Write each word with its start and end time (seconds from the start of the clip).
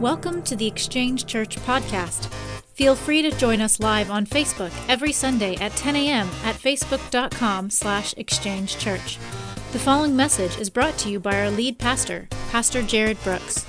Welcome 0.00 0.42
to 0.42 0.56
the 0.56 0.66
Exchange 0.66 1.24
Church 1.24 1.56
podcast. 1.58 2.26
Feel 2.74 2.96
free 2.96 3.22
to 3.22 3.30
join 3.30 3.60
us 3.60 3.78
live 3.78 4.10
on 4.10 4.26
Facebook 4.26 4.72
every 4.88 5.12
Sunday 5.12 5.54
at 5.56 5.70
10 5.76 5.94
a.m. 5.94 6.28
at 6.42 6.56
facebook.com 6.56 7.70
slash 7.70 8.12
exchangechurch. 8.14 9.18
The 9.72 9.78
following 9.78 10.16
message 10.16 10.58
is 10.58 10.68
brought 10.68 10.98
to 10.98 11.10
you 11.10 11.20
by 11.20 11.40
our 11.40 11.48
lead 11.48 11.78
pastor, 11.78 12.26
Pastor 12.50 12.82
Jared 12.82 13.22
Brooks. 13.22 13.64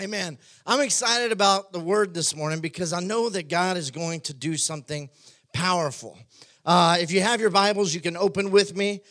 Amen. 0.00 0.38
I'm 0.66 0.80
excited 0.80 1.30
about 1.30 1.72
the 1.72 1.80
word 1.80 2.14
this 2.14 2.34
morning 2.34 2.58
because 2.58 2.92
I 2.92 2.98
know 2.98 3.30
that 3.30 3.48
God 3.48 3.76
is 3.76 3.92
going 3.92 4.22
to 4.22 4.34
do 4.34 4.56
something 4.56 5.08
powerful. 5.54 6.18
Uh, 6.64 6.96
if 7.00 7.12
you 7.12 7.20
have 7.20 7.40
your 7.40 7.50
Bibles, 7.50 7.94
you 7.94 8.00
can 8.00 8.16
open 8.16 8.50
with 8.50 8.76
me 8.76 9.02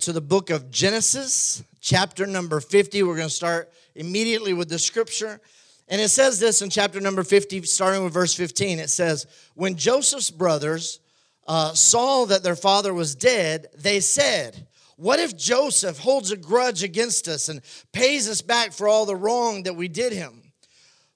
to 0.00 0.12
the 0.12 0.22
book 0.22 0.48
of 0.48 0.70
Genesis, 0.70 1.62
chapter 1.82 2.24
number 2.24 2.60
50. 2.60 3.02
We're 3.02 3.16
going 3.16 3.28
to 3.28 3.34
start 3.34 3.70
immediately 3.94 4.54
with 4.54 4.70
the 4.70 4.78
scripture. 4.78 5.40
And 5.88 6.00
it 6.00 6.08
says 6.08 6.40
this 6.40 6.62
in 6.62 6.70
chapter 6.70 7.00
number 7.00 7.24
50, 7.24 7.62
starting 7.64 8.02
with 8.02 8.14
verse 8.14 8.32
15. 8.32 8.78
It 8.78 8.88
says, 8.88 9.26
When 9.54 9.76
Joseph's 9.76 10.30
brothers 10.30 11.00
uh, 11.46 11.74
saw 11.74 12.24
that 12.26 12.42
their 12.42 12.56
father 12.56 12.94
was 12.94 13.14
dead, 13.14 13.66
they 13.76 14.00
said, 14.00 14.66
What 14.96 15.18
if 15.18 15.36
Joseph 15.36 15.98
holds 15.98 16.30
a 16.30 16.36
grudge 16.36 16.82
against 16.82 17.28
us 17.28 17.50
and 17.50 17.60
pays 17.92 18.30
us 18.30 18.40
back 18.40 18.72
for 18.72 18.88
all 18.88 19.04
the 19.04 19.16
wrong 19.16 19.64
that 19.64 19.76
we 19.76 19.88
did 19.88 20.14
him? 20.14 20.52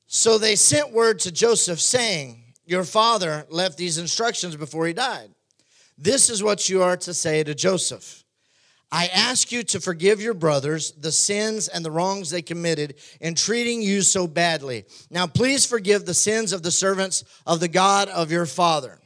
So 0.09 0.37
they 0.37 0.57
sent 0.57 0.93
word 0.93 1.21
to 1.21 1.33
Joseph, 1.33 1.81
saying, 1.81 2.43
Your 2.65 2.85
father 2.85 3.47
left 3.49 3.79
these 3.79 3.99
instructions 3.99 4.57
before 4.57 4.87
he 4.87 4.93
died. 4.93 5.31
This 5.97 6.29
is 6.29 6.43
what 6.43 6.69
you 6.69 6.83
are 6.83 6.97
to 6.99 7.15
say 7.15 7.43
to 7.45 7.55
Joseph. 7.55 8.26
I 8.93 9.07
ask 9.09 9.51
you 9.51 9.63
to 9.65 9.81
forgive 9.81 10.21
your 10.21 10.35
brothers 10.35 10.93
the 10.93 11.11
sins 11.11 11.69
and 11.69 11.85
the 11.85 11.91
wrongs 11.91 12.31
they 12.31 12.43
committed 12.43 12.95
in 13.21 13.35
treating 13.35 13.83
you 13.83 14.03
so 14.03 14.27
badly. 14.27 14.85
Now, 15.11 15.27
please 15.27 15.67
forgive 15.67 16.07
the 16.07 16.15
sins 16.15 16.53
of 16.53 16.63
the 16.63 16.71
servants 16.71 17.25
of 17.47 17.61
the 17.61 17.69
God 17.69 18.09
of 18.09 18.31
your 18.31 18.47
father. 18.47 19.01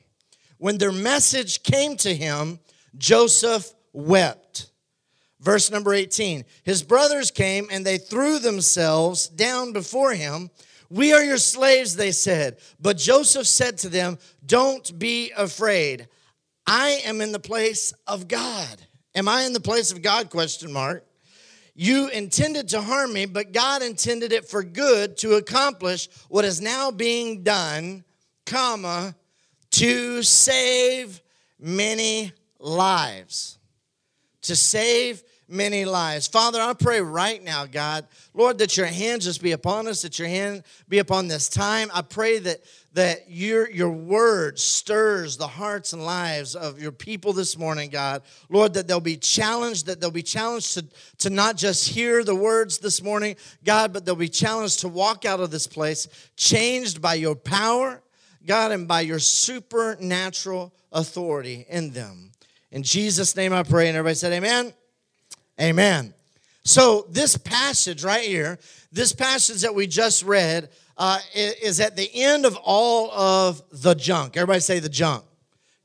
When 0.59 0.77
their 0.77 0.93
message 0.93 1.63
came 1.63 1.97
to 1.99 2.15
him, 2.15 2.61
Joseph 2.99 3.73
wept. 3.93 4.71
Verse 5.41 5.71
number 5.71 5.95
18 5.95 6.45
His 6.65 6.83
brothers 6.83 7.31
came 7.31 7.69
and 7.71 7.85
they 7.85 7.97
threw 7.97 8.39
themselves 8.39 9.29
down 9.29 9.73
before 9.73 10.13
him. 10.13 10.51
We 10.91 11.13
are 11.13 11.23
your 11.23 11.39
slaves, 11.39 11.97
they 11.97 12.11
said. 12.11 12.59
But 12.81 12.99
Joseph 12.99 13.47
said 13.47 13.79
to 13.79 13.89
them, 13.89 14.19
Don't 14.45 14.99
be 14.99 15.33
afraid. 15.37 16.09
I 16.67 17.01
am 17.05 17.21
in 17.21 17.33
the 17.33 17.41
place 17.41 17.95
of 18.07 18.29
God. 18.29 18.87
Am 19.15 19.29
I 19.29 19.43
in 19.43 19.53
the 19.53 19.61
place 19.61 19.91
of 19.91 20.03
God? 20.03 20.31
Question 20.31 20.73
mark. 20.73 21.05
You 21.75 22.09
intended 22.09 22.69
to 22.69 22.81
harm 22.83 23.13
me, 23.13 23.27
but 23.27 23.53
God 23.53 23.83
intended 23.83 24.33
it 24.33 24.49
for 24.49 24.63
good 24.63 25.17
to 25.19 25.35
accomplish 25.35 26.09
what 26.29 26.45
is 26.45 26.61
now 26.61 26.91
being 26.91 27.43
done, 27.43 28.05
comma, 28.45 29.15
to 29.73 30.23
save 30.23 31.21
many 31.59 32.33
lives. 32.59 33.59
To 34.43 34.57
save 34.57 35.23
many 35.51 35.85
lives. 35.85 36.27
Father, 36.27 36.61
I 36.61 36.73
pray 36.75 37.01
right 37.01 37.43
now, 37.43 37.67
God, 37.67 38.07
Lord, 38.35 38.59
that 38.59 38.77
your 38.77 38.87
hand 38.87 39.23
just 39.23 39.43
be 39.43 39.53
upon 39.53 39.89
us, 39.89 40.03
that 40.03 40.19
your 40.19 40.29
hand 40.29 40.63
be 40.89 40.99
upon 40.99 41.29
this 41.29 41.49
time. 41.49 41.91
I 41.93 42.03
pray 42.03 42.39
that 42.39 42.61
that 42.93 43.31
your, 43.31 43.71
your 43.71 43.91
word 43.91 44.59
stirs 44.59 45.37
the 45.37 45.47
hearts 45.47 45.93
and 45.93 46.05
lives 46.05 46.57
of 46.57 46.81
your 46.81 46.91
people 46.91 47.33
this 47.33 47.57
morning, 47.57 47.89
God. 47.89 48.23
Lord, 48.49 48.75
that 48.75 48.89
they'll 48.89 48.99
be 48.99 49.17
challenged, 49.17 49.87
that 49.87 50.01
they'll 50.01 50.11
be 50.11 50.25
challenged 50.25 50.75
to, 50.75 50.85
to 51.19 51.31
not 51.31 51.57
just 51.57 51.89
hear 51.89 52.25
the 52.25 52.35
words 52.35 52.79
this 52.79 53.01
morning, 53.01 53.37
God, 53.65 53.93
but 53.93 54.05
they'll 54.05 54.17
be 54.17 54.29
challenged 54.29 54.81
to 54.81 54.89
walk 54.89 55.25
out 55.25 55.39
of 55.39 55.53
this 55.53 55.69
place 55.69 56.09
changed 56.37 57.01
by 57.01 57.15
your 57.15 57.37
power, 57.37 58.03
God, 58.45 58.73
and 58.73 58.89
by 58.89 59.03
your 59.03 59.21
supernatural 59.21 60.75
authority 60.91 61.67
in 61.69 61.93
them. 61.93 62.33
In 62.73 62.83
Jesus' 62.83 63.37
name 63.37 63.53
I 63.53 63.63
pray. 63.63 63.89
And 63.89 63.97
everybody 63.97 64.17
said, 64.17 64.33
Amen. 64.33 64.73
Amen. 65.61 66.15
So, 66.65 67.07
this 67.11 67.37
passage 67.37 68.03
right 68.03 68.25
here, 68.25 68.59
this 68.93 69.13
passage 69.13 69.61
that 69.63 69.75
we 69.75 69.87
just 69.87 70.23
read, 70.23 70.71
uh, 70.97 71.19
is 71.35 71.81
at 71.81 71.97
the 71.97 72.11
end 72.15 72.47
of 72.47 72.57
all 72.63 73.11
of 73.11 73.63
the 73.71 73.95
junk. 73.95 74.37
Everybody 74.37 74.61
say 74.61 74.79
the 74.79 74.89
junk. 74.89 75.25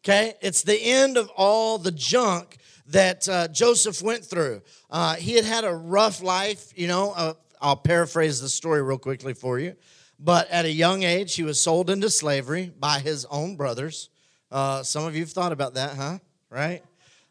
Okay? 0.03 0.34
It's 0.41 0.62
the 0.62 0.78
end 0.78 1.18
of 1.18 1.30
all 1.35 1.78
the 1.78 1.91
junk 1.91 2.58
that 2.88 3.28
uh, 3.28 3.47
Joseph 3.47 4.02
went 4.02 4.24
through. 4.24 4.62
Uh, 4.90 5.16
he 5.16 5.34
had 5.34 5.46
had 5.46 5.64
a 5.64 5.74
rough 5.74 6.22
life, 6.22 6.72
you 6.75 6.88
know. 6.88 7.12
Uh, 7.16 7.34
I'll 7.62 7.75
paraphrase 7.75 8.40
the 8.40 8.50
story 8.50 8.81
real 8.81 8.97
quickly 8.97 9.34
for 9.34 9.59
you. 9.59 9.75
But 10.19 10.50
at 10.52 10.66
a 10.66 10.72
young 10.72 11.03
age, 11.03 11.35
he 11.35 11.44
was 11.44 11.59
sold 11.59 11.90
into 11.90 12.09
slavery 12.09 12.72
by 12.80 13.00
his 13.00 13.25
own 13.25 13.56
brothers. 13.56 14.09
Uh, 14.52 14.84
some 14.84 15.06
of 15.06 15.16
you 15.16 15.22
have 15.22 15.31
thought 15.31 15.52
about 15.52 15.74
that, 15.74 15.96
huh? 15.96 16.19
Right? 16.50 16.84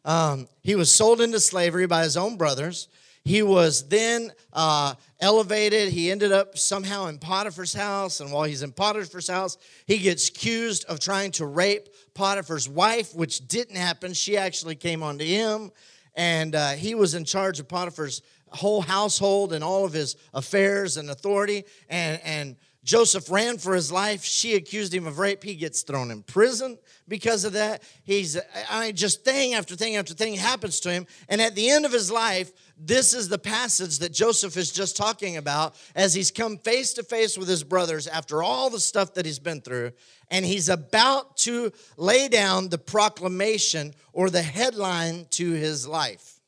Um, 0.05 0.49
he 0.63 0.75
was 0.75 0.93
sold 0.93 1.21
into 1.21 1.41
slavery 1.41 1.87
by 1.87 2.03
his 2.03 2.17
own 2.17 2.37
brothers. 2.37 2.89
He 3.25 3.43
was 3.43 3.89
then 3.89 4.33
uh, 4.53 4.95
elevated. 5.19 5.89
He 5.89 6.11
ended 6.11 6.31
up 6.31 6.59
somehow 6.59 7.07
in 7.07 7.19
Potiphar's 7.19 7.73
house. 7.73 8.21
And 8.21 8.31
while 8.31 8.45
he's 8.45 8.63
in 8.63 8.73
Potiphar's 8.73 9.29
house, 9.29 9.57
he 9.87 9.99
gets 9.99 10.29
accused 10.29 10.85
of 10.87 11.01
trying 11.01 11.33
to 11.33 11.47
rape 11.47 11.89
Potiphar's 12.13 12.69
wife, 12.69 13.15
which 13.15 13.49
didn't 13.49 13.77
happen. 13.77 14.13
She 14.13 14.37
actually 14.37 14.75
came 14.75 15.03
onto 15.03 15.25
him. 15.25 15.71
And 16.15 16.55
uh, 16.55 16.73
he 16.73 16.95
was 16.95 17.15
in 17.15 17.25
charge 17.25 17.59
of 17.61 17.67
Potiphar's 17.67 18.21
whole 18.49 18.83
household 18.83 19.55
and 19.55 19.65
all 19.65 19.87
of 19.87 19.95
his 19.95 20.17
affairs 20.35 20.99
and 20.99 21.09
authority. 21.09 21.65
And, 21.89 22.21
and 22.25 22.57
Joseph 22.85 23.31
ran 23.31 23.57
for 23.57 23.75
his 23.75 23.91
life. 23.91 24.23
She 24.23 24.55
accused 24.55 24.93
him 24.93 25.07
of 25.07 25.19
rape. 25.19 25.43
He 25.43 25.55
gets 25.55 25.83
thrown 25.83 26.11
in 26.11 26.23
prison 26.23 26.77
because 27.09 27.45
of 27.45 27.53
that. 27.55 27.83
He's 28.03 28.39
I 28.71 28.87
mean, 28.87 28.97
just 28.97 29.25
thing 29.25 29.55
after 29.55 29.77
thing 29.77 29.97
after 29.97 30.15
thing 30.15 30.35
happens 30.35 30.81
to 30.81 30.91
him. 30.91 31.07
And 31.29 31.41
at 31.41 31.55
the 31.55 31.71
end 31.71 31.85
of 31.85 31.93
his 31.93 32.11
life, 32.11 32.53
this 32.79 33.15
is 33.15 33.29
the 33.29 33.39
passage 33.39 33.99
that 33.99 34.13
Joseph 34.13 34.57
is 34.57 34.73
just 34.73 34.97
talking 34.97 35.37
about 35.37 35.75
as 35.95 36.15
he's 36.15 36.31
come 36.31 36.59
face 36.59 36.93
to 36.95 37.03
face 37.03 37.39
with 37.39 37.49
his 37.49 37.63
brothers 37.65 38.07
after 38.07 38.43
all 38.43 38.71
the 38.71 38.81
stuff 38.81 39.15
that 39.15 39.27
he's 39.27 39.39
been 39.39 39.61
through. 39.61 39.93
And 40.31 40.45
he's 40.45 40.69
about 40.69 41.37
to 41.39 41.73
lay 41.97 42.29
down 42.29 42.69
the 42.69 42.79
proclamation 42.79 43.95
or 44.13 44.31
the 44.31 44.43
headline 44.43 45.27
to 45.31 45.53
his 45.53 45.87
life. 45.87 46.41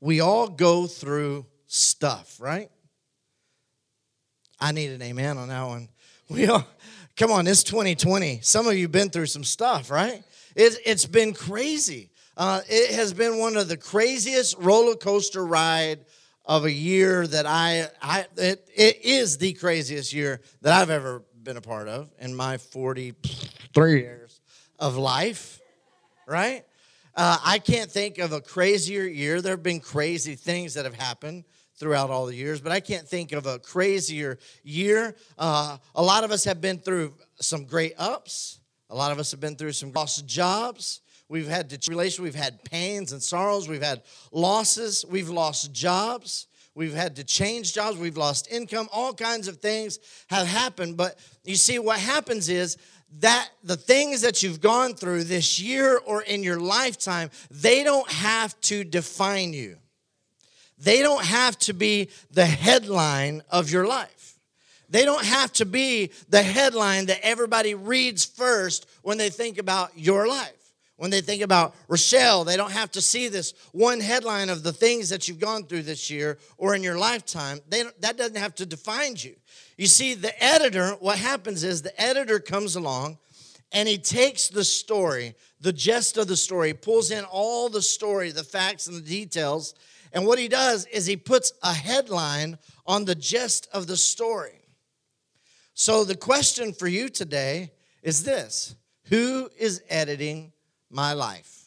We 0.00 0.20
all 0.20 0.48
go 0.48 0.86
through 0.86 1.46
stuff, 1.66 2.36
right? 2.40 2.70
I 4.58 4.72
need 4.72 4.90
an 4.90 5.02
amen 5.02 5.38
on 5.38 5.48
that 5.48 5.66
one. 5.66 5.88
We 6.30 6.46
all, 6.46 6.64
come 7.20 7.30
on, 7.30 7.46
it's 7.46 7.62
2020. 7.64 8.40
Some 8.40 8.66
of 8.66 8.74
you 8.78 8.88
been 8.88 9.10
through 9.10 9.26
some 9.26 9.44
stuff, 9.44 9.90
right? 9.90 10.24
It, 10.56 10.78
it's 10.86 11.04
been 11.04 11.34
crazy. 11.34 12.08
Uh, 12.34 12.62
it 12.66 12.94
has 12.94 13.12
been 13.12 13.38
one 13.38 13.58
of 13.58 13.68
the 13.68 13.76
craziest 13.76 14.56
roller 14.56 14.94
coaster 14.94 15.44
ride 15.44 15.98
of 16.46 16.64
a 16.64 16.72
year 16.72 17.26
that 17.26 17.44
I, 17.44 17.88
I 18.00 18.24
it, 18.38 18.66
it 18.74 19.04
is 19.04 19.36
the 19.36 19.52
craziest 19.52 20.14
year 20.14 20.40
that 20.62 20.72
I've 20.72 20.88
ever 20.88 21.22
been 21.42 21.58
a 21.58 21.60
part 21.60 21.88
of 21.88 22.10
in 22.18 22.34
my 22.34 22.56
43 22.56 24.00
years 24.00 24.40
of 24.78 24.96
life, 24.96 25.60
right? 26.26 26.64
Uh, 27.14 27.36
I 27.44 27.58
can't 27.58 27.90
think 27.90 28.16
of 28.16 28.32
a 28.32 28.40
crazier 28.40 29.04
year. 29.04 29.42
There 29.42 29.52
have 29.52 29.62
been 29.62 29.80
crazy 29.80 30.36
things 30.36 30.72
that 30.72 30.86
have 30.86 30.94
happened 30.94 31.44
throughout 31.80 32.10
all 32.10 32.26
the 32.26 32.36
years, 32.36 32.60
but 32.60 32.70
I 32.70 32.78
can't 32.78 33.08
think 33.08 33.32
of 33.32 33.46
a 33.46 33.58
crazier 33.58 34.38
year. 34.62 35.16
Uh, 35.38 35.78
a 35.94 36.02
lot 36.02 36.22
of 36.22 36.30
us 36.30 36.44
have 36.44 36.60
been 36.60 36.78
through 36.78 37.14
some 37.40 37.64
great 37.64 37.94
ups. 37.98 38.60
A 38.90 38.94
lot 38.94 39.10
of 39.12 39.18
us 39.18 39.30
have 39.30 39.40
been 39.40 39.56
through 39.56 39.72
some 39.72 39.90
lost 39.92 40.26
jobs. 40.26 41.00
We've 41.28 41.48
had 41.48 41.70
tribulation. 41.70 42.22
We've 42.22 42.34
had 42.34 42.62
pains 42.64 43.12
and 43.12 43.22
sorrows. 43.22 43.68
We've 43.68 43.82
had 43.82 44.02
losses. 44.30 45.04
We've 45.08 45.30
lost 45.30 45.72
jobs. 45.72 46.48
We've 46.74 46.94
had 46.94 47.16
to 47.16 47.24
change 47.24 47.72
jobs. 47.72 47.96
We've 47.96 48.16
lost 48.16 48.50
income. 48.52 48.88
All 48.92 49.14
kinds 49.14 49.48
of 49.48 49.58
things 49.58 49.98
have 50.28 50.46
happened. 50.46 50.96
But 50.96 51.18
you 51.44 51.56
see, 51.56 51.78
what 51.78 51.98
happens 51.98 52.48
is 52.48 52.76
that 53.20 53.48
the 53.64 53.76
things 53.76 54.20
that 54.20 54.42
you've 54.42 54.60
gone 54.60 54.94
through 54.94 55.24
this 55.24 55.58
year 55.58 55.98
or 56.04 56.22
in 56.22 56.42
your 56.42 56.60
lifetime, 56.60 57.30
they 57.50 57.84
don't 57.84 58.10
have 58.10 58.60
to 58.62 58.84
define 58.84 59.52
you. 59.52 59.78
They 60.80 61.02
don't 61.02 61.24
have 61.24 61.58
to 61.60 61.74
be 61.74 62.08
the 62.30 62.46
headline 62.46 63.42
of 63.50 63.70
your 63.70 63.86
life. 63.86 64.38
They 64.88 65.04
don't 65.04 65.24
have 65.24 65.52
to 65.54 65.66
be 65.66 66.10
the 66.28 66.42
headline 66.42 67.06
that 67.06 67.20
everybody 67.22 67.74
reads 67.74 68.24
first 68.24 68.86
when 69.02 69.18
they 69.18 69.30
think 69.30 69.58
about 69.58 69.96
your 69.96 70.26
life. 70.26 70.52
When 70.96 71.10
they 71.10 71.22
think 71.22 71.42
about 71.42 71.74
Rochelle, 71.88 72.44
they 72.44 72.56
don't 72.58 72.72
have 72.72 72.90
to 72.92 73.00
see 73.00 73.28
this 73.28 73.54
one 73.72 74.00
headline 74.00 74.50
of 74.50 74.62
the 74.62 74.72
things 74.72 75.08
that 75.08 75.28
you've 75.28 75.38
gone 75.38 75.64
through 75.64 75.84
this 75.84 76.10
year 76.10 76.38
or 76.58 76.74
in 76.74 76.82
your 76.82 76.98
lifetime. 76.98 77.60
That 77.70 78.16
doesn't 78.18 78.36
have 78.36 78.54
to 78.56 78.66
define 78.66 79.14
you. 79.16 79.36
You 79.78 79.86
see, 79.86 80.14
the 80.14 80.42
editor, 80.42 80.90
what 81.00 81.16
happens 81.16 81.64
is 81.64 81.80
the 81.80 81.98
editor 81.98 82.38
comes 82.38 82.76
along 82.76 83.16
and 83.72 83.88
he 83.88 83.96
takes 83.96 84.48
the 84.48 84.64
story, 84.64 85.36
the 85.60 85.72
gist 85.72 86.18
of 86.18 86.26
the 86.26 86.36
story, 86.36 86.74
pulls 86.74 87.10
in 87.10 87.24
all 87.24 87.68
the 87.70 87.80
story, 87.80 88.30
the 88.30 88.44
facts 88.44 88.86
and 88.86 88.96
the 88.96 89.08
details, 89.08 89.74
and 90.12 90.26
what 90.26 90.38
he 90.38 90.48
does 90.48 90.86
is 90.86 91.06
he 91.06 91.16
puts 91.16 91.52
a 91.62 91.72
headline 91.72 92.58
on 92.86 93.04
the 93.04 93.14
gist 93.14 93.68
of 93.72 93.86
the 93.86 93.96
story. 93.96 94.60
So 95.74 96.04
the 96.04 96.16
question 96.16 96.72
for 96.72 96.88
you 96.88 97.08
today 97.08 97.72
is 98.02 98.24
this 98.24 98.74
Who 99.04 99.48
is 99.58 99.82
editing 99.88 100.52
my 100.90 101.12
life? 101.12 101.64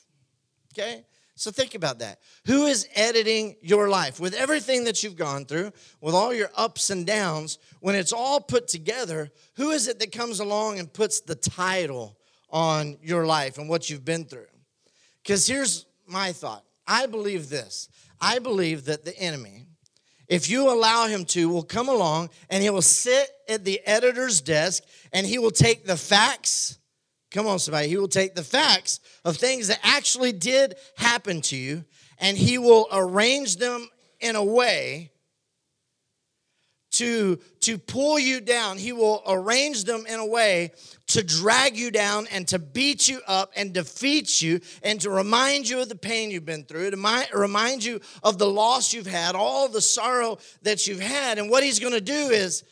Okay? 0.74 1.06
So 1.36 1.52
think 1.52 1.74
about 1.76 2.00
that. 2.00 2.20
Who 2.46 2.68
is 2.68 2.88
editing 2.94 3.56
your 3.62 3.90
life? 3.90 4.20
With 4.20 4.34
everything 4.34 4.84
that 4.84 5.02
you've 5.04 5.16
gone 5.16 5.46
through, 5.46 5.72
with 6.00 6.14
all 6.14 6.34
your 6.34 6.50
ups 6.56 6.90
and 6.90 7.06
downs, 7.06 7.58
when 7.80 7.96
it's 7.96 8.14
all 8.14 8.40
put 8.40 8.68
together, 8.68 9.32
who 9.56 9.72
is 9.72 9.88
it 9.88 10.00
that 10.00 10.12
comes 10.12 10.40
along 10.40 10.80
and 10.80 10.94
puts 10.94 11.22
the 11.22 11.36
title 11.36 12.18
on 12.50 12.98
your 13.02 13.26
life 13.26 13.58
and 13.58 13.68
what 13.68 13.90
you've 13.90 14.06
been 14.06 14.26
through? 14.26 14.46
Because 15.24 15.48
here's 15.48 15.86
my 16.08 16.34
thought 16.34 16.64
I 16.88 17.06
believe 17.06 17.50
this 17.50 17.90
I 18.20 18.40
believe 18.40 18.86
that 18.86 19.06
the 19.06 19.18
enemy, 19.18 19.66
if 20.28 20.50
you 20.50 20.70
allow 20.70 21.08
him 21.08 21.26
to, 21.26 21.50
will 21.50 21.64
come 21.64 21.90
along 21.90 22.30
and 22.50 22.64
he 22.64 22.70
will 22.70 22.82
sit 22.82 23.30
at 23.50 23.66
the 23.66 23.82
editor's 23.86 24.42
desk 24.42 24.84
and 25.12 25.28
he 25.28 25.40
will 25.40 25.52
take 25.52 25.86
the 25.86 25.98
facts 25.98 26.78
Come 27.34 27.48
on, 27.48 27.58
somebody. 27.58 27.88
He 27.88 27.98
will 27.98 28.08
take 28.08 28.36
the 28.36 28.44
facts 28.44 29.00
of 29.26 29.38
things 29.38 29.68
that 29.68 29.80
actually 29.82 30.32
did 30.32 30.76
happen 30.96 31.42
to 31.42 31.56
you 31.56 31.84
and 32.20 32.38
he 32.38 32.60
will 32.60 32.88
arrange 32.92 33.58
them 33.58 33.90
in 34.20 34.36
a 34.36 34.44
way 34.44 35.10
to, 36.94 37.40
to 37.62 37.78
pull 37.78 38.20
you 38.20 38.40
down. 38.40 38.78
He 38.78 38.94
will 38.94 39.22
arrange 39.28 39.84
them 39.84 40.06
in 40.06 40.20
a 40.20 40.26
way 40.26 40.72
to 41.08 41.24
drag 41.24 41.76
you 41.76 41.92
down 41.92 42.28
and 42.32 42.48
to 42.48 42.60
beat 42.60 43.08
you 43.08 43.20
up 43.28 43.52
and 43.56 43.74
defeat 43.74 44.42
you 44.42 44.62
and 44.84 45.02
to 45.02 45.10
remind 45.10 45.68
you 45.68 45.82
of 45.82 45.90
the 45.90 45.96
pain 45.96 46.32
you've 46.32 46.46
been 46.46 46.64
through, 46.64 46.92
to 46.92 47.28
remind 47.34 47.84
you 47.84 48.00
of 48.24 48.38
the 48.38 48.48
loss 48.48 48.94
you've 48.94 49.08
had, 49.08 49.36
all 49.36 49.68
the 49.68 49.82
sorrow 49.82 50.38
that 50.62 50.88
you've 50.88 51.00
had. 51.00 51.40
And 51.40 51.50
what 51.50 51.64
he's 51.64 51.80
going 51.80 51.94
to 51.94 52.02
do 52.02 52.14
is, 52.14 52.64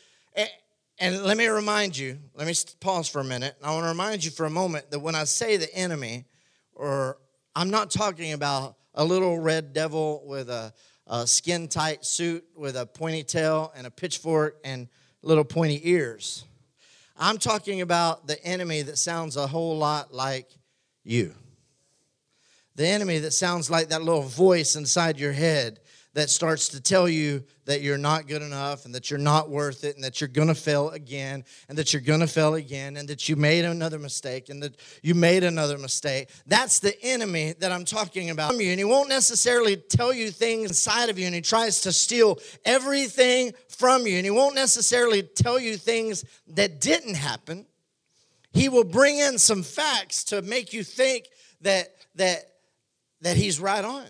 and 0.98 1.22
let 1.24 1.36
me 1.36 1.48
remind 1.48 1.98
you, 1.98 2.18
let 2.34 2.46
me 2.46 2.54
pause 2.80 3.08
for 3.08 3.20
a 3.20 3.24
minute. 3.24 3.56
I 3.62 3.72
want 3.72 3.84
to 3.84 3.88
remind 3.88 4.24
you 4.24 4.30
for 4.30 4.46
a 4.46 4.50
moment 4.50 4.90
that 4.92 5.00
when 5.00 5.16
I 5.16 5.24
say 5.24 5.56
the 5.56 5.72
enemy, 5.74 6.26
or 6.74 7.18
I'm 7.56 7.70
not 7.70 7.90
talking 7.90 8.32
about 8.32 8.76
a 8.94 9.04
little 9.04 9.38
red 9.38 9.72
devil 9.72 10.22
with 10.24 10.48
a, 10.48 10.72
a 11.06 11.26
skin 11.26 11.68
tight 11.68 12.04
suit 12.04 12.44
with 12.56 12.76
a 12.76 12.86
pointy 12.86 13.22
tail 13.22 13.72
and 13.76 13.86
a 13.86 13.90
pitchfork 13.90 14.58
and 14.64 14.88
little 15.22 15.44
pointy 15.44 15.80
ears. 15.90 16.44
I'm 17.16 17.38
talking 17.38 17.80
about 17.80 18.26
the 18.26 18.42
enemy 18.44 18.82
that 18.82 18.98
sounds 18.98 19.36
a 19.36 19.46
whole 19.46 19.76
lot 19.76 20.12
like 20.12 20.48
you. 21.04 21.34
The 22.74 22.86
enemy 22.86 23.18
that 23.18 23.32
sounds 23.32 23.70
like 23.70 23.90
that 23.90 24.02
little 24.02 24.22
voice 24.22 24.76
inside 24.76 25.20
your 25.20 25.32
head 25.32 25.80
that 26.14 26.28
starts 26.28 26.68
to 26.68 26.80
tell 26.80 27.08
you 27.08 27.42
that 27.64 27.80
you're 27.80 27.96
not 27.96 28.26
good 28.26 28.42
enough 28.42 28.84
and 28.84 28.94
that 28.94 29.10
you're 29.10 29.18
not 29.18 29.48
worth 29.48 29.84
it 29.84 29.94
and 29.94 30.04
that 30.04 30.20
you're 30.20 30.28
going 30.28 30.48
to 30.48 30.54
fail 30.54 30.90
again 30.90 31.44
and 31.68 31.78
that 31.78 31.92
you're 31.92 32.02
going 32.02 32.20
to 32.20 32.26
fail 32.26 32.54
again 32.54 32.96
and 32.96 33.08
that 33.08 33.28
you 33.28 33.36
made 33.36 33.64
another 33.64 33.98
mistake 33.98 34.48
and 34.50 34.62
that 34.62 34.76
you 35.02 35.14
made 35.14 35.42
another 35.42 35.78
mistake. 35.78 36.28
That's 36.46 36.80
the 36.80 37.00
enemy 37.02 37.54
that 37.60 37.72
I'm 37.72 37.84
talking 37.84 38.30
about. 38.30 38.52
And 38.52 38.60
he 38.60 38.84
won't 38.84 39.08
necessarily 39.08 39.76
tell 39.76 40.12
you 40.12 40.30
things 40.30 40.70
inside 40.70 41.08
of 41.08 41.18
you 41.18 41.26
and 41.26 41.34
he 41.34 41.40
tries 41.40 41.80
to 41.82 41.92
steal 41.92 42.38
everything 42.64 43.52
from 43.68 44.06
you 44.06 44.16
and 44.16 44.24
he 44.24 44.30
won't 44.30 44.54
necessarily 44.54 45.22
tell 45.22 45.58
you 45.58 45.76
things 45.76 46.24
that 46.48 46.80
didn't 46.80 47.14
happen. 47.14 47.64
He 48.52 48.68
will 48.68 48.84
bring 48.84 49.18
in 49.18 49.38
some 49.38 49.62
facts 49.62 50.24
to 50.24 50.42
make 50.42 50.74
you 50.74 50.84
think 50.84 51.28
that 51.62 51.94
that 52.16 52.52
that 53.22 53.36
he's 53.36 53.58
right 53.60 53.84
on. 53.84 54.06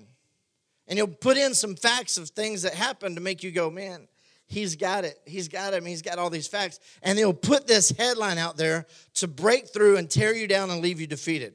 And 0.88 0.98
he'll 0.98 1.06
put 1.06 1.36
in 1.36 1.54
some 1.54 1.76
facts 1.76 2.18
of 2.18 2.30
things 2.30 2.62
that 2.62 2.74
happened 2.74 3.16
to 3.16 3.22
make 3.22 3.42
you 3.42 3.50
go, 3.50 3.70
man, 3.70 4.08
he's 4.46 4.76
got 4.76 5.04
it. 5.04 5.18
He's 5.24 5.48
got 5.48 5.74
him. 5.74 5.84
He's 5.86 6.02
got 6.02 6.18
all 6.18 6.30
these 6.30 6.48
facts. 6.48 6.80
And 7.02 7.18
he'll 7.18 7.32
put 7.32 7.66
this 7.66 7.90
headline 7.90 8.38
out 8.38 8.56
there 8.56 8.86
to 9.14 9.28
break 9.28 9.68
through 9.68 9.96
and 9.96 10.10
tear 10.10 10.34
you 10.34 10.46
down 10.46 10.70
and 10.70 10.82
leave 10.82 11.00
you 11.00 11.06
defeated. 11.06 11.54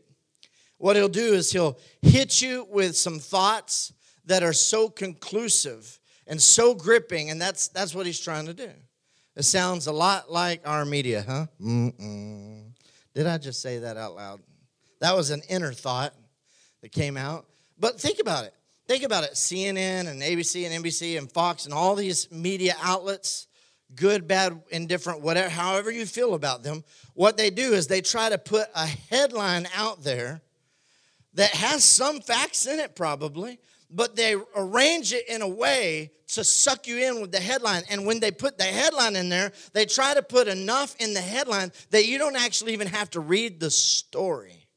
What 0.78 0.96
he'll 0.96 1.10
do 1.10 1.34
is 1.34 1.52
he'll 1.52 1.78
hit 2.02 2.42
you 2.42 2.68
with 2.70 2.96
some 2.96 3.20
thoughts 3.20 3.94
that 4.26 4.44
are 4.44 4.54
so 4.54 4.90
conclusive 4.90 6.00
and 6.28 6.42
so 6.42 6.76
gripping, 6.76 7.30
and 7.30 7.42
that's 7.42 7.70
that's 7.70 7.96
what 7.96 8.06
he's 8.06 8.20
trying 8.20 8.46
to 8.46 8.54
do. 8.54 8.70
It 9.36 9.44
sounds 9.44 9.88
a 9.88 9.92
lot 9.92 10.32
like 10.32 10.68
our 10.68 10.84
media, 10.86 11.24
huh? 11.28 11.46
Mm-mm. 11.62 12.72
Did 13.14 13.28
I 13.28 13.38
just 13.38 13.62
say 13.62 13.80
that 13.80 13.98
out 13.98 14.16
loud? 14.16 14.42
That 15.00 15.16
was 15.16 15.30
an 15.30 15.42
inner 15.50 15.74
thought 15.74 16.14
that 16.82 16.92
came 16.92 17.18
out. 17.18 17.46
But 17.80 18.00
think 18.00 18.20
about 18.20 18.46
it. 18.46 18.54
Think 18.88 19.04
about 19.04 19.26
it 19.26 19.34
CNN 19.34 20.08
and 20.08 20.22
ABC 20.22 20.66
and 20.66 20.84
NBC 20.84 21.18
and 21.18 21.30
Fox 21.32 21.66
and 21.66 21.74
all 21.74 21.94
these 21.96 22.32
media 22.32 22.74
outlets, 22.82 23.48
good, 23.96 24.28
bad, 24.28 24.62
indifferent, 24.70 25.22
whatever, 25.22 25.50
however 25.50 25.92
you 25.92 26.06
feel 26.06 26.34
about 26.34 26.64
them, 26.64 26.86
what 27.14 27.36
they 27.36 27.50
do 27.50 27.74
is 27.74 27.88
they 27.88 28.02
try 28.02 28.30
to 28.30 28.38
put 28.38 28.68
a 28.76 28.86
headline 28.86 29.68
out 29.76 30.04
there 30.04 30.42
that 31.34 31.52
has 31.52 31.84
some 31.84 32.22
facts 32.22 32.66
in 32.66 32.80
it, 32.80 32.96
probably, 32.96 33.60
but 33.90 34.16
they 34.16 34.36
arrange 34.56 35.12
it 35.12 35.28
in 35.28 35.42
a 35.42 35.48
way 35.48 36.12
to 36.28 36.44
suck 36.44 36.88
you 36.88 36.98
in 36.98 37.22
with 37.22 37.32
the 37.32 37.40
headline. 37.40 37.84
And 37.90 38.06
when 38.06 38.20
they 38.20 38.32
put 38.32 38.58
the 38.58 38.64
headline 38.64 39.16
in 39.16 39.30
there, 39.30 39.52
they 39.74 39.86
try 39.86 40.14
to 40.14 40.22
put 40.22 40.48
enough 40.48 40.96
in 41.00 41.14
the 41.14 41.22
headline 41.22 41.72
that 41.92 42.06
you 42.06 42.18
don't 42.18 42.36
actually 42.36 42.74
even 42.74 42.88
have 42.88 43.10
to 43.12 43.20
read 43.20 43.60
the 43.60 43.72
story 43.72 44.68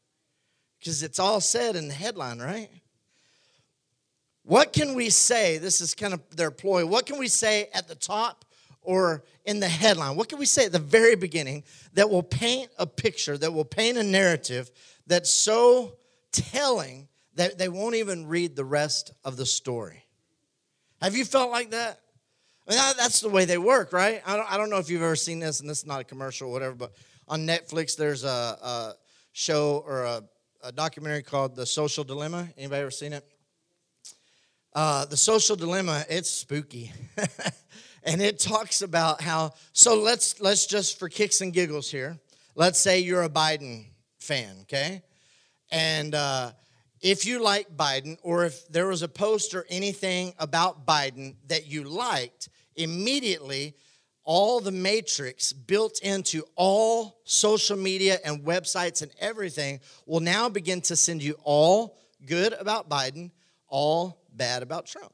because 0.78 1.02
it's 1.02 1.18
all 1.18 1.40
said 1.40 1.76
in 1.76 1.88
the 1.88 1.94
headline, 1.94 2.40
right? 2.40 2.70
What 4.42 4.72
can 4.72 4.94
we 4.94 5.10
say? 5.10 5.58
This 5.58 5.81
is 5.81 5.94
kind 5.94 6.14
of 6.14 6.20
their 6.37 6.50
ploy. 6.50 6.87
What 6.87 7.06
can 7.06 7.19
we 7.19 7.28
say 7.28 7.69
at 7.75 7.88
the 7.88 7.94
top 7.94 8.44
or 8.82 9.22
in 9.44 9.60
the 9.60 9.69
headline? 9.69 10.16
What 10.16 10.28
can 10.28 10.38
we 10.38 10.46
say 10.46 10.66
at 10.66 10.72
the 10.72 10.78
very 10.78 11.14
beginning 11.14 11.64
that 11.94 12.08
will 12.08 12.22
paint 12.22 12.70
a 12.78 12.87
picture, 12.87 13.37
that 13.38 13.52
will 13.52 13.64
paint 13.64 13.98
a 13.98 14.02
narrative 14.02 14.70
that's 15.06 15.31
so 15.31 15.96
telling 16.32 17.08
that 17.34 17.58
they 17.58 17.69
won't 17.69 17.94
even 17.94 18.26
read 18.26 18.56
the 18.56 18.64
rest 18.64 19.12
of 19.25 19.37
the 19.37 19.46
story? 19.46 20.04
Have 21.00 21.14
you 21.14 21.25
felt 21.25 21.50
like 21.50 21.70
that? 21.70 22.00
I 22.69 22.72
mean, 22.72 22.94
that's 22.96 23.20
the 23.20 23.28
way 23.28 23.44
they 23.46 23.58
work, 23.58 23.92
right? 23.92 24.22
I 24.26 24.37
don't, 24.37 24.52
I 24.52 24.56
don't 24.56 24.70
know 24.70 24.78
if 24.78 24.88
you've 24.88 25.02
ever 25.02 25.16
seen 25.16 25.40
this, 25.40 25.60
and 25.60 25.69
this 25.69 25.78
is 25.78 25.87
not 25.87 26.00
a 26.00 26.04
commercial 26.04 26.48
or 26.48 26.52
whatever, 26.52 26.75
but 26.75 26.92
on 27.26 27.46
Netflix, 27.46 27.96
there's 27.96 28.25
a, 28.25 28.28
a 28.28 28.94
show 29.32 29.82
or 29.87 30.04
a, 30.04 30.22
a 30.62 30.72
documentary 30.72 31.22
called 31.22 31.56
The 31.56 31.66
Social 31.66 32.04
Dilemma. 32.04 32.48
Anybody 32.56 32.82
ever 32.82 32.90
seen 32.90 33.12
it? 33.12 33.26
Uh, 34.75 35.05
the 35.06 35.17
social 35.17 35.56
dilemma 35.56 36.04
it's 36.09 36.30
spooky. 36.30 36.92
And 38.02 38.23
it 38.23 38.38
talks 38.38 38.83
about 38.83 39.21
how 39.21 39.52
so 39.73 40.00
let's 40.00 40.40
let's 40.40 40.66
just 40.66 40.99
for 40.99 41.09
kicks 41.09 41.40
and 41.40 41.52
giggles 41.52 41.90
here 41.90 42.18
let's 42.54 42.78
say 42.78 43.00
you're 43.00 43.23
a 43.23 43.28
biden 43.28 43.87
fan 44.18 44.56
okay? 44.62 45.02
And 45.71 46.14
uh, 46.14 46.52
if 47.00 47.25
you 47.26 47.42
like 47.42 47.76
biden 47.76 48.16
or 48.23 48.44
if 48.44 48.66
there 48.68 48.87
was 48.87 49.02
a 49.02 49.09
post 49.09 49.54
or 49.54 49.66
anything 49.68 50.35
about 50.38 50.87
biden 50.87 51.37
that 51.49 51.66
you 51.66 51.85
liked 51.85 52.49
immediately 52.76 53.75
all 54.25 54.61
the 54.61 54.73
matrix 54.73 55.52
built 55.52 56.00
into 56.00 56.44
all 56.56 57.21
social 57.25 57.76
media 57.76 58.18
and 58.25 58.44
websites 58.44 59.02
and 59.02 59.11
everything 59.18 59.80
will 60.06 60.21
now 60.21 60.49
begin 60.49 60.80
to 60.80 60.97
send 60.97 61.23
you 61.23 61.37
all 61.42 61.99
good 62.26 62.52
about 62.54 62.88
biden 62.88 63.30
all 63.68 64.19
bad 64.40 64.62
about 64.62 64.87
Trump. 64.87 65.12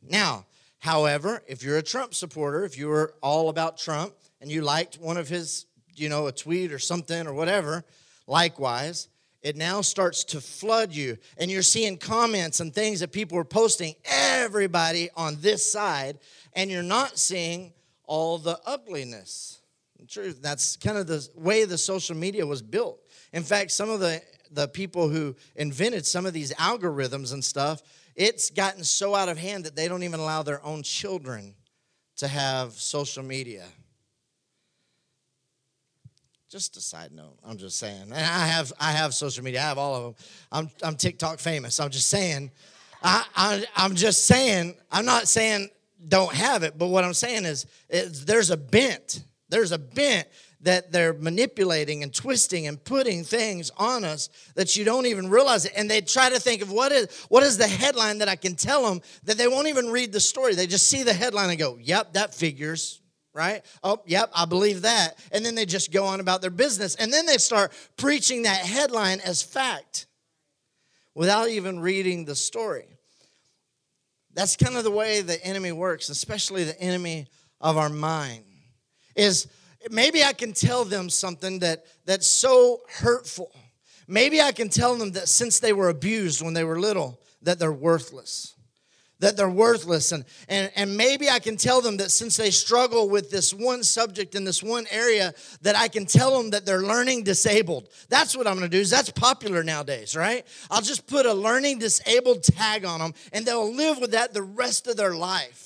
Now, 0.00 0.46
however, 0.78 1.42
if 1.48 1.64
you're 1.64 1.78
a 1.78 1.82
Trump 1.82 2.14
supporter, 2.14 2.64
if 2.64 2.78
you 2.78 2.86
were 2.86 3.12
all 3.20 3.48
about 3.48 3.76
Trump 3.76 4.14
and 4.40 4.48
you 4.48 4.62
liked 4.62 5.00
one 5.00 5.16
of 5.16 5.28
his, 5.28 5.66
you 5.96 6.08
know, 6.08 6.28
a 6.28 6.32
tweet 6.32 6.70
or 6.70 6.78
something 6.78 7.26
or 7.26 7.34
whatever, 7.34 7.82
likewise, 8.28 9.08
it 9.42 9.56
now 9.56 9.80
starts 9.80 10.22
to 10.22 10.40
flood 10.40 10.92
you. 10.92 11.18
And 11.38 11.50
you're 11.50 11.62
seeing 11.62 11.96
comments 11.96 12.60
and 12.60 12.72
things 12.72 13.00
that 13.00 13.10
people 13.10 13.36
are 13.36 13.44
posting, 13.44 13.96
everybody 14.04 15.10
on 15.16 15.38
this 15.40 15.70
side, 15.70 16.20
and 16.52 16.70
you're 16.70 16.84
not 16.84 17.18
seeing 17.18 17.72
all 18.04 18.38
the 18.38 18.60
ugliness. 18.64 19.58
Truth. 20.08 20.40
That's 20.42 20.76
kind 20.76 20.98
of 20.98 21.06
the 21.06 21.28
way 21.34 21.64
the 21.64 21.78
social 21.78 22.16
media 22.16 22.44
was 22.44 22.60
built. 22.60 23.00
In 23.32 23.42
fact, 23.42 23.70
some 23.70 23.88
of 23.88 24.00
the, 24.00 24.20
the 24.50 24.68
people 24.68 25.08
who 25.08 25.36
invented 25.54 26.04
some 26.06 26.26
of 26.26 26.32
these 26.32 26.52
algorithms 26.54 27.32
and 27.32 27.42
stuff, 27.42 27.82
it's 28.14 28.50
gotten 28.50 28.84
so 28.84 29.14
out 29.14 29.28
of 29.28 29.38
hand 29.38 29.64
that 29.64 29.76
they 29.76 29.88
don't 29.88 30.02
even 30.02 30.20
allow 30.20 30.42
their 30.42 30.64
own 30.64 30.82
children 30.82 31.54
to 32.16 32.28
have 32.28 32.72
social 32.72 33.22
media. 33.22 33.64
Just 36.50 36.76
a 36.76 36.80
side 36.80 37.12
note, 37.12 37.38
I'm 37.44 37.56
just 37.56 37.78
saying. 37.78 38.02
And 38.02 38.14
I 38.14 38.46
have 38.46 38.72
I 38.78 38.92
have 38.92 39.14
social 39.14 39.42
media. 39.42 39.60
I 39.60 39.64
have 39.64 39.78
all 39.78 39.94
of 39.94 40.02
them. 40.02 40.14
I'm 40.52 40.70
I'm 40.82 40.96
TikTok 40.96 41.38
famous. 41.38 41.80
I'm 41.80 41.90
just 41.90 42.10
saying. 42.10 42.50
I, 43.02 43.24
I 43.34 43.64
I'm 43.74 43.94
just 43.94 44.26
saying. 44.26 44.76
I'm 44.90 45.06
not 45.06 45.28
saying 45.28 45.70
don't 46.08 46.34
have 46.34 46.62
it, 46.62 46.76
but 46.76 46.88
what 46.88 47.04
I'm 47.04 47.14
saying 47.14 47.44
is, 47.44 47.66
is 47.88 48.24
there's 48.24 48.50
a 48.50 48.56
bent. 48.56 49.24
There's 49.48 49.72
a 49.72 49.78
bent 49.78 50.28
that 50.62 50.92
they're 50.92 51.12
manipulating 51.12 52.02
and 52.02 52.14
twisting 52.14 52.66
and 52.66 52.82
putting 52.82 53.24
things 53.24 53.70
on 53.76 54.04
us 54.04 54.28
that 54.54 54.76
you 54.76 54.84
don't 54.84 55.06
even 55.06 55.28
realize 55.28 55.64
it. 55.64 55.72
And 55.76 55.90
they 55.90 56.00
try 56.00 56.30
to 56.30 56.38
think 56.38 56.62
of 56.62 56.70
what 56.70 56.92
is 56.92 57.08
what 57.28 57.42
is 57.42 57.58
the 57.58 57.66
headline 57.66 58.18
that 58.18 58.28
I 58.28 58.36
can 58.36 58.54
tell 58.54 58.88
them 58.88 59.02
that 59.24 59.36
they 59.36 59.48
won't 59.48 59.68
even 59.68 59.88
read 59.90 60.12
the 60.12 60.20
story. 60.20 60.54
They 60.54 60.66
just 60.66 60.86
see 60.86 61.02
the 61.02 61.12
headline 61.12 61.50
and 61.50 61.58
go, 61.58 61.78
"Yep, 61.80 62.14
that 62.14 62.34
figures." 62.34 63.00
Right? 63.34 63.64
Oh, 63.82 64.02
yep, 64.04 64.30
I 64.34 64.44
believe 64.44 64.82
that. 64.82 65.18
And 65.32 65.44
then 65.44 65.54
they 65.54 65.64
just 65.64 65.90
go 65.90 66.04
on 66.04 66.20
about 66.20 66.42
their 66.42 66.50
business. 66.50 66.94
And 66.96 67.10
then 67.10 67.24
they 67.24 67.38
start 67.38 67.72
preaching 67.96 68.42
that 68.42 68.58
headline 68.58 69.20
as 69.20 69.42
fact 69.42 70.06
without 71.14 71.48
even 71.48 71.80
reading 71.80 72.26
the 72.26 72.36
story. 72.36 72.84
That's 74.34 74.54
kind 74.56 74.76
of 74.76 74.84
the 74.84 74.90
way 74.90 75.22
the 75.22 75.42
enemy 75.44 75.72
works, 75.72 76.10
especially 76.10 76.64
the 76.64 76.78
enemy 76.78 77.26
of 77.58 77.78
our 77.78 77.88
mind. 77.88 78.44
Is 79.16 79.46
maybe 79.90 80.22
I 80.22 80.32
can 80.32 80.52
tell 80.52 80.84
them 80.84 81.10
something 81.10 81.60
that, 81.60 81.84
that's 82.04 82.26
so 82.26 82.80
hurtful. 82.88 83.50
Maybe 84.08 84.40
I 84.40 84.52
can 84.52 84.68
tell 84.68 84.96
them 84.96 85.12
that 85.12 85.28
since 85.28 85.60
they 85.60 85.72
were 85.72 85.88
abused 85.88 86.42
when 86.42 86.54
they 86.54 86.64
were 86.64 86.78
little, 86.78 87.20
that 87.42 87.58
they're 87.58 87.72
worthless. 87.72 88.54
That 89.20 89.36
they're 89.36 89.48
worthless. 89.48 90.10
And, 90.10 90.24
and, 90.48 90.72
and 90.74 90.96
maybe 90.96 91.30
I 91.30 91.38
can 91.38 91.56
tell 91.56 91.80
them 91.80 91.96
that 91.98 92.10
since 92.10 92.36
they 92.36 92.50
struggle 92.50 93.08
with 93.08 93.30
this 93.30 93.54
one 93.54 93.84
subject 93.84 94.34
in 94.34 94.42
this 94.42 94.62
one 94.62 94.86
area, 94.90 95.32
that 95.60 95.76
I 95.76 95.86
can 95.86 96.06
tell 96.06 96.36
them 96.36 96.50
that 96.50 96.66
they're 96.66 96.82
learning 96.82 97.22
disabled. 97.22 97.88
That's 98.08 98.36
what 98.36 98.48
I'm 98.48 98.54
gonna 98.54 98.68
do, 98.68 98.80
is 98.80 98.90
that's 98.90 99.10
popular 99.10 99.62
nowadays, 99.62 100.16
right? 100.16 100.44
I'll 100.70 100.82
just 100.82 101.06
put 101.06 101.24
a 101.24 101.32
learning 101.32 101.78
disabled 101.78 102.42
tag 102.42 102.84
on 102.84 102.98
them 102.98 103.14
and 103.32 103.46
they'll 103.46 103.72
live 103.72 104.00
with 104.00 104.10
that 104.10 104.34
the 104.34 104.42
rest 104.42 104.88
of 104.88 104.96
their 104.96 105.14
life. 105.14 105.61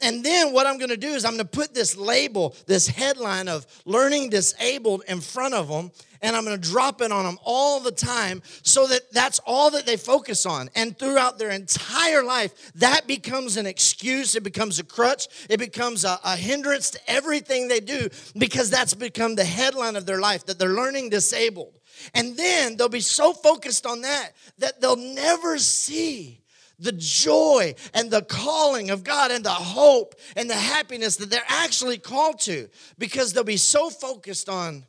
And 0.00 0.24
then 0.24 0.52
what 0.52 0.66
I'm 0.66 0.78
going 0.78 0.90
to 0.90 0.96
do 0.96 1.08
is 1.08 1.24
I'm 1.24 1.32
going 1.32 1.44
to 1.44 1.58
put 1.58 1.74
this 1.74 1.96
label, 1.96 2.54
this 2.66 2.86
headline 2.86 3.48
of 3.48 3.66
learning 3.84 4.30
disabled 4.30 5.02
in 5.08 5.20
front 5.20 5.54
of 5.54 5.68
them, 5.68 5.90
and 6.22 6.36
I'm 6.36 6.44
going 6.44 6.60
to 6.60 6.70
drop 6.70 7.00
it 7.00 7.10
on 7.10 7.24
them 7.24 7.38
all 7.44 7.80
the 7.80 7.90
time 7.90 8.42
so 8.62 8.86
that 8.86 9.12
that's 9.12 9.40
all 9.40 9.70
that 9.72 9.86
they 9.86 9.96
focus 9.96 10.46
on. 10.46 10.70
And 10.76 10.96
throughout 10.96 11.38
their 11.38 11.50
entire 11.50 12.22
life, 12.22 12.72
that 12.76 13.06
becomes 13.06 13.56
an 13.56 13.66
excuse, 13.66 14.36
it 14.36 14.44
becomes 14.44 14.78
a 14.78 14.84
crutch, 14.84 15.26
it 15.48 15.58
becomes 15.58 16.04
a, 16.04 16.18
a 16.24 16.36
hindrance 16.36 16.90
to 16.90 17.00
everything 17.10 17.66
they 17.66 17.80
do 17.80 18.08
because 18.36 18.70
that's 18.70 18.94
become 18.94 19.34
the 19.34 19.44
headline 19.44 19.96
of 19.96 20.06
their 20.06 20.20
life 20.20 20.46
that 20.46 20.58
they're 20.60 20.68
learning 20.70 21.10
disabled. 21.10 21.78
And 22.14 22.36
then 22.36 22.76
they'll 22.76 22.88
be 22.88 23.00
so 23.00 23.32
focused 23.32 23.84
on 23.84 24.02
that 24.02 24.30
that 24.58 24.80
they'll 24.80 24.96
never 24.96 25.58
see 25.58 26.40
the 26.78 26.92
joy 26.92 27.74
and 27.94 28.10
the 28.10 28.22
calling 28.22 28.90
of 28.90 29.04
God 29.04 29.30
and 29.30 29.44
the 29.44 29.50
hope 29.50 30.14
and 30.36 30.48
the 30.48 30.54
happiness 30.54 31.16
that 31.16 31.30
they're 31.30 31.42
actually 31.48 31.98
called 31.98 32.40
to 32.40 32.68
because 32.98 33.32
they'll 33.32 33.44
be 33.44 33.56
so 33.56 33.90
focused 33.90 34.48
on 34.48 34.84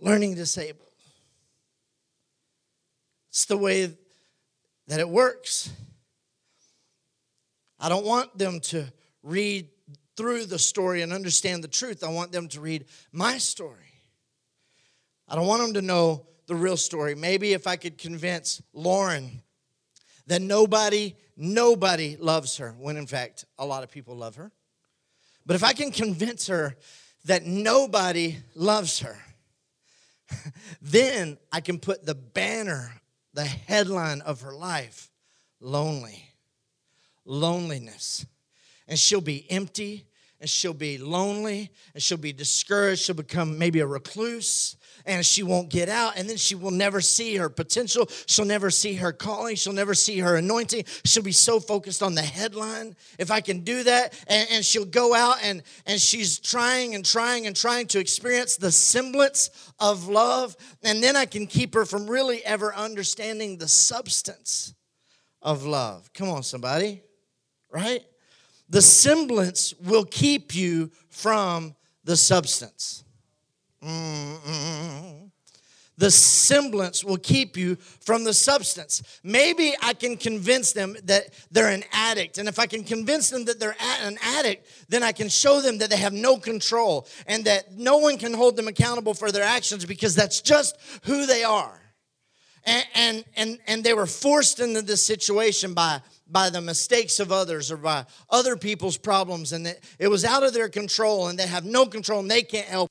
learning 0.00 0.34
disabled. 0.34 0.86
It's 3.28 3.44
the 3.44 3.56
way 3.56 3.96
that 4.88 5.00
it 5.00 5.08
works. 5.08 5.70
I 7.78 7.88
don't 7.88 8.04
want 8.04 8.36
them 8.36 8.60
to 8.60 8.86
read 9.22 9.68
through 10.16 10.46
the 10.46 10.58
story 10.58 11.02
and 11.02 11.12
understand 11.12 11.62
the 11.62 11.68
truth. 11.68 12.02
I 12.02 12.08
want 12.08 12.32
them 12.32 12.48
to 12.48 12.60
read 12.60 12.86
my 13.12 13.38
story. 13.38 13.76
I 15.28 15.36
don't 15.36 15.46
want 15.46 15.62
them 15.62 15.74
to 15.74 15.82
know 15.82 16.26
the 16.46 16.56
real 16.56 16.76
story. 16.76 17.14
Maybe 17.14 17.52
if 17.52 17.66
I 17.66 17.76
could 17.76 17.96
convince 17.96 18.60
Lauren 18.72 19.42
that 20.30 20.40
nobody, 20.40 21.16
nobody 21.36 22.16
loves 22.16 22.58
her, 22.58 22.72
when 22.78 22.96
in 22.96 23.08
fact, 23.08 23.44
a 23.58 23.66
lot 23.66 23.82
of 23.82 23.90
people 23.90 24.14
love 24.14 24.36
her. 24.36 24.52
But 25.44 25.56
if 25.56 25.64
I 25.64 25.72
can 25.72 25.90
convince 25.90 26.46
her 26.46 26.76
that 27.24 27.44
nobody 27.44 28.36
loves 28.54 29.00
her, 29.00 29.18
then 30.80 31.36
I 31.50 31.60
can 31.60 31.80
put 31.80 32.06
the 32.06 32.14
banner, 32.14 32.92
the 33.34 33.44
headline 33.44 34.20
of 34.20 34.42
her 34.42 34.52
life 34.52 35.10
lonely, 35.58 36.22
loneliness. 37.24 38.24
And 38.86 38.96
she'll 38.96 39.20
be 39.20 39.50
empty 39.50 40.06
and 40.40 40.48
she'll 40.48 40.72
be 40.72 40.96
lonely 40.96 41.72
and 41.92 42.00
she'll 42.00 42.18
be 42.18 42.32
discouraged. 42.32 43.02
She'll 43.02 43.16
become 43.16 43.58
maybe 43.58 43.80
a 43.80 43.86
recluse 43.86 44.76
and 45.06 45.24
she 45.24 45.42
won't 45.42 45.68
get 45.68 45.88
out. 45.88 46.14
And 46.16 46.28
then 46.28 46.36
she 46.36 46.54
will 46.54 46.70
never 46.70 47.00
see 47.00 47.36
her 47.36 47.48
potential. 47.48 48.08
She'll 48.26 48.44
never 48.44 48.70
see 48.70 48.94
her 48.94 49.12
calling. 49.12 49.56
She'll 49.56 49.72
never 49.72 49.94
see 49.94 50.18
her 50.20 50.36
anointing. 50.36 50.84
She'll 51.04 51.22
be 51.22 51.32
so 51.32 51.60
focused 51.60 52.02
on 52.02 52.14
the 52.14 52.22
headline. 52.22 52.96
If 53.18 53.30
I 53.30 53.40
can 53.40 53.60
do 53.60 53.82
that, 53.84 54.14
and, 54.26 54.48
and 54.50 54.64
she'll 54.64 54.84
go 54.84 55.14
out 55.14 55.36
and, 55.42 55.62
and 55.86 56.00
she's 56.00 56.38
trying 56.38 56.94
and 56.94 57.04
trying 57.04 57.46
and 57.46 57.56
trying 57.56 57.86
to 57.88 57.98
experience 57.98 58.56
the 58.56 58.72
semblance 58.72 59.50
of 59.78 60.08
love. 60.08 60.56
And 60.82 61.02
then 61.02 61.16
I 61.16 61.26
can 61.26 61.46
keep 61.46 61.74
her 61.74 61.84
from 61.84 62.08
really 62.08 62.44
ever 62.44 62.74
understanding 62.74 63.58
the 63.58 63.68
substance 63.68 64.74
of 65.42 65.64
love. 65.64 66.12
Come 66.12 66.28
on, 66.28 66.42
somebody, 66.42 67.02
right? 67.70 68.04
The 68.68 68.82
semblance 68.82 69.74
will 69.84 70.04
keep 70.04 70.54
you 70.54 70.90
from 71.08 71.74
the 72.04 72.16
substance. 72.16 73.04
Mm-mm. 73.82 75.30
The 76.00 76.10
semblance 76.10 77.04
will 77.04 77.18
keep 77.18 77.58
you 77.58 77.76
from 77.76 78.24
the 78.24 78.32
substance. 78.32 79.20
Maybe 79.22 79.74
I 79.82 79.92
can 79.92 80.16
convince 80.16 80.72
them 80.72 80.96
that 81.04 81.26
they're 81.50 81.68
an 81.68 81.84
addict. 81.92 82.38
And 82.38 82.48
if 82.48 82.58
I 82.58 82.66
can 82.66 82.84
convince 82.84 83.28
them 83.28 83.44
that 83.44 83.60
they're 83.60 83.76
an 84.02 84.16
addict, 84.22 84.66
then 84.88 85.02
I 85.02 85.12
can 85.12 85.28
show 85.28 85.60
them 85.60 85.76
that 85.76 85.90
they 85.90 85.98
have 85.98 86.14
no 86.14 86.38
control 86.38 87.06
and 87.26 87.44
that 87.44 87.72
no 87.76 87.98
one 87.98 88.16
can 88.16 88.32
hold 88.32 88.56
them 88.56 88.66
accountable 88.66 89.12
for 89.12 89.30
their 89.30 89.44
actions 89.44 89.84
because 89.84 90.14
that's 90.14 90.40
just 90.40 90.78
who 91.04 91.26
they 91.26 91.44
are. 91.44 91.78
And, 92.64 92.86
and, 92.94 93.24
and, 93.36 93.58
and 93.66 93.84
they 93.84 93.92
were 93.92 94.06
forced 94.06 94.58
into 94.58 94.80
this 94.80 95.04
situation 95.04 95.74
by 95.74 96.00
by 96.32 96.48
the 96.48 96.60
mistakes 96.60 97.18
of 97.18 97.32
others 97.32 97.72
or 97.72 97.76
by 97.76 98.06
other 98.30 98.56
people's 98.56 98.96
problems 98.96 99.52
and 99.52 99.66
it, 99.66 99.82
it 99.98 100.08
was 100.08 100.24
out 100.24 100.44
of 100.44 100.54
their 100.54 100.68
control 100.68 101.26
and 101.26 101.36
they 101.36 101.46
have 101.46 101.64
no 101.64 101.84
control 101.84 102.20
and 102.20 102.30
they 102.30 102.42
can't 102.42 102.68
help 102.68 102.88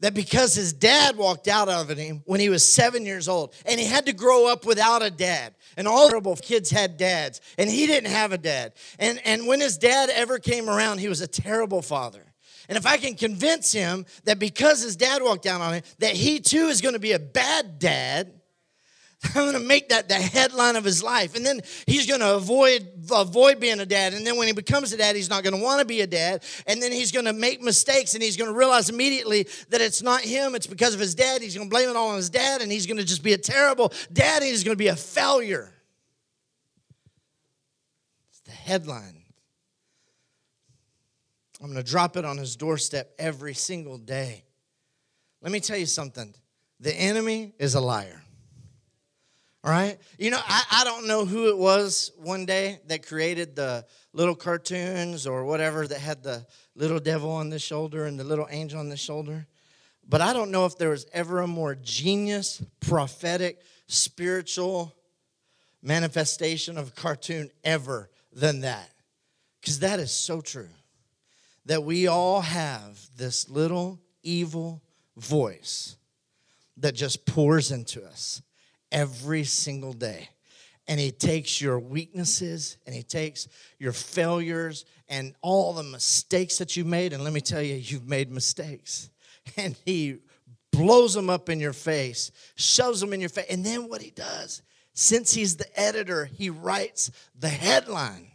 that 0.00 0.14
because 0.14 0.54
his 0.54 0.72
dad 0.72 1.16
walked 1.16 1.48
out 1.48 1.68
of 1.68 1.88
him 1.88 2.22
when 2.26 2.40
he 2.40 2.48
was 2.48 2.62
seven 2.62 3.06
years 3.06 3.28
old 3.28 3.54
and 3.64 3.80
he 3.80 3.86
had 3.86 4.06
to 4.06 4.12
grow 4.12 4.46
up 4.46 4.66
without 4.66 5.02
a 5.02 5.10
dad 5.10 5.54
and 5.76 5.88
all 5.88 6.08
terrible 6.08 6.36
kids 6.36 6.70
had 6.70 6.96
dads 6.96 7.40
and 7.58 7.70
he 7.70 7.86
didn't 7.86 8.10
have 8.10 8.32
a 8.32 8.38
dad. 8.38 8.74
And, 8.98 9.20
and 9.24 9.46
when 9.46 9.60
his 9.60 9.78
dad 9.78 10.10
ever 10.10 10.38
came 10.38 10.68
around 10.68 10.98
he 10.98 11.08
was 11.08 11.20
a 11.20 11.26
terrible 11.26 11.82
father. 11.82 12.22
And 12.68 12.76
if 12.76 12.86
i 12.86 12.96
can 12.96 13.14
convince 13.14 13.72
him 13.72 14.06
that 14.24 14.38
because 14.38 14.82
his 14.82 14.96
dad 14.96 15.22
walked 15.22 15.46
out 15.46 15.60
on 15.60 15.74
him 15.74 15.82
that 15.98 16.12
he 16.12 16.40
too 16.40 16.66
is 16.66 16.80
going 16.80 16.94
to 16.94 17.00
be 17.00 17.12
a 17.12 17.18
bad 17.18 17.78
dad 17.78 18.40
I'm 19.24 19.50
going 19.50 19.52
to 19.54 19.60
make 19.60 19.88
that 19.88 20.08
the 20.08 20.14
headline 20.14 20.76
of 20.76 20.84
his 20.84 21.02
life. 21.02 21.34
And 21.34 21.44
then 21.44 21.60
he's 21.86 22.06
going 22.06 22.20
to 22.20 22.36
avoid 22.36 22.86
avoid 23.10 23.60
being 23.60 23.80
a 23.80 23.86
dad. 23.86 24.14
And 24.14 24.26
then 24.26 24.36
when 24.36 24.46
he 24.46 24.52
becomes 24.52 24.92
a 24.92 24.96
dad, 24.96 25.16
he's 25.16 25.30
not 25.30 25.42
going 25.42 25.56
to 25.56 25.62
want 25.62 25.80
to 25.80 25.86
be 25.86 26.00
a 26.02 26.06
dad. 26.06 26.44
And 26.66 26.82
then 26.82 26.92
he's 26.92 27.12
going 27.12 27.24
to 27.24 27.32
make 27.32 27.62
mistakes 27.62 28.14
and 28.14 28.22
he's 28.22 28.36
going 28.36 28.50
to 28.50 28.56
realize 28.56 28.90
immediately 28.90 29.46
that 29.70 29.80
it's 29.80 30.02
not 30.02 30.20
him, 30.20 30.54
it's 30.54 30.66
because 30.66 30.92
of 30.94 31.00
his 31.00 31.14
dad. 31.14 31.40
He's 31.40 31.54
going 31.54 31.68
to 31.68 31.70
blame 31.70 31.88
it 31.88 31.96
all 31.96 32.10
on 32.10 32.16
his 32.16 32.30
dad 32.30 32.60
and 32.60 32.70
he's 32.70 32.86
going 32.86 32.98
to 32.98 33.04
just 33.04 33.22
be 33.22 33.32
a 33.32 33.38
terrible 33.38 33.92
dad. 34.12 34.42
He's 34.42 34.64
going 34.64 34.74
to 34.74 34.78
be 34.78 34.88
a 34.88 34.96
failure. 34.96 35.72
It's 38.30 38.40
the 38.40 38.52
headline. 38.52 39.22
I'm 41.60 41.72
going 41.72 41.82
to 41.82 41.90
drop 41.90 42.18
it 42.18 42.24
on 42.24 42.36
his 42.36 42.54
doorstep 42.56 43.14
every 43.18 43.54
single 43.54 43.96
day. 43.96 44.44
Let 45.40 45.52
me 45.52 45.60
tell 45.60 45.78
you 45.78 45.86
something. 45.86 46.34
The 46.80 46.94
enemy 46.94 47.54
is 47.58 47.74
a 47.74 47.80
liar. 47.80 48.22
All 49.66 49.72
right? 49.72 49.98
You 50.16 50.30
know, 50.30 50.38
I, 50.40 50.62
I 50.70 50.84
don't 50.84 51.08
know 51.08 51.24
who 51.24 51.48
it 51.48 51.58
was 51.58 52.12
one 52.18 52.46
day 52.46 52.78
that 52.86 53.04
created 53.04 53.56
the 53.56 53.84
little 54.12 54.36
cartoons 54.36 55.26
or 55.26 55.44
whatever 55.44 55.88
that 55.88 55.98
had 55.98 56.22
the 56.22 56.46
little 56.76 57.00
devil 57.00 57.32
on 57.32 57.50
the 57.50 57.58
shoulder 57.58 58.04
and 58.04 58.16
the 58.16 58.22
little 58.22 58.46
angel 58.48 58.78
on 58.78 58.90
the 58.90 58.96
shoulder. 58.96 59.48
But 60.08 60.20
I 60.20 60.32
don't 60.32 60.52
know 60.52 60.66
if 60.66 60.78
there 60.78 60.90
was 60.90 61.04
ever 61.12 61.40
a 61.40 61.48
more 61.48 61.74
genius, 61.74 62.62
prophetic, 62.78 63.60
spiritual 63.88 64.94
manifestation 65.82 66.78
of 66.78 66.94
cartoon 66.94 67.50
ever 67.64 68.08
than 68.32 68.60
that. 68.60 68.88
Because 69.60 69.80
that 69.80 69.98
is 69.98 70.12
so 70.12 70.40
true. 70.40 70.68
That 71.64 71.82
we 71.82 72.06
all 72.06 72.40
have 72.40 73.00
this 73.16 73.50
little 73.50 73.98
evil 74.22 74.80
voice 75.16 75.96
that 76.76 76.94
just 76.94 77.26
pours 77.26 77.72
into 77.72 78.04
us 78.06 78.42
every 78.92 79.44
single 79.44 79.92
day. 79.92 80.28
And 80.88 81.00
he 81.00 81.10
takes 81.10 81.60
your 81.60 81.78
weaknesses 81.78 82.76
and 82.86 82.94
he 82.94 83.02
takes 83.02 83.48
your 83.78 83.92
failures 83.92 84.84
and 85.08 85.34
all 85.42 85.72
the 85.72 85.82
mistakes 85.82 86.58
that 86.58 86.76
you've 86.76 86.86
made. 86.86 87.12
And 87.12 87.24
let 87.24 87.32
me 87.32 87.40
tell 87.40 87.62
you, 87.62 87.74
you've 87.74 88.08
made 88.08 88.30
mistakes. 88.30 89.10
And 89.56 89.76
he 89.84 90.18
blows 90.72 91.14
them 91.14 91.30
up 91.30 91.48
in 91.48 91.60
your 91.60 91.72
face, 91.72 92.32
shoves 92.56 93.00
them 93.00 93.12
in 93.12 93.20
your 93.20 93.28
face. 93.28 93.46
And 93.48 93.64
then 93.64 93.88
what 93.88 94.02
he 94.02 94.10
does, 94.10 94.60
since 94.92 95.32
he's 95.32 95.56
the 95.56 95.80
editor, 95.80 96.24
he 96.24 96.50
writes 96.50 97.12
the 97.38 97.48
headline 97.48 98.32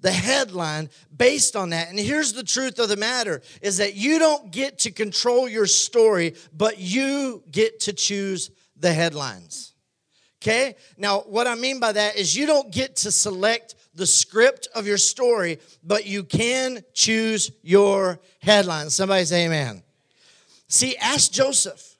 the 0.00 0.10
headline 0.10 0.88
based 1.14 1.56
on 1.56 1.70
that. 1.70 1.88
And 1.88 1.98
here's 1.98 2.32
the 2.32 2.42
truth 2.42 2.78
of 2.78 2.88
the 2.88 2.96
matter 2.96 3.42
is 3.62 3.78
that 3.78 3.94
you 3.94 4.18
don't 4.18 4.50
get 4.50 4.78
to 4.80 4.90
control 4.90 5.48
your 5.48 5.66
story, 5.66 6.34
but 6.52 6.78
you 6.78 7.42
get 7.50 7.80
to 7.80 7.92
choose 7.92 8.50
the 8.76 8.92
headlines. 8.92 9.69
Okay? 10.42 10.76
Now, 10.96 11.20
what 11.20 11.46
I 11.46 11.54
mean 11.54 11.80
by 11.80 11.92
that 11.92 12.16
is 12.16 12.34
you 12.34 12.46
don't 12.46 12.72
get 12.72 12.96
to 12.96 13.12
select 13.12 13.74
the 13.94 14.06
script 14.06 14.68
of 14.74 14.86
your 14.86 14.96
story, 14.96 15.58
but 15.84 16.06
you 16.06 16.24
can 16.24 16.82
choose 16.94 17.50
your 17.62 18.20
headlines. 18.40 18.94
Somebody 18.94 19.24
say 19.24 19.46
amen. 19.46 19.82
See, 20.68 20.96
ask 20.96 21.32
Joseph. 21.32 21.96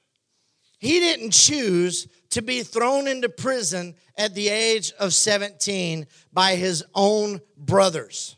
He 0.79 0.99
didn't 0.99 1.31
choose 1.31 2.07
to 2.31 2.41
be 2.41 2.63
thrown 2.63 3.07
into 3.07 3.29
prison 3.29 3.93
at 4.17 4.33
the 4.33 4.49
age 4.49 4.91
of 4.99 5.13
17 5.13 6.07
by 6.33 6.55
his 6.55 6.83
own 6.95 7.41
brothers. 7.57 8.37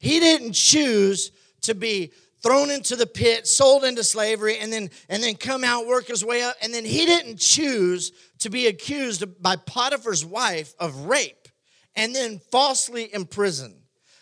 He 0.00 0.18
didn't 0.18 0.54
choose 0.54 1.30
to 1.62 1.74
be 1.74 2.12
thrown 2.42 2.70
into 2.70 2.96
the 2.96 3.06
pit, 3.06 3.46
sold 3.46 3.84
into 3.84 4.04
slavery, 4.04 4.58
and 4.58 4.72
then, 4.72 4.90
and 5.08 5.22
then 5.22 5.34
come 5.34 5.64
out, 5.64 5.86
work 5.86 6.06
his 6.06 6.24
way 6.24 6.42
up. 6.42 6.56
And 6.62 6.72
then 6.72 6.84
he 6.84 7.04
didn't 7.04 7.38
choose 7.38 8.12
to 8.40 8.50
be 8.50 8.66
accused 8.66 9.42
by 9.42 9.56
Potiphar's 9.56 10.24
wife 10.24 10.74
of 10.78 11.06
rape 11.06 11.48
and 11.96 12.14
then 12.14 12.40
falsely 12.50 13.12
imprisoned. 13.12 13.74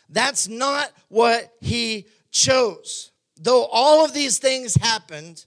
That's 0.08 0.48
not 0.48 0.90
what 1.08 1.52
he 1.60 2.06
chose. 2.30 3.10
Though 3.36 3.66
all 3.66 4.04
of 4.04 4.14
these 4.14 4.38
things 4.38 4.74
happened 4.74 5.44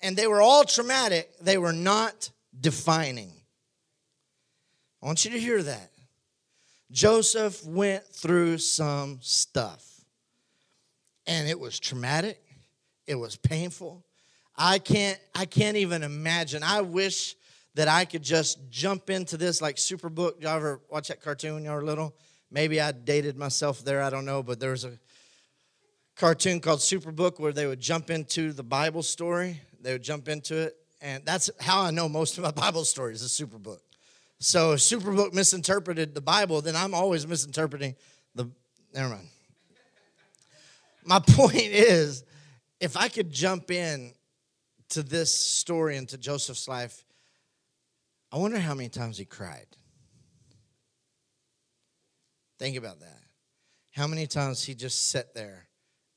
and 0.00 0.16
they 0.16 0.26
were 0.26 0.40
all 0.40 0.64
traumatic, 0.64 1.30
they 1.40 1.58
were 1.58 1.72
not 1.72 2.30
defining. 2.58 3.32
I 5.02 5.06
want 5.06 5.24
you 5.24 5.32
to 5.32 5.40
hear 5.40 5.62
that. 5.62 5.90
Joseph 6.90 7.64
went 7.66 8.06
through 8.06 8.58
some 8.58 9.18
stuff. 9.20 9.93
And 11.26 11.48
it 11.48 11.58
was 11.58 11.78
traumatic. 11.78 12.40
It 13.06 13.14
was 13.14 13.36
painful. 13.36 14.04
I 14.56 14.78
can't 14.78 15.18
I 15.34 15.46
can't 15.46 15.76
even 15.76 16.02
imagine. 16.02 16.62
I 16.62 16.80
wish 16.80 17.36
that 17.74 17.88
I 17.88 18.04
could 18.04 18.22
just 18.22 18.58
jump 18.70 19.10
into 19.10 19.36
this 19.36 19.60
like 19.60 19.76
Superbook. 19.76 20.40
Y'all 20.40 20.56
ever 20.56 20.80
watch 20.88 21.08
that 21.08 21.20
cartoon 21.20 21.54
when 21.54 21.64
y'all 21.64 21.74
were 21.74 21.84
little? 21.84 22.14
Maybe 22.50 22.80
I 22.80 22.92
dated 22.92 23.36
myself 23.36 23.84
there, 23.84 24.02
I 24.02 24.10
don't 24.10 24.24
know, 24.24 24.42
but 24.42 24.60
there 24.60 24.70
was 24.70 24.84
a 24.84 24.92
cartoon 26.16 26.60
called 26.60 26.78
Superbook 26.78 27.40
where 27.40 27.52
they 27.52 27.66
would 27.66 27.80
jump 27.80 28.10
into 28.10 28.52
the 28.52 28.62
Bible 28.62 29.02
story. 29.02 29.60
They 29.80 29.92
would 29.92 30.04
jump 30.04 30.28
into 30.28 30.56
it. 30.56 30.76
And 31.00 31.24
that's 31.26 31.50
how 31.60 31.82
I 31.82 31.90
know 31.90 32.08
most 32.08 32.38
of 32.38 32.44
my 32.44 32.50
Bible 32.62 32.84
stories 32.84 33.22
is 33.22 33.32
Superbook. 33.32 33.80
So 34.38 34.72
if 34.72 34.80
Superbook 34.80 35.32
misinterpreted 35.32 36.14
the 36.14 36.20
Bible, 36.20 36.60
then 36.60 36.76
I'm 36.76 36.94
always 36.94 37.26
misinterpreting 37.26 37.96
the. 38.34 38.50
Never 38.94 39.08
mind. 39.08 39.28
My 41.04 41.18
point 41.26 41.56
is, 41.56 42.24
if 42.80 42.96
I 42.96 43.08
could 43.08 43.30
jump 43.30 43.70
in 43.70 44.12
to 44.90 45.02
this 45.02 45.34
story 45.34 45.96
into 45.96 46.18
Joseph's 46.18 46.68
life, 46.68 47.04
I 48.32 48.38
wonder 48.38 48.58
how 48.58 48.74
many 48.74 48.88
times 48.88 49.18
he 49.18 49.24
cried. 49.24 49.66
Think 52.58 52.76
about 52.76 53.00
that. 53.00 53.20
How 53.92 54.06
many 54.06 54.26
times 54.26 54.64
he 54.64 54.74
just 54.74 55.10
sat 55.10 55.34
there 55.34 55.68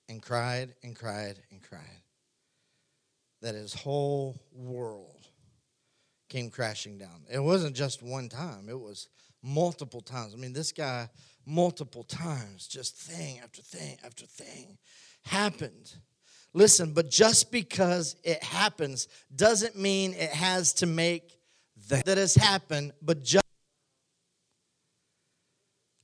and 0.10 0.22
cried 0.22 0.74
and 0.84 0.96
cried 0.96 1.42
and 1.52 1.62
cried. 1.62 2.02
That 3.42 3.56
his 3.56 3.74
whole 3.74 4.42
world 4.52 5.28
came 6.30 6.50
crashing 6.50 6.98
down. 6.98 7.26
It 7.32 7.40
wasn't 7.40 7.76
just 7.76 8.02
one 8.02 8.30
time, 8.30 8.68
it 8.70 8.80
was 8.80 9.08
multiple 9.44 10.02
times. 10.02 10.34
I 10.34 10.38
mean, 10.38 10.54
this 10.54 10.72
guy, 10.72 11.10
multiple 11.48 12.04
times, 12.04 12.68
just 12.68 12.98
thing 12.98 13.40
after 13.40 13.62
thing 13.62 13.98
after 14.06 14.26
thing 14.26 14.78
happened. 15.24 15.96
Listen, 16.54 16.94
but 16.94 17.10
just 17.10 17.52
because 17.52 18.16
it 18.24 18.44
happens 18.44 19.08
doesn't 19.34 19.78
mean 19.78 20.14
it 20.14 20.32
has 20.32 20.74
to 20.74 20.86
make 20.86 21.40
that, 21.88 22.06
that 22.06 22.18
has 22.18 22.36
happened, 22.36 22.92
but 23.02 23.24
just 23.24 23.44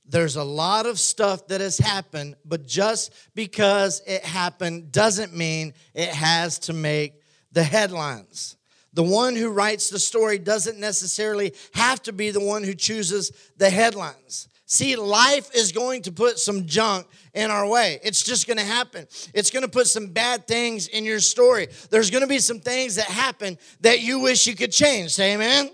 there's 0.06 0.36
a 0.36 0.44
lot 0.44 0.86
of 0.86 0.98
stuff 0.98 1.46
that 1.48 1.60
has 1.60 1.78
happened, 1.78 2.36
but 2.44 2.66
just 2.66 3.12
because 3.34 4.02
it 4.06 4.24
happened 4.24 4.92
doesn't 4.92 5.34
mean 5.34 5.74
it 5.94 6.10
has 6.10 6.58
to 6.60 6.72
make 6.72 7.14
the 7.52 7.62
headlines. 7.62 8.56
The 8.92 9.02
one 9.02 9.34
who 9.34 9.48
writes 9.48 9.90
the 9.90 9.98
story 9.98 10.38
doesn't 10.38 10.78
necessarily 10.78 11.52
have 11.74 12.00
to 12.02 12.12
be 12.12 12.30
the 12.30 12.44
one 12.44 12.62
who 12.62 12.74
chooses 12.74 13.32
the 13.56 13.68
headlines. 13.68 14.48
See, 14.74 14.96
life 14.96 15.54
is 15.54 15.70
going 15.70 16.02
to 16.02 16.10
put 16.10 16.36
some 16.36 16.66
junk 16.66 17.06
in 17.32 17.48
our 17.52 17.64
way. 17.64 18.00
It's 18.02 18.24
just 18.24 18.48
going 18.48 18.56
to 18.56 18.64
happen. 18.64 19.06
It's 19.32 19.52
going 19.52 19.62
to 19.62 19.68
put 19.68 19.86
some 19.86 20.08
bad 20.08 20.48
things 20.48 20.88
in 20.88 21.04
your 21.04 21.20
story. 21.20 21.68
There's 21.90 22.10
going 22.10 22.22
to 22.22 22.26
be 22.26 22.40
some 22.40 22.58
things 22.58 22.96
that 22.96 23.06
happen 23.06 23.56
that 23.82 24.02
you 24.02 24.18
wish 24.18 24.48
you 24.48 24.56
could 24.56 24.72
change. 24.72 25.12
Say 25.12 25.34
amen. 25.34 25.70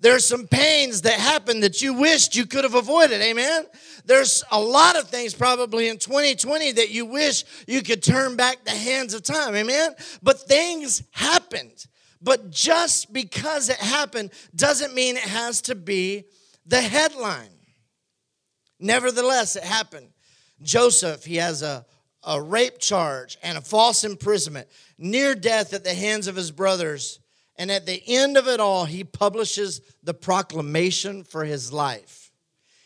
There's 0.00 0.24
some 0.24 0.46
pains 0.46 1.02
that 1.02 1.20
happen 1.20 1.60
that 1.60 1.82
you 1.82 1.92
wished 1.92 2.34
you 2.34 2.46
could 2.46 2.64
have 2.64 2.74
avoided. 2.74 3.20
Amen. 3.20 3.66
There's 4.06 4.42
a 4.50 4.58
lot 4.58 4.96
of 4.96 5.10
things 5.10 5.34
probably 5.34 5.90
in 5.90 5.98
2020 5.98 6.72
that 6.72 6.88
you 6.88 7.04
wish 7.04 7.44
you 7.66 7.82
could 7.82 8.02
turn 8.02 8.36
back 8.36 8.64
the 8.64 8.70
hands 8.70 9.12
of 9.12 9.22
time. 9.22 9.54
Amen. 9.54 9.94
But 10.22 10.40
things 10.40 11.02
happened. 11.10 11.86
But 12.22 12.50
just 12.50 13.12
because 13.12 13.68
it 13.68 13.76
happened 13.76 14.30
doesn't 14.56 14.94
mean 14.94 15.18
it 15.18 15.24
has 15.24 15.60
to 15.62 15.74
be 15.74 16.24
the 16.64 16.80
headline. 16.80 17.53
Nevertheless, 18.84 19.56
it 19.56 19.64
happened. 19.64 20.10
Joseph, 20.60 21.24
he 21.24 21.36
has 21.36 21.62
a, 21.62 21.86
a 22.22 22.40
rape 22.40 22.78
charge 22.78 23.38
and 23.42 23.56
a 23.56 23.62
false 23.62 24.04
imprisonment, 24.04 24.68
near 24.98 25.34
death 25.34 25.72
at 25.72 25.84
the 25.84 25.94
hands 25.94 26.26
of 26.26 26.36
his 26.36 26.50
brothers. 26.50 27.18
And 27.56 27.70
at 27.70 27.86
the 27.86 28.02
end 28.06 28.36
of 28.36 28.46
it 28.46 28.60
all, 28.60 28.84
he 28.84 29.02
publishes 29.02 29.80
the 30.02 30.12
proclamation 30.12 31.24
for 31.24 31.46
his 31.46 31.72
life. 31.72 32.30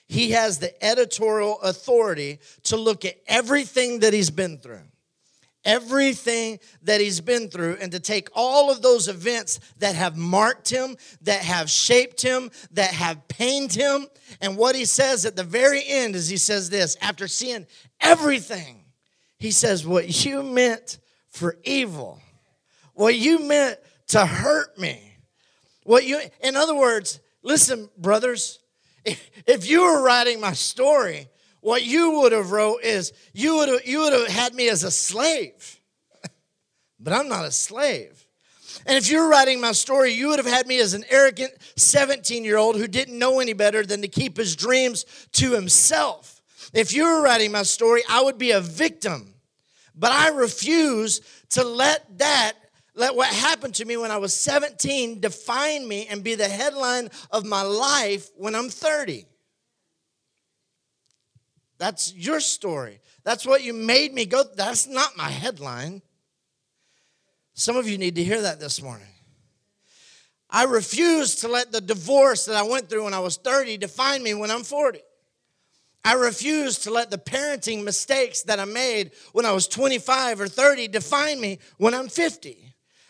He 0.07 0.31
has 0.31 0.61
the 0.61 0.73
editorial 0.85 1.61
authority 1.63 2.39
to 2.65 2.77
look 2.77 3.05
at 3.05 3.17
everything 3.27 3.99
that 4.01 4.13
he's 4.13 4.31
been 4.31 4.59
through 4.59 4.85
everything 5.69 6.59
that 6.83 6.99
he's 6.99 7.21
been 7.21 7.51
through 7.51 7.77
and 7.79 7.93
to 7.93 8.01
take 8.01 8.31
all 8.35 8.73
of 8.73 8.81
those 8.81 9.07
events 9.07 9.61
that 9.79 9.95
have 9.95 10.17
marked 10.17 10.71
him, 10.71 10.97
that 11.21 11.43
have 11.43 11.69
shaped 11.69 12.23
him, 12.23 12.51
that 12.71 12.91
have 12.91 13.29
pained 13.29 13.75
him. 13.75 14.07
And 14.41 14.57
what 14.57 14.75
he 14.75 14.87
says 14.87 15.27
at 15.27 15.37
the 15.37 15.45
very 15.45 15.83
end 15.87 16.17
is 16.17 16.31
he 16.31 16.39
says 16.39 16.71
this 16.71 16.97
after 17.03 17.29
seeing 17.29 17.67
everything, 18.01 18.87
he 19.39 19.51
says, 19.51 19.87
What 19.87 20.25
you 20.25 20.43
meant 20.43 20.99
for 21.29 21.59
evil, 21.65 22.19
what 22.95 23.15
you 23.15 23.39
meant 23.41 23.79
to 24.09 24.25
hurt 24.25 24.79
me, 24.79 25.19
what 25.85 26.07
you, 26.07 26.19
in 26.41 26.57
other 26.57 26.75
words, 26.75 27.21
listen, 27.43 27.91
brothers, 27.99 28.59
if 29.05 29.69
you 29.69 29.83
were 29.83 30.03
writing 30.03 30.41
my 30.41 30.55
story, 30.55 31.29
what 31.61 31.85
you 31.85 32.21
would 32.21 32.33
have 32.33 32.51
wrote 32.51 32.83
is 32.83 33.12
you 33.33 33.57
would 33.57 33.68
have, 33.68 33.87
you 33.87 34.01
would 34.01 34.12
have 34.12 34.29
had 34.29 34.55
me 34.55 34.68
as 34.68 34.85
a 34.85 34.90
slave. 34.90 35.81
but 37.01 37.12
I'm 37.12 37.29
not 37.29 37.44
a 37.44 37.51
slave. 37.51 38.25
And 38.87 38.97
if 38.97 39.11
you 39.11 39.18
were 39.18 39.29
writing 39.29 39.61
my 39.61 39.73
story, 39.73 40.12
you 40.12 40.29
would 40.29 40.38
have 40.38 40.47
had 40.47 40.66
me 40.66 40.79
as 40.79 40.94
an 40.94 41.05
arrogant 41.11 41.53
17 41.77 42.44
year 42.44 42.57
old 42.57 42.77
who 42.77 42.87
didn't 42.87 43.18
know 43.18 43.40
any 43.40 43.53
better 43.53 43.85
than 43.85 44.03
to 44.03 44.09
keep 44.09 44.37
his 44.37 44.57
dreams 44.57 45.05
to 45.33 45.53
himself. 45.53 46.40
If 46.73 46.92
you 46.92 47.05
were 47.05 47.23
writing 47.23 47.53
my 47.53 47.62
story, 47.62 48.03
I 48.09 48.23
would 48.23 48.38
be 48.38 48.53
a 48.53 48.61
victim. 48.61 49.35
But 49.94 50.12
I 50.12 50.29
refuse 50.29 51.21
to 51.51 51.64
let 51.64 52.18
that, 52.18 52.53
let 52.94 53.16
what 53.16 53.29
happened 53.29 53.75
to 53.77 53.85
me 53.85 53.97
when 53.97 54.11
I 54.11 54.18
was 54.18 54.33
17 54.35 55.21
define 55.21 55.88
me 55.88 56.07
and 56.07 56.23
be 56.23 56.35
the 56.35 56.49
headline 56.49 57.11
of 57.31 57.44
my 57.44 57.62
life 57.62 58.31
when 58.37 58.55
I'm 58.55 58.68
30. 58.68 59.27
That's 61.79 62.12
your 62.14 62.41
story. 62.41 63.01
That's 63.25 63.47
what 63.47 63.62
you 63.62 63.73
made 63.73 64.12
me 64.12 64.27
go. 64.27 64.45
That's 64.57 64.87
not 64.87 65.17
my 65.17 65.29
headline. 65.29 66.03
Some 67.55 67.77
of 67.77 67.88
you 67.88 67.99
need 67.99 68.17
to 68.17 68.25
hear 68.25 68.43
that 68.43 68.61
this 68.61 68.83
morning. 68.83 69.07
I 70.51 70.64
refuse 70.64 71.37
to 71.37 71.49
let 71.49 71.73
the 71.73 71.81
divorce 71.81 72.47
that 72.47 72.57
I 72.57 72.62
went 72.62 72.88
through 72.88 73.05
when 73.05 73.14
I 73.14 73.19
was 73.19 73.37
30 73.37 73.77
define 73.77 74.23
me 74.23 74.35
when 74.35 74.51
I'm 74.51 74.62
40. 74.62 75.01
I 76.05 76.14
refuse 76.14 76.79
to 76.81 76.91
let 76.91 77.11
the 77.11 77.19
parenting 77.19 77.85
mistakes 77.85 78.43
that 78.43 78.59
I 78.59 78.64
made 78.64 79.11
when 79.33 79.45
I 79.45 79.53
was 79.53 79.69
25 79.69 80.41
or 80.41 80.49
30 80.49 80.88
define 80.88 81.41
me 81.41 81.59
when 81.77 81.93
I'm 81.93 82.09
50. 82.09 82.68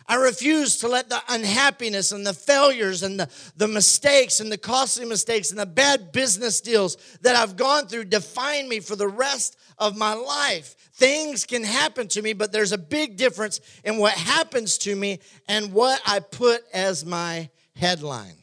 I 0.09 0.15
refuse 0.15 0.79
to 0.79 0.89
let 0.89 1.11
the 1.11 1.21
unhappiness 1.29 2.13
and 2.13 2.27
the 2.27 2.33
failures 2.33 3.03
and 3.03 3.21
the, 3.21 3.29
the 3.57 3.69
mistakes 3.69 4.41
and 4.41 4.51
the 4.51 4.57
costly 4.57 5.05
mistakes 5.05 5.51
and 5.51 5.61
the 5.61 5.67
bad 5.67 6.13
business 6.13 6.63
deals 6.63 6.97
that 7.21 7.37
I've 7.37 7.57
gone 7.57 7.87
through 7.87 8.05
define 8.05 8.71
me 8.71 8.81
for 8.81 8.97
the 8.97 9.07
rest 9.07 9.59
of 9.77 9.99
my 9.99 10.15
life. 10.15 10.75
Things 10.95 11.45
can 11.45 11.63
happen 11.63 12.09
to 12.09 12.23
me, 12.23 12.33
but 12.33 12.53
there's 12.53 12.73
a 12.73 12.79
big 12.79 13.19
difference 13.19 13.61
in 13.85 13.99
what 13.99 14.15
happens 14.15 14.79
to 14.79 14.97
me 14.97 15.21
and 15.47 15.75
what 15.75 16.01
I 16.07 16.21
put 16.21 16.63
as 16.73 17.05
my 17.05 17.51
headline. 17.77 18.37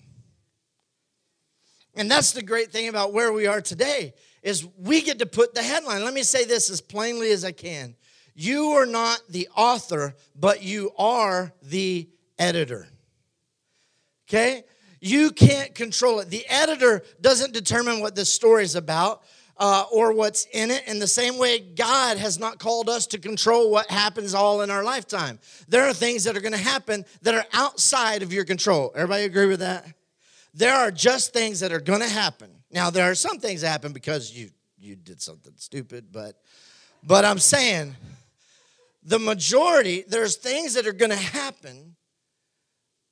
And 1.96 2.12
that's 2.12 2.32
the 2.32 2.44
great 2.44 2.72
thing 2.72 2.90
about 2.90 3.12
where 3.12 3.34
we 3.34 3.48
are 3.48 3.62
today 3.62 4.14
is 4.44 4.68
we 4.78 5.02
get 5.02 5.18
to 5.20 5.26
put 5.26 5.56
the 5.56 5.64
headline. 5.64 6.04
Let 6.04 6.14
me 6.14 6.22
say 6.22 6.46
this 6.46 6.70
as 6.70 6.80
plainly 6.80 7.32
as 7.32 7.44
I 7.44 7.52
can. 7.52 7.96
You 8.36 8.72
are 8.72 8.86
not 8.86 9.22
the 9.30 9.48
author, 9.56 10.14
but 10.36 10.62
you 10.62 10.92
are 10.98 11.54
the 11.64 12.10
editor. 12.38 12.88
Okay? 14.28 14.66
You 15.00 15.32
can't 15.32 15.74
control 15.74 16.20
it. 16.20 16.30
The 16.30 16.46
editor 16.50 17.02
doesn't 17.22 17.54
determine 17.54 18.02
what 18.02 18.16
this 18.16 18.32
story 18.34 18.64
is 18.64 18.76
about 18.76 19.24
uh, 19.58 19.86
or 19.92 20.14
what's 20.14 20.46
in 20.52 20.72
it. 20.72 20.84
In 20.88 21.00
the 21.00 21.08
same 21.08 21.38
way, 21.38 21.60
God 21.60 22.18
has 22.18 22.40
not 22.40 22.60
called 22.60 22.90
us 22.90 23.08
to 23.08 23.18
control 23.18 23.72
what 23.72 23.90
happens 23.90 24.34
all 24.34 24.62
in 24.62 24.70
our 24.70 24.84
lifetime. 24.84 25.40
There 25.70 25.84
are 25.84 25.94
things 25.94 26.26
that 26.26 26.36
are 26.36 26.42
going 26.42 26.52
to 26.52 26.58
happen 26.58 27.06
that 27.22 27.36
are 27.36 27.46
outside 27.54 28.22
of 28.22 28.34
your 28.34 28.44
control. 28.44 28.92
Everybody 28.96 29.24
agree 29.24 29.46
with 29.46 29.60
that? 29.60 29.86
There 30.54 30.74
are 30.74 30.92
just 30.92 31.34
things 31.34 31.60
that 31.62 31.72
are 31.72 31.80
going 31.80 32.02
to 32.02 32.10
happen. 32.10 32.50
Now, 32.72 32.90
there 32.90 33.10
are 33.10 33.16
some 33.16 33.40
things 33.40 33.62
that 33.62 33.70
happen 33.70 33.94
because 33.94 34.32
you 34.32 34.50
you 34.78 34.96
did 34.96 35.22
something 35.22 35.54
stupid, 35.56 36.08
but 36.12 36.36
but 37.04 37.26
I'm 37.26 37.40
saying 37.40 37.96
the 39.06 39.20
majority, 39.20 40.04
there's 40.08 40.36
things 40.36 40.74
that 40.74 40.88
are 40.88 40.94
going 40.94 41.12
to 41.12 41.16
happen. 41.16 41.96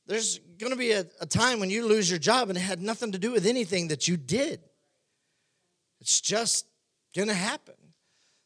There's 0.07 0.39
going 0.57 0.71
to 0.71 0.77
be 0.77 0.91
a, 0.91 1.05
a 1.21 1.25
time 1.25 1.59
when 1.59 1.69
you 1.69 1.85
lose 1.85 2.09
your 2.09 2.19
job 2.19 2.49
and 2.49 2.57
it 2.57 2.61
had 2.61 2.81
nothing 2.81 3.11
to 3.11 3.19
do 3.19 3.31
with 3.31 3.45
anything 3.45 3.89
that 3.89 4.07
you 4.07 4.17
did. 4.17 4.59
It's 6.01 6.19
just 6.19 6.65
going 7.15 7.27
to 7.27 7.33
happen. 7.33 7.75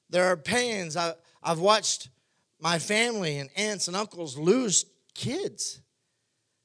There 0.10 0.26
are 0.26 0.38
pains. 0.38 0.98
I, 0.98 1.14
I've 1.42 1.60
watched 1.60 2.10
my 2.60 2.80
family 2.80 3.38
and 3.38 3.50
aunts 3.56 3.88
and 3.88 3.96
uncles 3.96 4.38
lose 4.38 4.86
kids. 5.16 5.80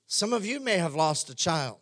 Some 0.09 0.33
of 0.33 0.45
you 0.45 0.59
may 0.59 0.79
have 0.79 0.95
lost 0.95 1.31
a 1.31 1.35
child. 1.35 1.79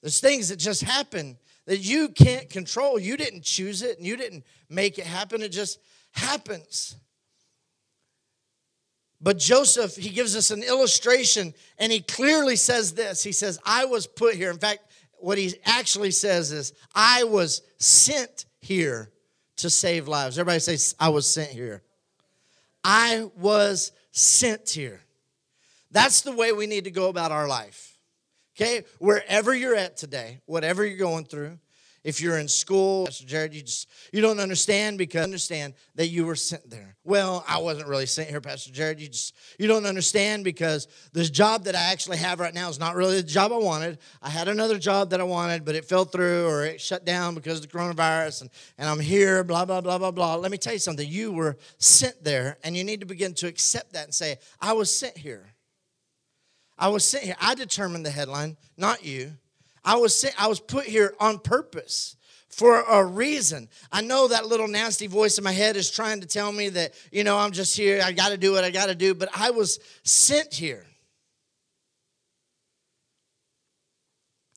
There's 0.00 0.18
things 0.18 0.48
that 0.48 0.56
just 0.56 0.82
happen 0.82 1.36
that 1.66 1.78
you 1.78 2.08
can't 2.08 2.48
control. 2.48 2.98
You 2.98 3.18
didn't 3.18 3.44
choose 3.44 3.82
it 3.82 3.98
and 3.98 4.06
you 4.06 4.16
didn't 4.16 4.44
make 4.70 4.98
it 4.98 5.06
happen. 5.06 5.42
It 5.42 5.50
just 5.50 5.78
happens. 6.12 6.96
But 9.20 9.38
Joseph, 9.38 9.96
he 9.96 10.08
gives 10.08 10.34
us 10.34 10.50
an 10.50 10.62
illustration 10.62 11.52
and 11.78 11.92
he 11.92 12.00
clearly 12.00 12.56
says 12.56 12.92
this. 12.92 13.22
He 13.22 13.32
says, 13.32 13.58
I 13.64 13.84
was 13.84 14.06
put 14.06 14.34
here. 14.34 14.50
In 14.50 14.58
fact, 14.58 14.80
what 15.18 15.36
he 15.36 15.54
actually 15.64 16.10
says 16.10 16.52
is, 16.52 16.72
I 16.94 17.24
was 17.24 17.60
sent 17.78 18.46
here 18.60 19.10
to 19.56 19.68
save 19.68 20.08
lives. 20.08 20.38
Everybody 20.38 20.60
say, 20.60 20.94
I 20.98 21.10
was 21.10 21.26
sent 21.26 21.50
here. 21.50 21.82
I 22.82 23.28
was 23.36 23.92
sent 24.12 24.70
here. 24.70 25.00
That's 25.90 26.22
the 26.22 26.32
way 26.32 26.52
we 26.52 26.66
need 26.66 26.84
to 26.84 26.90
go 26.90 27.08
about 27.08 27.32
our 27.32 27.46
life. 27.46 27.98
Okay? 28.56 28.84
Wherever 28.98 29.54
you're 29.54 29.74
at 29.74 29.98
today, 29.98 30.40
whatever 30.46 30.84
you're 30.84 30.96
going 30.96 31.24
through, 31.24 31.58
if 32.02 32.20
you're 32.20 32.38
in 32.38 32.48
school, 32.48 33.06
Pastor 33.06 33.26
Jared, 33.26 33.54
you 33.54 33.62
just 33.62 33.88
you 34.12 34.20
don't 34.20 34.40
understand 34.40 34.98
because 34.98 35.22
understand 35.22 35.74
that 35.96 36.08
you 36.08 36.24
were 36.24 36.34
sent 36.34 36.68
there. 36.70 36.96
Well, 37.04 37.44
I 37.46 37.58
wasn't 37.58 37.88
really 37.88 38.06
sent 38.06 38.28
here, 38.28 38.40
Pastor 38.40 38.72
Jared. 38.72 39.00
You 39.00 39.08
just 39.08 39.34
you 39.58 39.66
don't 39.66 39.86
understand 39.86 40.44
because 40.44 40.88
this 41.12 41.30
job 41.30 41.64
that 41.64 41.74
I 41.74 41.92
actually 41.92 42.16
have 42.18 42.40
right 42.40 42.54
now 42.54 42.68
is 42.68 42.78
not 42.78 42.94
really 42.94 43.16
the 43.16 43.22
job 43.22 43.52
I 43.52 43.58
wanted. 43.58 43.98
I 44.22 44.30
had 44.30 44.48
another 44.48 44.78
job 44.78 45.10
that 45.10 45.20
I 45.20 45.24
wanted, 45.24 45.64
but 45.64 45.74
it 45.74 45.84
fell 45.84 46.04
through 46.04 46.46
or 46.46 46.64
it 46.64 46.80
shut 46.80 47.04
down 47.04 47.34
because 47.34 47.58
of 47.58 47.68
the 47.68 47.78
coronavirus, 47.78 48.42
and, 48.42 48.50
and 48.78 48.88
I'm 48.88 49.00
here, 49.00 49.44
blah, 49.44 49.64
blah, 49.64 49.80
blah, 49.80 49.98
blah, 49.98 50.10
blah. 50.10 50.36
Let 50.36 50.50
me 50.50 50.58
tell 50.58 50.72
you 50.72 50.78
something. 50.78 51.08
You 51.08 51.32
were 51.32 51.56
sent 51.78 52.24
there, 52.24 52.58
and 52.64 52.76
you 52.76 52.84
need 52.84 53.00
to 53.00 53.06
begin 53.06 53.34
to 53.34 53.46
accept 53.46 53.92
that 53.92 54.04
and 54.04 54.14
say, 54.14 54.38
I 54.60 54.72
was 54.72 54.94
sent 54.94 55.18
here. 55.18 55.54
I 56.78 56.88
was 56.88 57.04
sent 57.04 57.24
here. 57.24 57.36
I 57.40 57.54
determined 57.54 58.06
the 58.06 58.10
headline, 58.10 58.56
not 58.76 59.04
you. 59.04 59.32
I 59.84 59.96
was 59.96 60.14
sent, 60.14 60.40
I 60.40 60.48
was 60.48 60.60
put 60.60 60.84
here 60.84 61.14
on 61.18 61.38
purpose 61.38 62.16
for 62.48 62.80
a 62.80 63.04
reason. 63.04 63.68
I 63.90 64.02
know 64.02 64.28
that 64.28 64.46
little 64.46 64.68
nasty 64.68 65.06
voice 65.06 65.38
in 65.38 65.44
my 65.44 65.52
head 65.52 65.76
is 65.76 65.90
trying 65.90 66.20
to 66.20 66.26
tell 66.26 66.52
me 66.52 66.68
that, 66.70 66.94
you 67.10 67.24
know, 67.24 67.38
I'm 67.38 67.52
just 67.52 67.76
here, 67.76 68.02
I 68.04 68.12
got 68.12 68.30
to 68.30 68.36
do 68.36 68.52
what 68.52 68.64
I 68.64 68.70
got 68.70 68.86
to 68.86 68.94
do, 68.94 69.14
but 69.14 69.28
I 69.34 69.50
was 69.50 69.78
sent 70.02 70.52
here. 70.52 70.84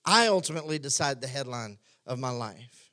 I 0.05 0.27
ultimately 0.27 0.79
decide 0.79 1.21
the 1.21 1.27
headline 1.27 1.77
of 2.05 2.19
my 2.19 2.31
life. 2.31 2.91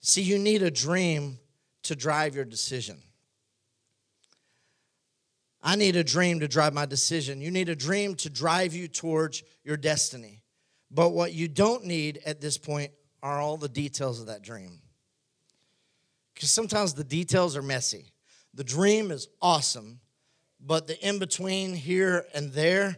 See, 0.00 0.22
you 0.22 0.38
need 0.38 0.62
a 0.62 0.70
dream 0.70 1.38
to 1.82 1.96
drive 1.96 2.34
your 2.34 2.44
decision. 2.44 2.98
I 5.62 5.76
need 5.76 5.96
a 5.96 6.04
dream 6.04 6.40
to 6.40 6.48
drive 6.48 6.74
my 6.74 6.86
decision. 6.86 7.40
You 7.40 7.50
need 7.50 7.68
a 7.68 7.76
dream 7.76 8.14
to 8.16 8.30
drive 8.30 8.74
you 8.74 8.86
towards 8.86 9.42
your 9.64 9.76
destiny. 9.76 10.43
But 10.94 11.10
what 11.10 11.32
you 11.32 11.48
don't 11.48 11.84
need 11.84 12.20
at 12.24 12.40
this 12.40 12.56
point 12.56 12.92
are 13.20 13.40
all 13.40 13.56
the 13.56 13.68
details 13.68 14.20
of 14.20 14.26
that 14.28 14.42
dream. 14.42 14.80
Because 16.32 16.50
sometimes 16.50 16.94
the 16.94 17.04
details 17.04 17.56
are 17.56 17.62
messy. 17.62 18.12
The 18.54 18.64
dream 18.64 19.10
is 19.10 19.26
awesome, 19.42 19.98
but 20.60 20.86
the 20.86 20.98
in 21.06 21.18
between 21.18 21.74
here 21.74 22.26
and 22.32 22.52
there 22.52 22.96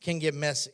can 0.00 0.18
get 0.18 0.34
messy. 0.34 0.72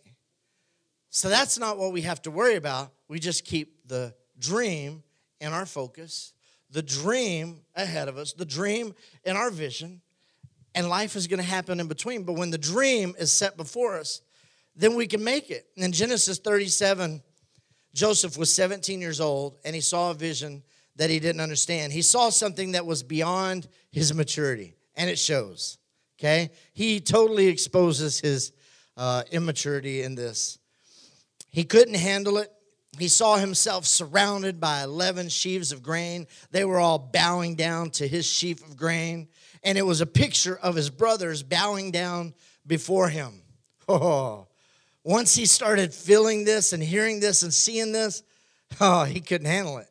So 1.11 1.29
that's 1.29 1.59
not 1.59 1.77
what 1.77 1.93
we 1.93 2.03
have 2.03 2.23
to 2.23 2.31
worry 2.31 2.57
about. 2.57 2.91
We 3.07 3.19
just 3.19 3.45
keep 3.45 3.87
the 3.87 4.15
dream 4.39 5.03
in 5.41 5.53
our 5.53 5.67
focus, 5.67 6.33
the 6.71 6.83
dream 6.83 7.61
ahead 7.75 8.09
of 8.09 8.17
us, 8.17 8.33
the 8.33 8.47
dream 8.47 8.95
in 9.25 9.37
our 9.37 9.51
vision, 9.51 10.01
and 10.75 10.89
life 10.89 11.17
is 11.17 11.27
going 11.27 11.41
to 11.41 11.47
happen 11.47 11.81
in 11.81 11.89
between. 11.89 12.23
But 12.23 12.35
when 12.35 12.51
the 12.51 12.57
dream 12.57 13.15
is 13.19 13.31
set 13.31 13.59
before 13.59 13.99
us, 13.99 14.23
then 14.75 14.95
we 14.95 15.07
can 15.07 15.23
make 15.23 15.51
it. 15.51 15.67
In 15.77 15.93
Genesis 15.93 16.39
37, 16.39 17.23
Joseph 17.95 18.39
was 18.39 18.55
17 18.55 19.01
years 19.01 19.21
old 19.21 19.59
and 19.65 19.75
he 19.75 19.81
saw 19.81 20.11
a 20.11 20.15
vision 20.15 20.63
that 20.97 21.11
he 21.11 21.19
didn't 21.19 21.41
understand. 21.41 21.93
He 21.93 22.03
saw 22.03 22.31
something 22.31 22.73
that 22.73 22.87
was 22.87 23.03
beyond 23.03 23.69
his 23.91 24.13
maturity, 24.15 24.75
and 24.95 25.09
it 25.09 25.19
shows. 25.19 25.79
Okay? 26.19 26.51
He 26.73 27.01
totally 27.01 27.47
exposes 27.47 28.21
his 28.21 28.53
uh, 28.97 29.23
immaturity 29.31 30.03
in 30.03 30.15
this. 30.15 30.59
He 31.49 31.65
couldn't 31.65 31.95
handle 31.95 32.39
it. 32.39 32.53
He 32.99 33.09
saw 33.09 33.37
himself 33.37 33.87
surrounded 33.87 34.61
by 34.61 34.83
11 34.83 35.31
sheaves 35.31 35.73
of 35.73 35.83
grain. 35.83 36.27
They 36.51 36.65
were 36.65 36.79
all 36.79 36.99
bowing 36.99 37.55
down 37.55 37.91
to 37.93 38.07
his 38.07 38.27
sheaf 38.27 38.63
of 38.63 38.77
grain, 38.77 39.29
and 39.63 39.79
it 39.79 39.87
was 39.87 40.03
a 40.03 40.07
picture 40.07 40.59
of 40.59 40.75
his 40.75 40.91
brothers 40.91 41.43
bowing 41.43 41.91
down 41.91 42.35
before 42.67 43.09
him. 43.09 43.39
Oh, 43.89 44.47
once 45.05 45.35
he 45.35 45.47
started 45.47 45.93
feeling 45.93 46.45
this 46.45 46.73
and 46.73 46.83
hearing 46.83 47.21
this 47.21 47.43
and 47.43 47.53
seeing 47.53 47.93
this, 47.93 48.23
oh, 48.81 49.05
he 49.05 49.21
couldn't 49.21 49.47
handle 49.47 49.79
it. 49.79 49.89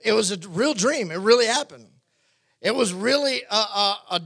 It 0.00 0.12
was 0.12 0.30
a 0.30 0.38
real 0.48 0.74
dream. 0.74 1.10
It 1.10 1.18
really 1.18 1.46
happened. 1.46 1.86
It 2.60 2.74
was 2.74 2.92
really 2.92 3.42
a, 3.50 3.54
a, 3.54 3.98
a, 4.10 4.22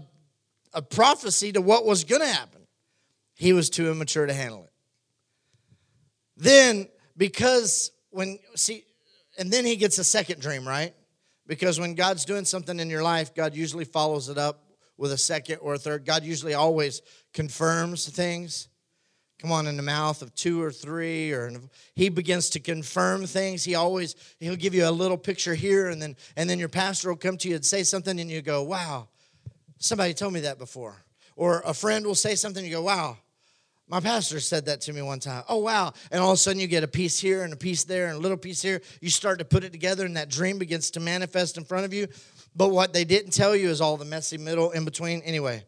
a 0.75 0.83
prophecy 0.83 1.53
to 1.53 1.61
what 1.61 1.85
was 1.85 2.05
going 2.05 2.23
to 2.23 2.29
happen. 2.29 2.63
He 3.35 3.53
was 3.53 3.71
too 3.71 3.91
immature 3.91 4.27
to 4.27 4.35
handle 4.35 4.65
it. 4.65 4.73
Then, 6.37 6.89
because 7.17 7.91
when, 8.11 8.39
see, 8.55 8.85
and 9.39 9.51
then 9.51 9.65
he 9.65 9.77
gets 9.77 9.99
a 9.99 10.05
second 10.05 10.41
dream, 10.41 10.67
right? 10.67 10.95
Because 11.47 11.81
when 11.81 11.95
God's 11.95 12.25
doing 12.25 12.45
something 12.45 12.79
in 12.79 12.91
your 12.91 13.03
life, 13.03 13.35
God 13.35 13.55
usually 13.55 13.85
follows 13.85 14.29
it 14.29 14.39
up 14.39 14.65
with 14.97 15.13
a 15.13 15.19
second 15.19 15.59
or 15.63 15.75
a 15.75 15.79
third. 15.79 16.05
God 16.05 16.25
usually 16.25 16.55
always 16.55 17.03
confirms 17.33 18.09
things 18.09 18.69
come 19.39 19.53
on 19.53 19.67
in 19.67 19.77
the 19.77 19.83
mouth 19.83 20.21
of 20.21 20.35
two 20.35 20.61
or 20.61 20.73
three 20.73 21.33
or 21.33 21.51
he 21.95 22.09
begins 22.09 22.51
to 22.51 22.61
confirm 22.61 23.25
things. 23.25 23.65
He 23.65 23.75
always 23.75 24.17
he'll 24.41 24.57
give 24.57 24.75
you 24.75 24.89
a 24.89 24.91
little 24.91 25.17
picture 25.17 25.55
here 25.55 25.89
and 25.89 26.03
then 26.03 26.17
and 26.37 26.51
then 26.51 26.59
your 26.59 26.69
pastor 26.69 27.09
will 27.09 27.17
come 27.17 27.37
to 27.39 27.49
you 27.49 27.55
and 27.55 27.65
say 27.65 27.83
something 27.85 28.19
and 28.19 28.31
you 28.31 28.43
go 28.43 28.63
wow 28.63 29.09
somebody 29.79 30.13
told 30.13 30.33
me 30.33 30.41
that 30.41 30.59
before. 30.59 30.97
Or 31.37 31.63
a 31.65 31.73
friend 31.73 32.05
will 32.05 32.17
say 32.17 32.35
something 32.35 32.65
and 32.65 32.71
you 32.71 32.79
go 32.79 32.83
wow 32.83 33.17
my 33.91 34.01
pastor 34.01 34.39
said 34.39 34.67
that 34.67 34.83
to 34.83 34.93
me 34.93 35.01
one 35.01 35.19
time. 35.19 35.45
Oh 35.49 35.59
wow. 35.59 35.95
And 36.11 36.21
all 36.21 36.33
of 36.33 36.35
a 36.35 36.37
sudden 36.37 36.61
you 36.61 36.67
get 36.67 36.85
a 36.85 36.89
piece 36.89 37.19
here 37.19 37.45
and 37.45 37.55
a 37.55 37.57
piece 37.57 37.85
there 37.85 38.09
and 38.09 38.17
a 38.17 38.21
little 38.21 38.37
piece 38.37 38.61
here. 38.61 38.83
You 39.01 39.09
start 39.09 39.39
to 39.39 39.47
put 39.47 39.65
it 39.65 39.73
together 39.73 40.05
and 40.05 40.17
that 40.17 40.29
dream 40.29 40.59
begins 40.59 40.91
to 40.91 41.01
manifest 41.01 41.57
in 41.57 41.65
front 41.65 41.87
of 41.87 41.95
you. 41.95 42.07
But 42.55 42.69
what 42.69 42.93
they 42.93 43.05
didn't 43.05 43.31
tell 43.31 43.57
you 43.57 43.71
is 43.71 43.81
all 43.81 43.97
the 43.97 44.05
messy 44.05 44.37
middle 44.37 44.73
in 44.73 44.85
between. 44.85 45.23
Anyway 45.23 45.65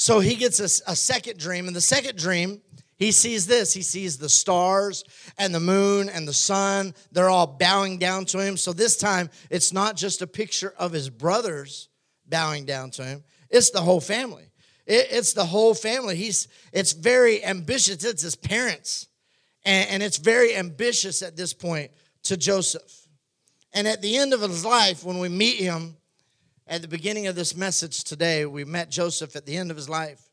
so 0.00 0.20
he 0.20 0.34
gets 0.34 0.60
a, 0.60 0.90
a 0.90 0.96
second 0.96 1.38
dream 1.38 1.66
and 1.66 1.76
the 1.76 1.80
second 1.82 2.16
dream 2.16 2.62
he 2.96 3.12
sees 3.12 3.46
this. 3.46 3.74
He 3.74 3.82
sees 3.82 4.16
the 4.16 4.30
stars 4.30 5.04
and 5.36 5.54
the 5.54 5.60
moon 5.60 6.08
and 6.08 6.26
the 6.26 6.32
sun. 6.32 6.94
They're 7.12 7.28
all 7.28 7.46
bowing 7.46 7.98
down 7.98 8.24
to 8.26 8.38
him. 8.38 8.56
So 8.56 8.72
this 8.72 8.96
time, 8.96 9.28
it's 9.50 9.74
not 9.74 9.96
just 9.96 10.22
a 10.22 10.26
picture 10.26 10.72
of 10.78 10.92
his 10.92 11.10
brothers 11.10 11.90
bowing 12.26 12.64
down 12.64 12.92
to 12.92 13.04
him, 13.04 13.24
it's 13.50 13.68
the 13.68 13.82
whole 13.82 14.00
family. 14.00 14.50
it's 14.86 15.34
the 15.34 15.44
whole 15.44 15.74
family. 15.74 16.16
He's, 16.16 16.48
it's 16.72 16.92
very 16.92 17.44
ambitious. 17.44 18.02
It's 18.02 18.22
his 18.22 18.36
parents. 18.36 19.06
And, 19.66 19.90
and 19.90 20.02
it's 20.02 20.16
very 20.16 20.56
ambitious 20.56 21.20
at 21.20 21.36
this 21.36 21.52
point 21.52 21.90
to 22.22 22.38
Joseph. 22.38 23.06
And 23.74 23.86
at 23.86 24.00
the 24.00 24.16
end 24.16 24.32
of 24.32 24.40
his 24.40 24.64
life, 24.64 25.04
when 25.04 25.18
we 25.18 25.28
meet 25.28 25.56
him, 25.56 25.98
at 26.70 26.80
the 26.80 26.88
beginning 26.88 27.26
of 27.26 27.34
this 27.34 27.54
message 27.54 28.04
today, 28.04 28.46
we 28.46 28.64
met 28.64 28.90
Joseph 28.90 29.36
at 29.36 29.44
the 29.44 29.58
end 29.58 29.70
of 29.70 29.76
his 29.76 29.88
life 29.88 30.30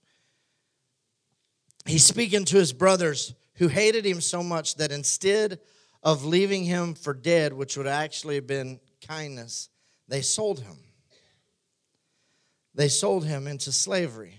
he's 1.88 2.06
speaking 2.06 2.45
to 2.45 2.58
his 2.58 2.73
brothers 2.73 3.34
who 3.56 3.67
hated 3.67 4.06
him 4.06 4.21
so 4.21 4.43
much 4.43 4.76
that 4.76 4.91
instead 4.91 5.60
of 6.04 6.23
leaving 6.23 6.63
him 6.63 6.93
for 6.93 7.13
dead, 7.13 7.54
which 7.54 7.76
would 7.76 7.88
actually 7.88 8.36
have 8.36 8.47
been 8.47 8.80
kindness, 9.06 9.69
they 10.08 10.21
sold 10.21 10.60
him. 10.60 10.78
They 12.76 12.89
sold 12.89 13.26
him 13.26 13.47
into 13.47 13.71
slavery. 13.71 14.36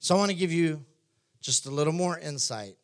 So 0.00 0.16
I 0.16 0.18
want 0.18 0.30
to 0.30 0.36
give 0.36 0.52
you 0.52 0.84
just 1.40 1.66
a 1.66 1.70
little 1.70 1.92
more 1.92 2.18
insight 2.18 2.76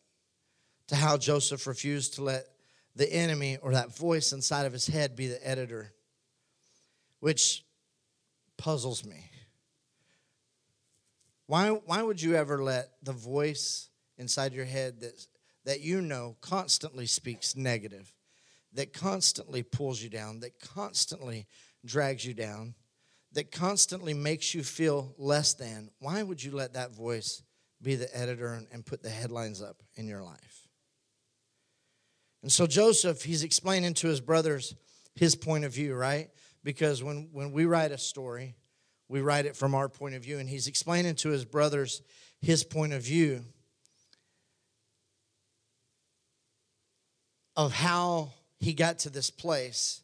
to 0.88 0.96
how 0.96 1.16
Joseph 1.16 1.66
refused 1.66 2.14
to 2.14 2.22
let 2.22 2.46
the 2.94 3.12
enemy 3.12 3.58
or 3.60 3.72
that 3.72 3.96
voice 3.96 4.32
inside 4.32 4.66
of 4.66 4.72
his 4.72 4.86
head 4.86 5.16
be 5.16 5.26
the 5.26 5.46
editor, 5.46 5.92
which 7.18 7.64
puzzles 8.60 9.06
me. 9.06 9.30
Why, 11.46 11.70
why 11.70 12.02
would 12.02 12.20
you 12.20 12.36
ever 12.36 12.62
let 12.62 12.90
the 13.02 13.12
voice 13.12 13.88
inside 14.18 14.52
your 14.52 14.66
head 14.66 15.00
that, 15.00 15.26
that 15.64 15.80
you 15.80 16.02
know 16.02 16.36
constantly 16.42 17.06
speaks 17.06 17.56
negative, 17.56 18.12
that 18.74 18.92
constantly 18.92 19.62
pulls 19.62 20.02
you 20.02 20.10
down, 20.10 20.40
that 20.40 20.60
constantly 20.60 21.46
drags 21.86 22.24
you 22.24 22.34
down, 22.34 22.74
that 23.32 23.50
constantly 23.50 24.12
makes 24.12 24.54
you 24.54 24.62
feel 24.62 25.14
less 25.16 25.54
than? 25.54 25.90
Why 25.98 26.22
would 26.22 26.44
you 26.44 26.52
let 26.52 26.74
that 26.74 26.94
voice 26.94 27.42
be 27.80 27.94
the 27.96 28.14
editor 28.14 28.52
and, 28.52 28.66
and 28.70 28.84
put 28.84 29.02
the 29.02 29.08
headlines 29.08 29.62
up 29.62 29.82
in 29.96 30.06
your 30.06 30.22
life? 30.22 30.68
And 32.42 32.52
so 32.52 32.66
Joseph, 32.66 33.22
he's 33.22 33.42
explaining 33.42 33.94
to 33.94 34.08
his 34.08 34.20
brothers 34.20 34.74
his 35.14 35.34
point 35.34 35.64
of 35.64 35.72
view, 35.72 35.94
right? 35.94 36.28
Because 36.62 37.02
when, 37.02 37.30
when 37.32 37.52
we 37.52 37.64
write 37.64 37.92
a 37.92 37.98
story, 37.98 38.54
we 39.08 39.20
write 39.20 39.46
it 39.46 39.56
from 39.56 39.74
our 39.74 39.88
point 39.88 40.14
of 40.14 40.22
view. 40.22 40.38
And 40.38 40.48
he's 40.48 40.66
explaining 40.66 41.14
to 41.16 41.30
his 41.30 41.44
brothers 41.44 42.02
his 42.40 42.64
point 42.64 42.92
of 42.92 43.02
view 43.02 43.44
of 47.56 47.72
how 47.72 48.32
he 48.58 48.72
got 48.72 49.00
to 49.00 49.10
this 49.10 49.30
place. 49.30 50.02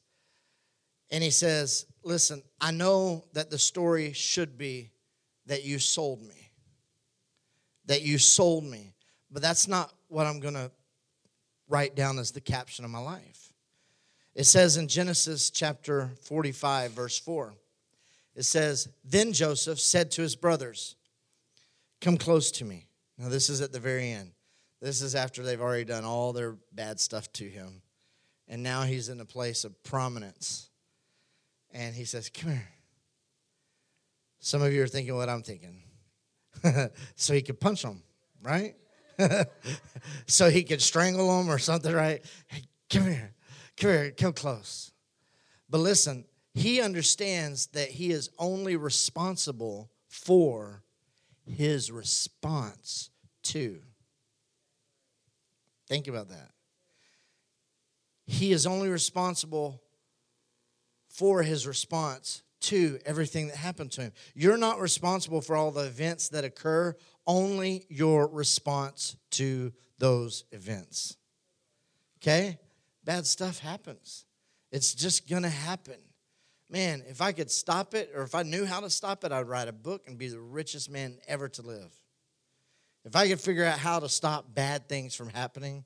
And 1.10 1.22
he 1.22 1.30
says, 1.30 1.86
Listen, 2.02 2.42
I 2.60 2.70
know 2.70 3.24
that 3.32 3.50
the 3.50 3.58
story 3.58 4.12
should 4.12 4.56
be 4.56 4.90
that 5.46 5.64
you 5.64 5.78
sold 5.78 6.22
me, 6.22 6.50
that 7.86 8.02
you 8.02 8.18
sold 8.18 8.64
me, 8.64 8.94
but 9.30 9.42
that's 9.42 9.66
not 9.66 9.92
what 10.08 10.26
I'm 10.26 10.40
going 10.40 10.54
to 10.54 10.70
write 11.68 11.96
down 11.96 12.18
as 12.18 12.30
the 12.30 12.40
caption 12.40 12.84
of 12.84 12.90
my 12.90 12.98
life. 12.98 13.45
It 14.36 14.44
says 14.44 14.76
in 14.76 14.86
Genesis 14.86 15.48
chapter 15.48 16.10
45, 16.20 16.92
verse 16.92 17.18
4, 17.18 17.54
it 18.34 18.42
says, 18.42 18.86
Then 19.02 19.32
Joseph 19.32 19.80
said 19.80 20.10
to 20.12 20.22
his 20.22 20.36
brothers, 20.36 20.94
Come 22.02 22.18
close 22.18 22.50
to 22.52 22.66
me. 22.66 22.86
Now, 23.16 23.30
this 23.30 23.48
is 23.48 23.62
at 23.62 23.72
the 23.72 23.80
very 23.80 24.10
end. 24.10 24.32
This 24.82 25.00
is 25.00 25.14
after 25.14 25.42
they've 25.42 25.60
already 25.60 25.86
done 25.86 26.04
all 26.04 26.34
their 26.34 26.54
bad 26.70 27.00
stuff 27.00 27.32
to 27.32 27.48
him. 27.48 27.80
And 28.46 28.62
now 28.62 28.82
he's 28.82 29.08
in 29.08 29.20
a 29.20 29.24
place 29.24 29.64
of 29.64 29.82
prominence. 29.82 30.68
And 31.72 31.94
he 31.94 32.04
says, 32.04 32.28
Come 32.28 32.50
here. 32.50 32.68
Some 34.40 34.60
of 34.60 34.70
you 34.70 34.82
are 34.82 34.86
thinking 34.86 35.16
what 35.16 35.30
I'm 35.30 35.42
thinking. 35.42 35.82
so 37.16 37.32
he 37.32 37.40
could 37.40 37.58
punch 37.58 37.82
them, 37.82 38.02
right? 38.42 38.74
so 40.26 40.50
he 40.50 40.62
could 40.62 40.82
strangle 40.82 41.38
them 41.38 41.50
or 41.50 41.58
something, 41.58 41.92
right? 41.92 42.22
Hey, 42.48 42.64
come 42.90 43.04
here, 43.04 43.32
come 43.76 43.90
here, 43.90 44.10
come 44.10 44.32
close. 44.32 44.92
But 45.68 45.78
listen, 45.78 46.24
he 46.54 46.80
understands 46.80 47.66
that 47.68 47.90
he 47.90 48.10
is 48.10 48.30
only 48.38 48.76
responsible 48.76 49.90
for 50.08 50.82
his 51.44 51.90
response 51.90 53.10
to. 53.44 53.80
Think 55.88 56.08
about 56.08 56.28
that. 56.30 56.50
He 58.26 58.52
is 58.52 58.66
only 58.66 58.88
responsible 58.88 59.82
for 61.08 61.42
his 61.42 61.66
response 61.66 62.42
to 62.60 62.98
everything 63.06 63.48
that 63.48 63.56
happened 63.56 63.92
to 63.92 64.02
him. 64.02 64.12
You're 64.34 64.56
not 64.56 64.80
responsible 64.80 65.40
for 65.40 65.54
all 65.56 65.70
the 65.70 65.86
events 65.86 66.28
that 66.30 66.44
occur 66.44 66.96
only 67.26 67.86
your 67.88 68.26
response 68.26 69.16
to 69.32 69.72
those 69.98 70.44
events. 70.50 71.16
Okay? 72.18 72.58
Bad 73.06 73.24
stuff 73.24 73.60
happens. 73.60 74.26
It's 74.72 74.92
just 74.92 75.28
gonna 75.28 75.48
happen. 75.48 75.96
Man, 76.68 77.04
if 77.08 77.22
I 77.22 77.30
could 77.30 77.50
stop 77.50 77.94
it 77.94 78.10
or 78.14 78.24
if 78.24 78.34
I 78.34 78.42
knew 78.42 78.66
how 78.66 78.80
to 78.80 78.90
stop 78.90 79.22
it, 79.24 79.30
I'd 79.30 79.48
write 79.48 79.68
a 79.68 79.72
book 79.72 80.08
and 80.08 80.18
be 80.18 80.26
the 80.28 80.40
richest 80.40 80.90
man 80.90 81.16
ever 81.28 81.48
to 81.50 81.62
live. 81.62 81.94
If 83.04 83.14
I 83.14 83.28
could 83.28 83.40
figure 83.40 83.64
out 83.64 83.78
how 83.78 84.00
to 84.00 84.08
stop 84.08 84.52
bad 84.52 84.88
things 84.88 85.14
from 85.14 85.28
happening, 85.28 85.84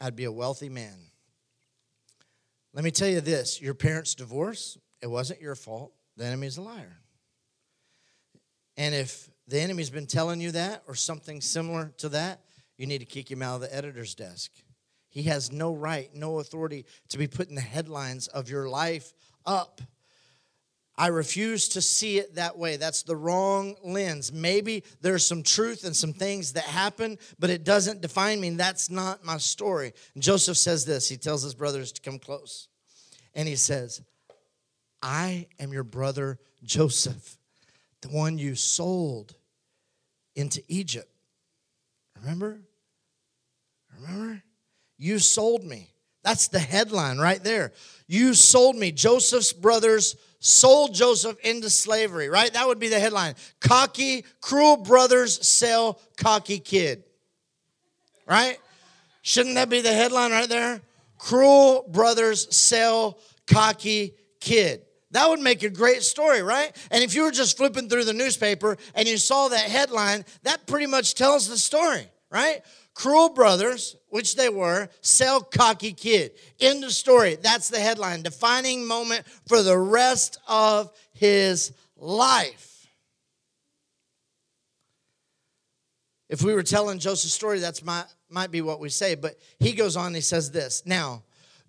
I'd 0.00 0.16
be 0.16 0.24
a 0.24 0.32
wealthy 0.32 0.68
man. 0.68 0.98
Let 2.72 2.82
me 2.82 2.90
tell 2.90 3.08
you 3.08 3.20
this 3.20 3.62
your 3.62 3.74
parents' 3.74 4.16
divorce, 4.16 4.76
it 5.00 5.06
wasn't 5.06 5.40
your 5.40 5.54
fault. 5.54 5.92
The 6.16 6.24
enemy's 6.24 6.56
a 6.56 6.62
liar. 6.62 6.98
And 8.76 8.96
if 8.96 9.30
the 9.46 9.60
enemy's 9.60 9.90
been 9.90 10.08
telling 10.08 10.40
you 10.40 10.50
that 10.50 10.82
or 10.88 10.96
something 10.96 11.40
similar 11.40 11.92
to 11.98 12.08
that, 12.08 12.40
you 12.76 12.86
need 12.88 12.98
to 12.98 13.04
kick 13.04 13.30
him 13.30 13.42
out 13.42 13.56
of 13.56 13.60
the 13.60 13.72
editor's 13.72 14.16
desk. 14.16 14.50
He 15.14 15.22
has 15.22 15.50
no 15.50 15.72
right, 15.72 16.14
no 16.14 16.40
authority 16.40 16.84
to 17.08 17.16
be 17.18 17.26
putting 17.26 17.54
the 17.54 17.62
headlines 17.62 18.26
of 18.26 18.50
your 18.50 18.68
life 18.68 19.14
up. 19.46 19.80
I 20.96 21.06
refuse 21.06 21.68
to 21.70 21.80
see 21.80 22.18
it 22.18 22.34
that 22.34 22.58
way. 22.58 22.76
That's 22.76 23.02
the 23.04 23.16
wrong 23.16 23.76
lens. 23.82 24.32
Maybe 24.32 24.84
there's 25.00 25.26
some 25.26 25.42
truth 25.42 25.84
and 25.84 25.94
some 25.94 26.12
things 26.12 26.52
that 26.52 26.64
happen, 26.64 27.18
but 27.38 27.48
it 27.48 27.64
doesn't 27.64 28.02
define 28.02 28.40
me. 28.40 28.50
That's 28.50 28.90
not 28.90 29.24
my 29.24 29.38
story. 29.38 29.92
And 30.14 30.22
Joseph 30.22 30.56
says 30.56 30.84
this. 30.84 31.08
He 31.08 31.16
tells 31.16 31.42
his 31.42 31.54
brothers 31.54 31.92
to 31.92 32.02
come 32.02 32.18
close. 32.18 32.68
And 33.34 33.48
he 33.48 33.56
says, 33.56 34.02
I 35.02 35.46
am 35.58 35.72
your 35.72 35.84
brother 35.84 36.38
Joseph 36.62 37.38
the 38.04 38.10
one 38.10 38.36
you 38.36 38.54
sold 38.54 39.34
into 40.36 40.62
Egypt. 40.68 41.10
Remember? 42.20 42.60
Remember? 43.98 44.42
You 44.96 45.18
sold 45.18 45.64
me. 45.64 45.90
That's 46.22 46.48
the 46.48 46.58
headline 46.58 47.18
right 47.18 47.42
there. 47.42 47.72
You 48.06 48.34
sold 48.34 48.76
me. 48.76 48.92
Joseph's 48.92 49.52
brothers 49.52 50.16
sold 50.38 50.94
Joseph 50.94 51.38
into 51.40 51.70
slavery, 51.70 52.28
right? 52.28 52.52
That 52.52 52.66
would 52.66 52.78
be 52.78 52.88
the 52.88 53.00
headline. 53.00 53.34
Cocky, 53.60 54.24
cruel 54.40 54.76
brothers 54.76 55.46
sell 55.46 56.00
cocky 56.16 56.58
kid. 56.58 57.04
Right? 58.26 58.58
Shouldn't 59.22 59.54
that 59.54 59.68
be 59.68 59.80
the 59.80 59.92
headline 59.92 60.30
right 60.30 60.48
there? 60.48 60.80
Cruel 61.18 61.86
brothers 61.88 62.54
sell 62.54 63.18
cocky 63.46 64.14
kid. 64.40 64.82
That 65.10 65.28
would 65.28 65.40
make 65.40 65.62
a 65.62 65.70
great 65.70 66.02
story, 66.02 66.42
right? 66.42 66.74
And 66.90 67.02
if 67.04 67.14
you 67.14 67.22
were 67.22 67.30
just 67.30 67.56
flipping 67.56 67.88
through 67.88 68.04
the 68.04 68.12
newspaper 68.12 68.76
and 68.94 69.06
you 69.06 69.16
saw 69.16 69.48
that 69.48 69.70
headline, 69.70 70.24
that 70.42 70.66
pretty 70.66 70.86
much 70.86 71.14
tells 71.14 71.48
the 71.48 71.56
story, 71.56 72.06
right? 72.30 72.62
Cruel 72.94 73.30
brothers, 73.30 73.96
which 74.14 74.36
they 74.36 74.48
were, 74.48 74.88
sell 75.00 75.40
cocky 75.40 75.92
kid. 75.92 76.30
End 76.60 76.84
of 76.84 76.92
story. 76.92 77.34
That's 77.34 77.68
the 77.68 77.80
headline. 77.80 78.22
Defining 78.22 78.86
moment 78.86 79.24
for 79.48 79.60
the 79.60 79.76
rest 79.76 80.38
of 80.46 80.92
his 81.14 81.72
life. 81.96 82.86
If 86.28 86.42
we 86.44 86.54
were 86.54 86.62
telling 86.62 87.00
Joseph's 87.00 87.34
story, 87.34 87.58
that's 87.58 87.82
my, 87.82 88.04
might 88.30 88.52
be 88.52 88.60
what 88.60 88.78
we 88.78 88.88
say. 88.88 89.16
But 89.16 89.34
he 89.58 89.72
goes 89.72 89.96
on, 89.96 90.14
he 90.14 90.20
says 90.20 90.52
this 90.52 90.84
Now, 90.86 91.24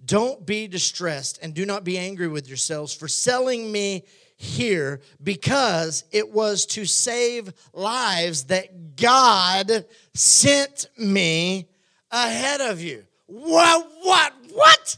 don't 0.06 0.46
be 0.46 0.68
distressed 0.68 1.40
and 1.42 1.52
do 1.52 1.66
not 1.66 1.84
be 1.84 1.98
angry 1.98 2.28
with 2.28 2.48
yourselves 2.48 2.94
for 2.94 3.08
selling 3.08 3.72
me 3.72 4.04
here 4.38 5.02
because 5.24 6.04
it 6.12 6.32
was 6.32 6.68
to 6.68 6.86
save 6.86 7.52
lives 7.74 8.44
that 8.46 8.96
God 8.98 9.86
sent 10.14 10.90
me 10.96 11.70
ahead 12.12 12.62
of 12.62 12.82
you. 12.82 13.06
What? 13.28 13.88
What? 14.02 14.34
What? 14.54 14.98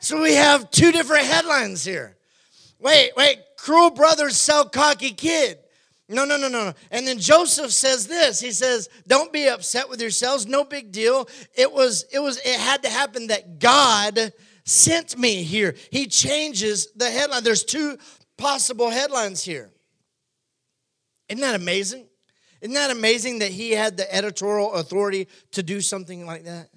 So 0.00 0.22
we 0.22 0.34
have 0.34 0.70
two 0.70 0.92
different 0.92 1.26
headlines 1.26 1.84
here. 1.84 2.16
Wait, 2.78 3.12
wait. 3.16 3.38
Cruel 3.56 3.90
brothers 3.90 4.36
sell 4.36 4.68
cocky 4.68 5.10
kid. 5.10 5.58
No, 6.08 6.24
no, 6.24 6.36
no, 6.36 6.48
no. 6.48 6.64
no. 6.64 6.74
And 6.90 7.06
then 7.06 7.18
Joseph 7.18 7.70
says 7.70 8.06
this. 8.06 8.40
He 8.40 8.52
says, 8.52 8.88
"Don't 9.06 9.32
be 9.32 9.48
upset 9.48 9.90
with 9.90 10.00
yourselves. 10.00 10.46
No 10.46 10.64
big 10.64 10.90
deal. 10.90 11.28
It 11.54 11.70
was 11.70 12.06
it 12.12 12.20
was 12.20 12.38
it 12.38 12.58
had 12.58 12.82
to 12.84 12.88
happen 12.88 13.26
that 13.26 13.58
God 13.58 14.32
sent 14.64 15.18
me 15.18 15.42
here." 15.42 15.74
He 15.90 16.06
changes 16.06 16.88
the 16.96 17.10
headline. 17.10 17.44
There's 17.44 17.64
two 17.64 17.98
possible 18.38 18.88
headlines 18.88 19.42
here. 19.42 19.70
Isn't 21.28 21.42
that 21.42 21.54
amazing? 21.54 22.07
Isn't 22.60 22.74
that 22.74 22.90
amazing 22.90 23.38
that 23.40 23.50
he 23.50 23.72
had 23.72 23.96
the 23.96 24.12
editorial 24.14 24.74
authority 24.74 25.28
to 25.52 25.62
do 25.62 25.80
something 25.80 26.26
like 26.26 26.44
that? 26.44 26.70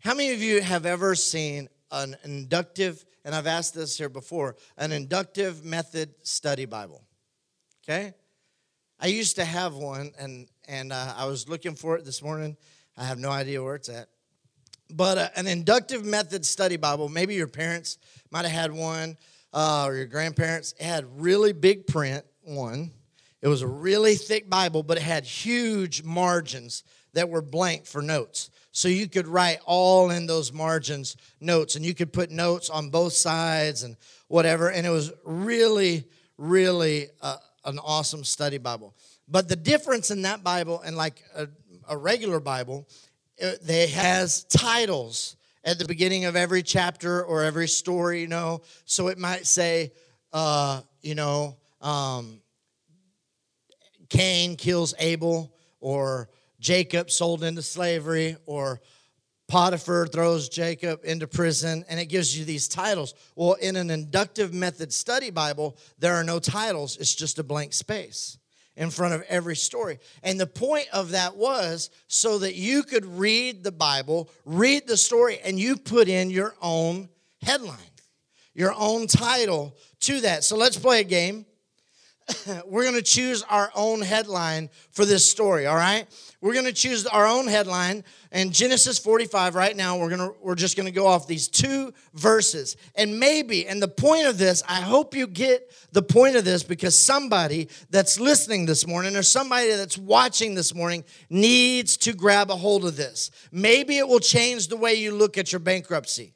How 0.00 0.14
many 0.14 0.32
of 0.32 0.42
you 0.42 0.60
have 0.60 0.86
ever 0.86 1.14
seen 1.14 1.68
an 1.90 2.16
inductive, 2.24 3.04
and 3.24 3.34
I've 3.34 3.46
asked 3.46 3.74
this 3.74 3.96
here 3.96 4.08
before, 4.08 4.56
an 4.76 4.92
inductive 4.92 5.64
method 5.64 6.14
study 6.22 6.66
Bible? 6.66 7.02
Okay? 7.84 8.12
I 9.00 9.06
used 9.08 9.36
to 9.36 9.44
have 9.44 9.74
one, 9.74 10.12
and, 10.18 10.48
and 10.68 10.92
uh, 10.92 11.14
I 11.16 11.26
was 11.26 11.48
looking 11.48 11.74
for 11.74 11.96
it 11.96 12.04
this 12.04 12.22
morning. 12.22 12.56
I 12.96 13.04
have 13.04 13.18
no 13.18 13.30
idea 13.30 13.62
where 13.62 13.74
it's 13.74 13.88
at. 13.88 14.08
but 14.90 15.18
uh, 15.18 15.28
an 15.36 15.46
inductive 15.46 16.04
method 16.04 16.44
study 16.44 16.76
Bible, 16.76 17.08
maybe 17.08 17.34
your 17.34 17.48
parents 17.48 17.98
might 18.30 18.44
have 18.44 18.52
had 18.52 18.72
one 18.72 19.16
uh, 19.52 19.84
or 19.86 19.96
your 19.96 20.06
grandparents, 20.06 20.74
had 20.78 21.04
really 21.20 21.52
big 21.52 21.86
print, 21.86 22.24
one. 22.42 22.92
It 23.46 23.48
was 23.48 23.62
a 23.62 23.68
really 23.68 24.16
thick 24.16 24.50
Bible, 24.50 24.82
but 24.82 24.96
it 24.96 25.04
had 25.04 25.24
huge 25.24 26.02
margins 26.02 26.82
that 27.12 27.28
were 27.28 27.40
blank 27.40 27.86
for 27.86 28.02
notes. 28.02 28.50
So 28.72 28.88
you 28.88 29.08
could 29.08 29.28
write 29.28 29.60
all 29.64 30.10
in 30.10 30.26
those 30.26 30.52
margins 30.52 31.16
notes, 31.40 31.76
and 31.76 31.84
you 31.84 31.94
could 31.94 32.12
put 32.12 32.32
notes 32.32 32.70
on 32.70 32.90
both 32.90 33.12
sides 33.12 33.84
and 33.84 33.96
whatever. 34.26 34.72
And 34.72 34.84
it 34.84 34.90
was 34.90 35.12
really, 35.22 36.06
really 36.36 37.06
uh, 37.22 37.36
an 37.64 37.78
awesome 37.78 38.24
study 38.24 38.58
Bible. 38.58 38.96
But 39.28 39.48
the 39.48 39.54
difference 39.54 40.10
in 40.10 40.22
that 40.22 40.42
Bible 40.42 40.80
and 40.80 40.96
like 40.96 41.22
a, 41.36 41.46
a 41.88 41.96
regular 41.96 42.40
Bible, 42.40 42.88
it, 43.38 43.62
they 43.62 43.86
has 43.86 44.42
titles 44.42 45.36
at 45.62 45.78
the 45.78 45.84
beginning 45.84 46.24
of 46.24 46.34
every 46.34 46.64
chapter 46.64 47.22
or 47.22 47.44
every 47.44 47.68
story, 47.68 48.22
you 48.22 48.26
know. 48.26 48.62
So 48.86 49.06
it 49.06 49.18
might 49.18 49.46
say, 49.46 49.92
uh, 50.32 50.80
you 51.00 51.14
know, 51.14 51.58
um, 51.80 52.40
Cain 54.08 54.56
kills 54.56 54.94
Abel, 54.98 55.52
or 55.80 56.28
Jacob 56.60 57.10
sold 57.10 57.42
into 57.44 57.62
slavery, 57.62 58.36
or 58.46 58.80
Potiphar 59.48 60.08
throws 60.08 60.48
Jacob 60.48 61.00
into 61.04 61.28
prison, 61.28 61.84
and 61.88 62.00
it 62.00 62.06
gives 62.06 62.36
you 62.36 62.44
these 62.44 62.66
titles. 62.66 63.14
Well, 63.36 63.54
in 63.54 63.76
an 63.76 63.90
inductive 63.90 64.52
method 64.52 64.92
study 64.92 65.30
Bible, 65.30 65.76
there 65.98 66.14
are 66.14 66.24
no 66.24 66.38
titles, 66.40 66.96
it's 66.96 67.14
just 67.14 67.38
a 67.38 67.44
blank 67.44 67.72
space 67.72 68.38
in 68.76 68.90
front 68.90 69.14
of 69.14 69.22
every 69.28 69.56
story. 69.56 69.98
And 70.22 70.38
the 70.38 70.46
point 70.46 70.86
of 70.92 71.12
that 71.12 71.36
was 71.36 71.90
so 72.08 72.38
that 72.38 72.56
you 72.56 72.82
could 72.82 73.06
read 73.06 73.64
the 73.64 73.72
Bible, 73.72 74.28
read 74.44 74.86
the 74.86 74.96
story, 74.96 75.38
and 75.44 75.58
you 75.58 75.76
put 75.76 76.08
in 76.08 76.30
your 76.30 76.54
own 76.60 77.08
headline, 77.40 77.78
your 78.54 78.74
own 78.76 79.06
title 79.06 79.76
to 80.00 80.20
that. 80.22 80.44
So 80.44 80.56
let's 80.56 80.76
play 80.76 81.00
a 81.00 81.04
game. 81.04 81.46
we're 82.66 82.82
going 82.82 82.94
to 82.94 83.02
choose 83.02 83.42
our 83.44 83.70
own 83.74 84.00
headline 84.00 84.68
for 84.90 85.04
this 85.04 85.28
story, 85.28 85.66
all 85.66 85.76
right? 85.76 86.06
We're 86.40 86.52
going 86.52 86.66
to 86.66 86.72
choose 86.72 87.06
our 87.06 87.26
own 87.26 87.46
headline 87.46 88.04
and 88.30 88.52
Genesis 88.52 88.98
45 88.98 89.54
right 89.54 89.76
now. 89.76 89.98
We're 89.98 90.10
going 90.10 90.30
to 90.30 90.34
we're 90.40 90.54
just 90.54 90.76
going 90.76 90.86
to 90.86 90.92
go 90.92 91.06
off 91.06 91.26
these 91.26 91.48
two 91.48 91.92
verses. 92.14 92.76
And 92.94 93.18
maybe 93.18 93.66
and 93.66 93.80
the 93.80 93.88
point 93.88 94.26
of 94.26 94.38
this, 94.38 94.62
I 94.68 94.80
hope 94.80 95.14
you 95.14 95.26
get 95.26 95.72
the 95.92 96.02
point 96.02 96.36
of 96.36 96.44
this 96.44 96.62
because 96.62 96.96
somebody 96.96 97.68
that's 97.90 98.20
listening 98.20 98.66
this 98.66 98.86
morning 98.86 99.16
or 99.16 99.22
somebody 99.22 99.68
that's 99.70 99.98
watching 99.98 100.54
this 100.54 100.74
morning 100.74 101.04
needs 101.30 101.96
to 101.98 102.12
grab 102.12 102.50
a 102.50 102.56
hold 102.56 102.84
of 102.84 102.96
this. 102.96 103.30
Maybe 103.50 103.98
it 103.98 104.06
will 104.06 104.20
change 104.20 104.68
the 104.68 104.76
way 104.76 104.94
you 104.94 105.12
look 105.12 105.38
at 105.38 105.52
your 105.52 105.60
bankruptcy. 105.60 106.35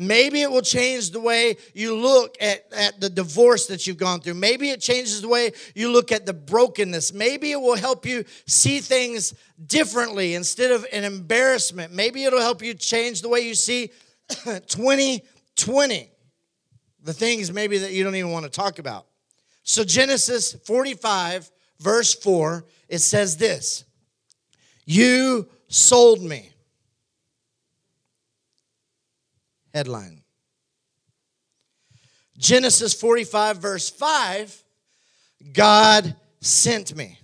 Maybe 0.00 0.42
it 0.42 0.50
will 0.50 0.62
change 0.62 1.10
the 1.10 1.18
way 1.18 1.56
you 1.74 1.96
look 1.96 2.36
at, 2.40 2.72
at 2.72 3.00
the 3.00 3.10
divorce 3.10 3.66
that 3.66 3.84
you've 3.84 3.96
gone 3.96 4.20
through. 4.20 4.34
Maybe 4.34 4.70
it 4.70 4.80
changes 4.80 5.22
the 5.22 5.28
way 5.28 5.50
you 5.74 5.90
look 5.90 6.12
at 6.12 6.24
the 6.24 6.32
brokenness. 6.32 7.12
Maybe 7.12 7.50
it 7.50 7.60
will 7.60 7.74
help 7.74 8.06
you 8.06 8.24
see 8.46 8.78
things 8.78 9.34
differently 9.66 10.36
instead 10.36 10.70
of 10.70 10.86
an 10.92 11.02
embarrassment. 11.02 11.92
Maybe 11.92 12.22
it'll 12.22 12.40
help 12.40 12.62
you 12.62 12.74
change 12.74 13.22
the 13.22 13.28
way 13.28 13.40
you 13.40 13.56
see 13.56 13.90
2020, 14.28 16.10
the 17.02 17.12
things 17.12 17.52
maybe 17.52 17.78
that 17.78 17.90
you 17.90 18.04
don't 18.04 18.14
even 18.14 18.30
want 18.30 18.44
to 18.44 18.50
talk 18.52 18.78
about. 18.78 19.04
So, 19.64 19.82
Genesis 19.82 20.52
45, 20.52 21.50
verse 21.80 22.14
4, 22.14 22.64
it 22.88 23.00
says 23.00 23.36
this 23.36 23.84
You 24.84 25.48
sold 25.66 26.22
me 26.22 26.52
headline. 29.72 30.22
Genesis 32.36 32.94
45, 32.94 33.58
verse 33.58 33.90
5 33.90 34.64
God 35.52 36.16
sent 36.40 36.96
me. 36.96 37.18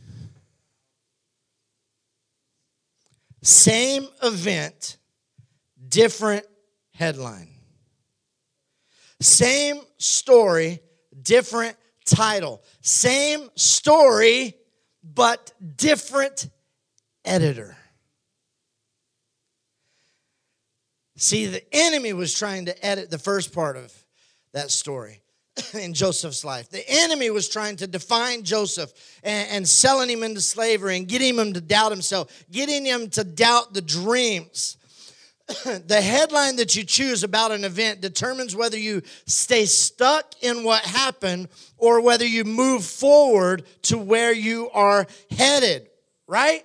Same 3.42 4.08
event, 4.22 4.96
different 5.88 6.46
headline. 6.92 7.50
Same 9.20 9.80
story, 9.98 10.80
different 11.22 11.76
title. 12.04 12.62
Same 12.80 13.50
story, 13.54 14.54
but 15.02 15.52
different 15.76 16.48
editor. 17.24 17.76
See, 21.16 21.46
the 21.46 21.62
enemy 21.72 22.12
was 22.12 22.34
trying 22.34 22.66
to 22.66 22.86
edit 22.86 23.10
the 23.10 23.18
first 23.18 23.52
part 23.52 23.76
of 23.76 23.92
that 24.52 24.70
story 24.70 25.22
in 25.74 25.94
Joseph's 25.94 26.44
life. 26.44 26.70
The 26.70 26.84
enemy 26.88 27.30
was 27.30 27.48
trying 27.48 27.76
to 27.76 27.86
define 27.86 28.42
Joseph 28.42 28.92
and, 29.22 29.48
and, 29.50 29.68
selling 29.68 30.10
him 30.10 30.22
into 30.22 30.40
slavery 30.40 30.96
and 30.96 31.06
getting 31.06 31.36
him 31.36 31.52
to 31.52 31.60
doubt 31.60 31.92
himself, 31.92 32.44
getting 32.50 32.84
him 32.84 33.10
to 33.10 33.22
doubt 33.22 33.74
the 33.74 33.82
dreams. 33.82 34.76
the 35.64 36.00
headline 36.00 36.56
that 36.56 36.74
you 36.74 36.82
choose 36.84 37.22
about 37.22 37.52
an 37.52 37.64
event 37.64 38.00
determines 38.00 38.56
whether 38.56 38.78
you 38.78 39.02
stay 39.26 39.66
stuck 39.66 40.34
in 40.42 40.64
what 40.64 40.82
happened 40.82 41.48
or 41.76 42.00
whether 42.00 42.26
you 42.26 42.44
move 42.44 42.84
forward 42.84 43.64
to 43.82 43.98
where 43.98 44.32
you 44.32 44.70
are 44.70 45.06
headed, 45.30 45.88
right? 46.26 46.64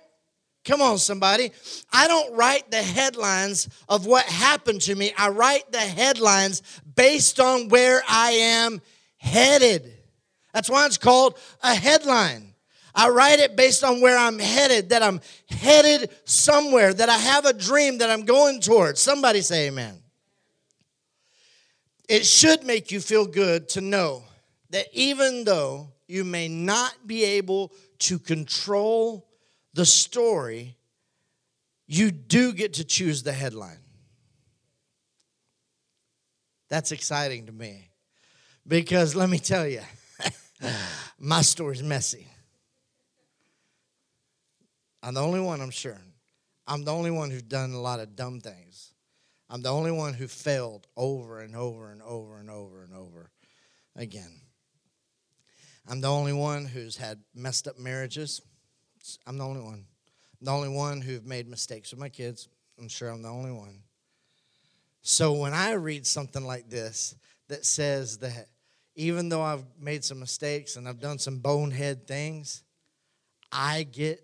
Come 0.70 0.84
on, 0.84 1.00
somebody. 1.00 1.52
I 1.92 2.08
don't 2.08 2.36
write 2.36 2.70
the 2.70 2.84
headlines 2.84 3.68
of 3.90 4.06
what 4.06 4.26
happened 4.26 4.82
to 4.82 4.94
me. 4.94 5.12
I 5.18 5.30
write 5.30 5.72
the 5.72 5.80
headlines 5.80 6.62
based 6.96 7.40
on 7.40 7.70
where 7.70 8.04
I 8.08 8.34
am 8.34 8.80
headed. 9.18 9.92
That's 10.54 10.70
why 10.70 10.86
it's 10.86 11.00
called 11.00 11.40
a 11.64 11.74
headline. 11.74 12.54
I 12.94 13.10
write 13.10 13.40
it 13.40 13.56
based 13.56 13.84
on 13.84 14.00
where 14.00 14.16
I'm 14.16 14.38
headed, 14.38 14.90
that 14.90 15.02
I'm 15.02 15.22
headed 15.50 16.12
somewhere, 16.26 16.94
that 16.94 17.10
I 17.10 17.18
have 17.18 17.46
a 17.46 17.54
dream 17.54 17.98
that 17.98 18.12
I'm 18.12 18.26
going 18.26 18.62
towards. 18.62 19.02
Somebody 19.02 19.42
say 19.42 19.70
amen. 19.70 20.00
It 22.08 22.28
should 22.28 22.64
make 22.64 22.92
you 22.92 23.02
feel 23.02 23.26
good 23.26 23.70
to 23.70 23.82
know 23.82 24.22
that 24.70 24.86
even 24.94 25.46
though 25.46 25.94
you 26.08 26.24
may 26.24 26.48
not 26.48 26.94
be 27.08 27.24
able 27.24 27.74
to 28.02 28.20
control 28.20 29.29
the 29.74 29.86
story, 29.86 30.78
you 31.88 32.12
do 32.12 32.54
get 32.54 32.74
to 32.76 32.84
choose 32.84 33.24
the 33.24 33.34
headline. 33.34 33.80
That's 36.70 36.92
exciting 36.92 37.48
to 37.48 37.52
me 37.52 37.90
because 38.68 39.16
let 39.16 39.30
me 39.30 39.40
tell 39.40 39.68
you, 39.68 39.82
my 41.20 41.42
story's 41.42 41.82
messy. 41.82 42.28
I'm 45.02 45.14
the 45.14 45.22
only 45.22 45.40
one, 45.40 45.62
I'm 45.62 45.72
sure. 45.72 45.98
I'm 46.68 46.84
the 46.84 46.94
only 46.94 47.10
one 47.10 47.32
who's 47.32 47.42
done 47.42 47.72
a 47.72 47.82
lot 47.82 48.00
of 48.00 48.16
dumb 48.16 48.40
things. 48.40 48.94
I'm 49.50 49.64
the 49.64 49.70
only 49.70 49.92
one 49.92 50.14
who 50.14 50.28
failed 50.28 50.86
over 50.96 51.40
and 51.40 51.56
over 51.56 51.92
and 51.92 52.02
over 52.04 52.38
and 52.38 52.50
over 52.50 52.84
and 52.84 52.94
over 52.94 53.32
again. 53.96 54.42
I'm 55.88 56.02
the 56.02 56.10
only 56.10 56.34
one 56.34 56.66
who's 56.66 56.98
had 56.98 57.22
messed 57.34 57.68
up 57.68 57.80
marriages. 57.80 58.42
I'm 59.26 59.38
the 59.38 59.46
only 59.46 59.62
one. 59.62 59.86
I'm 60.40 60.46
the 60.46 60.52
only 60.52 60.70
one 60.70 61.02
who've 61.02 61.26
made 61.26 61.48
mistakes 61.48 61.92
with 61.92 62.00
my 62.00 62.10
kids. 62.10 62.48
I'm 62.78 62.88
sure 62.88 63.10
I'm 63.10 63.22
the 63.22 63.30
only 63.30 63.52
one. 63.52 63.80
So 65.02 65.34
when 65.34 65.54
I 65.54 65.74
read 65.74 66.06
something 66.06 66.46
like 66.46 66.70
this 66.70 67.16
that 67.48 67.66
says 67.66 68.18
that 68.20 68.48
even 68.96 69.30
though 69.30 69.42
I've 69.42 69.64
made 69.80 70.04
some 70.04 70.20
mistakes 70.20 70.76
and 70.76 70.88
I've 70.88 71.00
done 71.00 71.20
some 71.20 71.40
bonehead 71.40 72.06
things, 72.06 72.64
I 73.52 73.84
get 73.84 74.22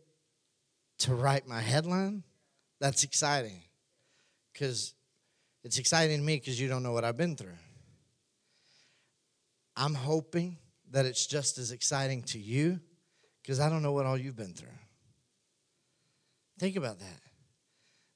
to 1.00 1.16
write 1.16 1.48
my 1.48 1.62
headline, 1.62 2.24
that's 2.80 3.04
exciting. 3.04 3.62
Because 4.52 4.94
it's 5.64 5.80
exciting 5.80 6.20
to 6.20 6.24
me 6.24 6.36
because 6.36 6.60
you 6.60 6.68
don't 6.68 6.84
know 6.84 6.92
what 6.92 7.04
I've 7.04 7.18
been 7.18 7.36
through. 7.36 7.58
I'm 9.76 9.94
hoping 9.94 10.58
that 10.92 11.06
it's 11.06 11.26
just 11.26 11.58
as 11.58 11.72
exciting 11.72 12.24
to 12.24 12.40
you 12.40 12.80
because 13.46 13.60
I 13.60 13.70
don't 13.70 13.84
know 13.84 13.92
what 13.92 14.08
all 14.08 14.18
you've 14.18 14.36
been 14.36 14.54
through. 14.54 14.70
Think 16.58 16.78
about 16.78 16.98
that. 16.98 17.22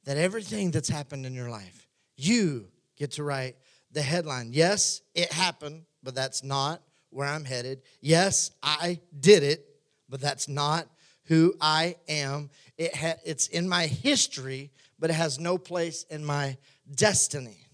That 0.06 0.18
everything 0.18 0.72
that's 0.72 0.90
happened 0.90 1.28
in 1.28 1.36
your 1.36 1.52
life, 1.52 1.88
you 2.18 2.66
get 2.98 3.12
to 3.12 3.24
write 3.24 3.56
the 3.92 4.02
headline. 4.02 4.50
Yes, 4.52 5.02
it 5.14 5.32
happened, 5.32 5.84
but 6.02 6.16
that's 6.16 6.44
not 6.44 6.82
where 7.12 7.28
I'm 7.28 7.46
headed. 7.46 7.84
Yes, 8.02 8.50
I 8.64 9.02
did 9.20 9.44
it, 9.44 9.68
but 10.10 10.20
that's 10.20 10.48
not 10.48 10.88
who 11.26 11.54
I 11.62 11.98
am. 12.08 12.50
It 12.80 12.96
ha- 12.96 13.20
it's 13.24 13.46
in 13.48 13.70
my 13.70 13.86
history, 13.86 14.72
but 14.98 15.12
it 15.12 15.14
has 15.14 15.38
no 15.38 15.60
place 15.60 16.06
in 16.10 16.26
my 16.26 16.58
destiny. 16.96 17.68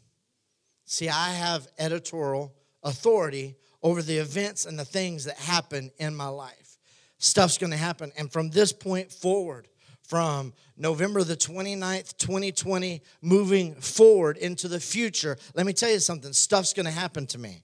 See, 0.84 1.08
I 1.08 1.30
have 1.30 1.70
editorial 1.80 2.54
authority 2.84 3.56
over 3.82 4.02
the 4.02 4.18
events 4.18 4.66
and 4.66 4.78
the 4.78 4.84
things 4.84 5.24
that 5.24 5.38
happen 5.38 5.92
in 6.00 6.18
my 6.18 6.28
life 6.28 6.65
stuff's 7.26 7.58
going 7.58 7.72
to 7.72 7.78
happen. 7.78 8.12
And 8.18 8.32
from 8.32 8.50
this 8.50 8.72
point 8.72 9.12
forward, 9.12 9.68
from 10.08 10.54
November 10.78 11.24
the 11.24 11.36
29th, 11.36 12.18
2020, 12.18 13.02
moving 13.22 13.76
forward 13.76 14.38
into 14.38 14.68
the 14.68 14.80
future, 14.80 15.38
let 15.56 15.66
me 15.66 15.74
tell 15.74 15.90
you 15.90 16.00
something 16.00 16.34
stuff's 16.34 16.74
gonna 16.74 16.92
happen 16.92 17.26
to 17.28 17.40
me. 17.40 17.64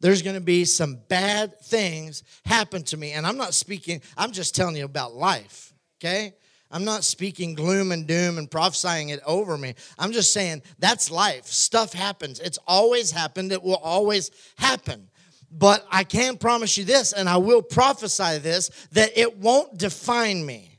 There's 0.00 0.22
gonna 0.22 0.40
be 0.40 0.64
some 0.64 0.98
bad 1.08 1.60
things 1.60 2.22
happen 2.44 2.82
to 2.84 2.96
me. 2.96 3.12
And 3.12 3.26
I'm 3.26 3.36
not 3.36 3.54
speaking, 3.54 4.00
I'm 4.16 4.32
just 4.32 4.54
telling 4.54 4.76
you 4.76 4.84
about 4.84 5.14
life, 5.14 5.74
okay? 5.98 6.34
I'm 6.70 6.84
not 6.84 7.04
speaking 7.04 7.54
gloom 7.54 7.90
and 7.92 8.06
doom 8.06 8.38
and 8.38 8.50
prophesying 8.50 9.08
it 9.08 9.20
over 9.26 9.58
me. 9.58 9.74
I'm 9.98 10.12
just 10.12 10.32
saying 10.32 10.62
that's 10.78 11.10
life. 11.10 11.46
Stuff 11.46 11.92
happens. 11.92 12.38
It's 12.38 12.58
always 12.66 13.10
happened, 13.10 13.52
it 13.52 13.62
will 13.62 13.76
always 13.76 14.30
happen. 14.56 15.10
But 15.50 15.86
I 15.90 16.04
can 16.04 16.36
promise 16.36 16.78
you 16.78 16.84
this, 16.84 17.12
and 17.12 17.28
I 17.28 17.38
will 17.38 17.62
prophesy 17.62 18.38
this, 18.38 18.70
that 18.92 19.16
it 19.16 19.38
won't 19.38 19.78
define 19.78 20.46
me. 20.46 20.70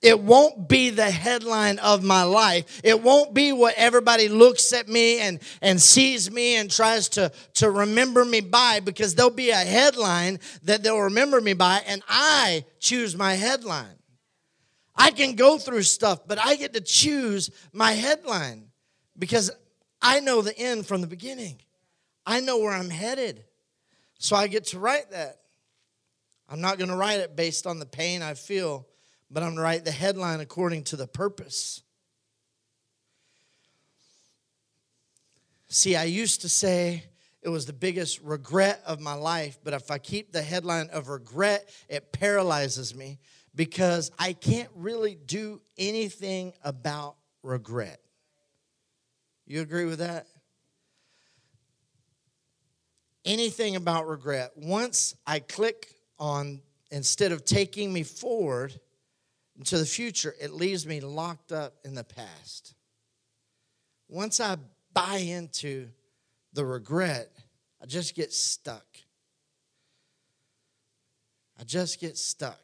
It 0.00 0.20
won't 0.20 0.68
be 0.68 0.90
the 0.90 1.10
headline 1.10 1.78
of 1.78 2.04
my 2.04 2.24
life. 2.24 2.82
It 2.84 3.02
won't 3.02 3.32
be 3.32 3.52
what 3.52 3.74
everybody 3.78 4.28
looks 4.28 4.74
at 4.74 4.86
me 4.86 5.20
and, 5.20 5.40
and 5.62 5.80
sees 5.80 6.30
me 6.30 6.56
and 6.56 6.70
tries 6.70 7.08
to, 7.10 7.32
to 7.54 7.70
remember 7.70 8.22
me 8.22 8.40
by 8.42 8.80
because 8.80 9.14
there'll 9.14 9.30
be 9.30 9.48
a 9.48 9.56
headline 9.56 10.40
that 10.64 10.82
they'll 10.82 11.00
remember 11.00 11.40
me 11.40 11.54
by, 11.54 11.82
and 11.86 12.02
I 12.06 12.66
choose 12.80 13.16
my 13.16 13.32
headline. 13.32 13.96
I 14.94 15.10
can 15.10 15.36
go 15.36 15.56
through 15.56 15.82
stuff, 15.84 16.20
but 16.26 16.38
I 16.38 16.56
get 16.56 16.74
to 16.74 16.82
choose 16.82 17.50
my 17.72 17.92
headline 17.92 18.66
because 19.18 19.50
I 20.02 20.20
know 20.20 20.42
the 20.42 20.56
end 20.58 20.86
from 20.86 21.00
the 21.00 21.06
beginning. 21.06 21.56
I 22.26 22.40
know 22.40 22.58
where 22.58 22.72
I'm 22.72 22.90
headed. 22.90 23.42
So 24.24 24.36
I 24.36 24.46
get 24.46 24.64
to 24.66 24.78
write 24.78 25.10
that. 25.10 25.40
I'm 26.48 26.60
not 26.60 26.78
going 26.78 26.90
to 26.90 26.96
write 26.96 27.20
it 27.20 27.36
based 27.36 27.66
on 27.66 27.78
the 27.78 27.86
pain 27.86 28.22
I 28.22 28.34
feel 28.34 28.86
but 29.34 29.42
I'm 29.42 29.50
going 29.50 29.56
to 29.56 29.62
write 29.62 29.84
the 29.84 29.90
headline 29.90 30.38
according 30.38 30.84
to 30.84 30.96
the 30.96 31.08
purpose. 31.08 31.82
See, 35.68 35.96
I 35.96 36.04
used 36.04 36.42
to 36.42 36.48
say 36.48 37.04
it 37.42 37.48
was 37.48 37.66
the 37.66 37.72
biggest 37.72 38.20
regret 38.22 38.80
of 38.86 39.00
my 39.00 39.14
life, 39.14 39.58
but 39.64 39.74
if 39.74 39.90
I 39.90 39.98
keep 39.98 40.30
the 40.30 40.40
headline 40.40 40.88
of 40.92 41.08
regret, 41.08 41.68
it 41.88 42.12
paralyzes 42.12 42.94
me 42.94 43.18
because 43.56 44.12
I 44.20 44.34
can't 44.34 44.70
really 44.76 45.16
do 45.16 45.60
anything 45.76 46.52
about 46.62 47.16
regret. 47.42 48.00
You 49.46 49.62
agree 49.62 49.84
with 49.84 49.98
that? 49.98 50.28
Anything 53.24 53.76
about 53.76 54.06
regret. 54.06 54.52
Once 54.56 55.14
I 55.26 55.38
click 55.38 55.94
on, 56.18 56.60
instead 56.90 57.32
of 57.32 57.44
taking 57.44 57.92
me 57.92 58.02
forward, 58.02 58.78
into 59.56 59.78
the 59.78 59.86
future, 59.86 60.34
it 60.40 60.52
leaves 60.52 60.86
me 60.86 61.00
locked 61.00 61.52
up 61.52 61.74
in 61.84 61.94
the 61.94 62.04
past. 62.04 62.74
Once 64.08 64.40
I 64.40 64.56
buy 64.92 65.16
into 65.16 65.88
the 66.52 66.64
regret, 66.64 67.30
I 67.80 67.86
just 67.86 68.14
get 68.14 68.32
stuck. 68.32 68.86
I 71.58 71.64
just 71.64 72.00
get 72.00 72.16
stuck. 72.16 72.62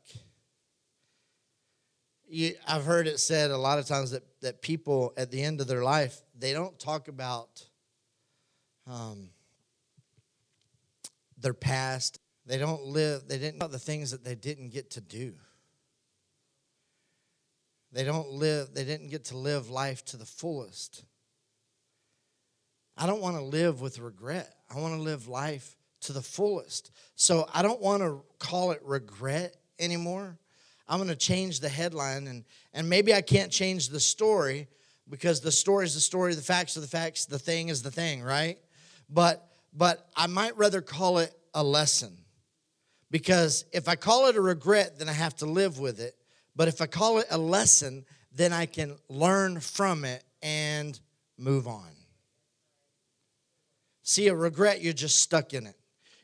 You, 2.29 2.55
I've 2.67 2.85
heard 2.85 3.07
it 3.07 3.19
said 3.19 3.51
a 3.51 3.57
lot 3.57 3.79
of 3.79 3.87
times 3.87 4.13
that, 4.13 4.23
that 4.41 4.63
people 4.63 5.13
at 5.17 5.31
the 5.31 5.43
end 5.43 5.61
of 5.61 5.67
their 5.67 5.83
life, 5.83 6.21
they 6.39 6.53
don't 6.53 6.79
talk 6.79 7.09
about 7.09 7.65
um, 8.87 9.31
their 11.41 11.55
past. 11.55 12.19
They 12.47 12.59
don't 12.59 12.83
live, 12.85 13.29
they 13.29 13.39
didn't 13.39 13.59
know 13.59 13.69
the 13.69 13.79
things 13.79 14.11
that 14.11 14.25
they 14.25 14.35
didn't 14.35 14.71
get 14.71 14.91
to 14.93 15.01
do. 15.01 15.35
They 17.93 18.05
don't 18.05 18.29
live, 18.29 18.73
they 18.75 18.85
didn't 18.85 19.09
get 19.09 19.27
to 19.27 19.37
live 19.37 19.71
life 19.71 20.05
to 20.07 20.17
the 20.17 20.25
fullest. 20.25 21.05
I 22.97 23.07
don't 23.07 23.21
want 23.21 23.37
to 23.37 23.43
live 23.43 23.81
with 23.81 23.99
regret. 23.99 24.55
I 24.73 24.79
want 24.79 24.95
to 24.95 25.01
live 25.01 25.27
life 25.27 25.77
to 26.03 26.13
the 26.13 26.23
fullest. 26.23 26.91
So 27.17 27.49
I 27.53 27.63
don't 27.63 27.81
want 27.81 28.03
to 28.03 28.23
call 28.39 28.73
it 28.73 28.81
regret 28.85 29.57
anymore. 29.79 30.39
I'm 30.89 30.99
going 30.99 31.09
to 31.09 31.17
change 31.17 31.61
the 31.61 31.69
headline 31.69 32.27
and 32.27 32.45
and 32.73 32.89
maybe 32.89 33.15
I 33.15 33.23
can't 33.23 33.51
change 33.51 33.89
the 33.89 34.01
story 34.01 34.69
because 35.09 35.41
the 35.41 35.53
story 35.53 35.85
is 35.85 35.95
the 35.95 36.01
story, 36.01 36.35
the 36.35 36.43
facts 36.43 36.77
are 36.77 36.81
the 36.81 36.87
facts, 36.87 37.27
the 37.27 37.39
thing 37.39 37.69
is 37.69 37.83
the 37.83 37.91
thing, 37.91 38.23
right? 38.23 38.59
But 39.09 39.47
but 39.73 40.09
I 40.17 40.27
might 40.27 40.57
rather 40.57 40.81
call 40.81 41.19
it 41.19 41.33
a 41.55 41.63
lesson. 41.63 42.17
Because 43.11 43.65
if 43.73 43.89
I 43.89 43.97
call 43.97 44.29
it 44.29 44.37
a 44.37 44.41
regret, 44.41 44.99
then 44.99 45.09
I 45.09 45.13
have 45.13 45.35
to 45.37 45.47
live 45.47 45.79
with 45.79 46.01
it. 46.01 46.15
But 46.55 46.69
if 46.69 46.81
I 46.81 46.87
call 46.87 47.19
it 47.19 47.27
a 47.31 47.39
lesson, 47.39 48.05
then 48.33 48.53
I 48.53 48.67
can 48.67 48.97
learn 49.09 49.61
from 49.61 50.05
it 50.05 50.23
and 50.43 50.99
move 51.37 51.67
on. 51.67 51.91
See, 54.03 54.29
a 54.29 54.35
regret, 54.35 54.81
you're 54.81 54.93
just 54.93 55.23
stuck 55.23 55.55
in 55.55 55.67
it. 55.67 55.77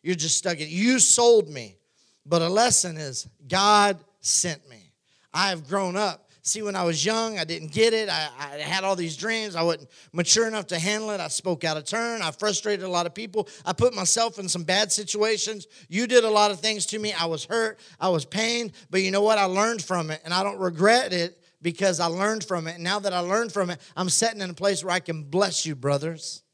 You're 0.03 0.15
just 0.15 0.37
stuck 0.37 0.57
in 0.57 0.63
it. 0.63 0.69
You 0.69 0.99
sold 0.99 1.49
me. 1.49 1.77
But 2.25 2.43
a 2.43 2.49
lesson 2.49 2.97
is 2.97 3.29
God 3.47 3.99
sent 4.21 4.69
me. 4.69 4.93
I 5.33 5.51
have 5.51 5.69
grown 5.69 5.97
up 5.97 6.26
See, 6.47 6.63
when 6.63 6.77
I 6.77 6.85
was 6.85 7.05
young, 7.05 7.41
I 7.41 7.45
didn't 7.45 7.73
get 7.73 7.93
it. 7.93 8.09
I, 8.09 8.29
I, 8.39 8.59
had 8.59 8.85
all 8.85 8.95
these 8.95 9.17
dreams. 9.17 9.57
I 9.57 9.63
wasn't 9.63 9.91
mature 10.13 10.47
enough 10.47 10.69
to 10.69 10.79
handle 10.79 11.11
it. 11.11 11.19
I 11.19 11.27
spoke 11.27 11.65
out 11.65 11.77
of 11.77 11.87
turn. 11.87 12.23
I 12.23 12.31
frustrated 12.31 12.85
a 12.85 12.89
lot 12.89 13.05
of 13.05 13.15
people. 13.15 13.49
I 13.65 13.73
put 13.73 13.95
myself 13.95 14.39
in 14.39 14.49
some 14.49 14.63
bad 14.63 14.93
situations. 14.93 15.67
You 15.89 16.07
did 16.07 16.23
a 16.23 16.31
lot 16.31 16.53
of 16.53 16.61
things 16.61 16.87
to 16.87 17.01
me. 17.01 17.13
I 17.13 17.27
was 17.27 17.47
hurt. 17.47 17.81
I 17.99 18.11
was 18.11 18.25
pained. 18.25 18.75
But 18.91 19.03
you 19.03 19.11
know 19.11 19.23
what? 19.23 19.39
I 19.39 19.47
learned 19.47 19.83
from 19.83 20.09
it, 20.13 20.21
and 20.25 20.33
I 20.33 20.45
don't 20.45 20.61
regret 20.61 21.13
it 21.13 21.37
because 21.63 21.99
I 21.99 22.07
learned 22.07 22.45
from 22.45 22.69
it. 22.69 22.77
And 22.77 22.85
now 22.85 23.01
that 23.01 23.13
I 23.13 23.19
learned 23.19 23.51
from 23.51 23.71
it, 23.71 23.81
I'm 23.97 24.09
sitting 24.09 24.41
in 24.41 24.49
a 24.49 24.55
place 24.55 24.85
where 24.85 24.95
I 24.95 25.01
can 25.01 25.25
bless 25.25 25.67
you, 25.67 25.75
brothers, 25.75 26.45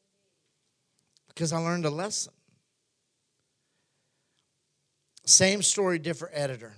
because 1.28 1.53
I 1.53 1.59
learned 1.59 1.84
a 1.84 1.90
lesson. 1.90 2.32
Same 5.26 5.61
story, 5.61 5.99
different 5.99 6.34
editor. 6.34 6.72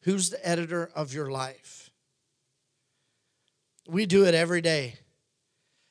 Who's 0.00 0.30
the 0.30 0.44
editor 0.44 0.90
of 0.96 1.14
your 1.14 1.30
life? 1.30 1.85
We 3.88 4.06
do 4.06 4.24
it 4.24 4.34
every 4.34 4.60
day. 4.60 4.94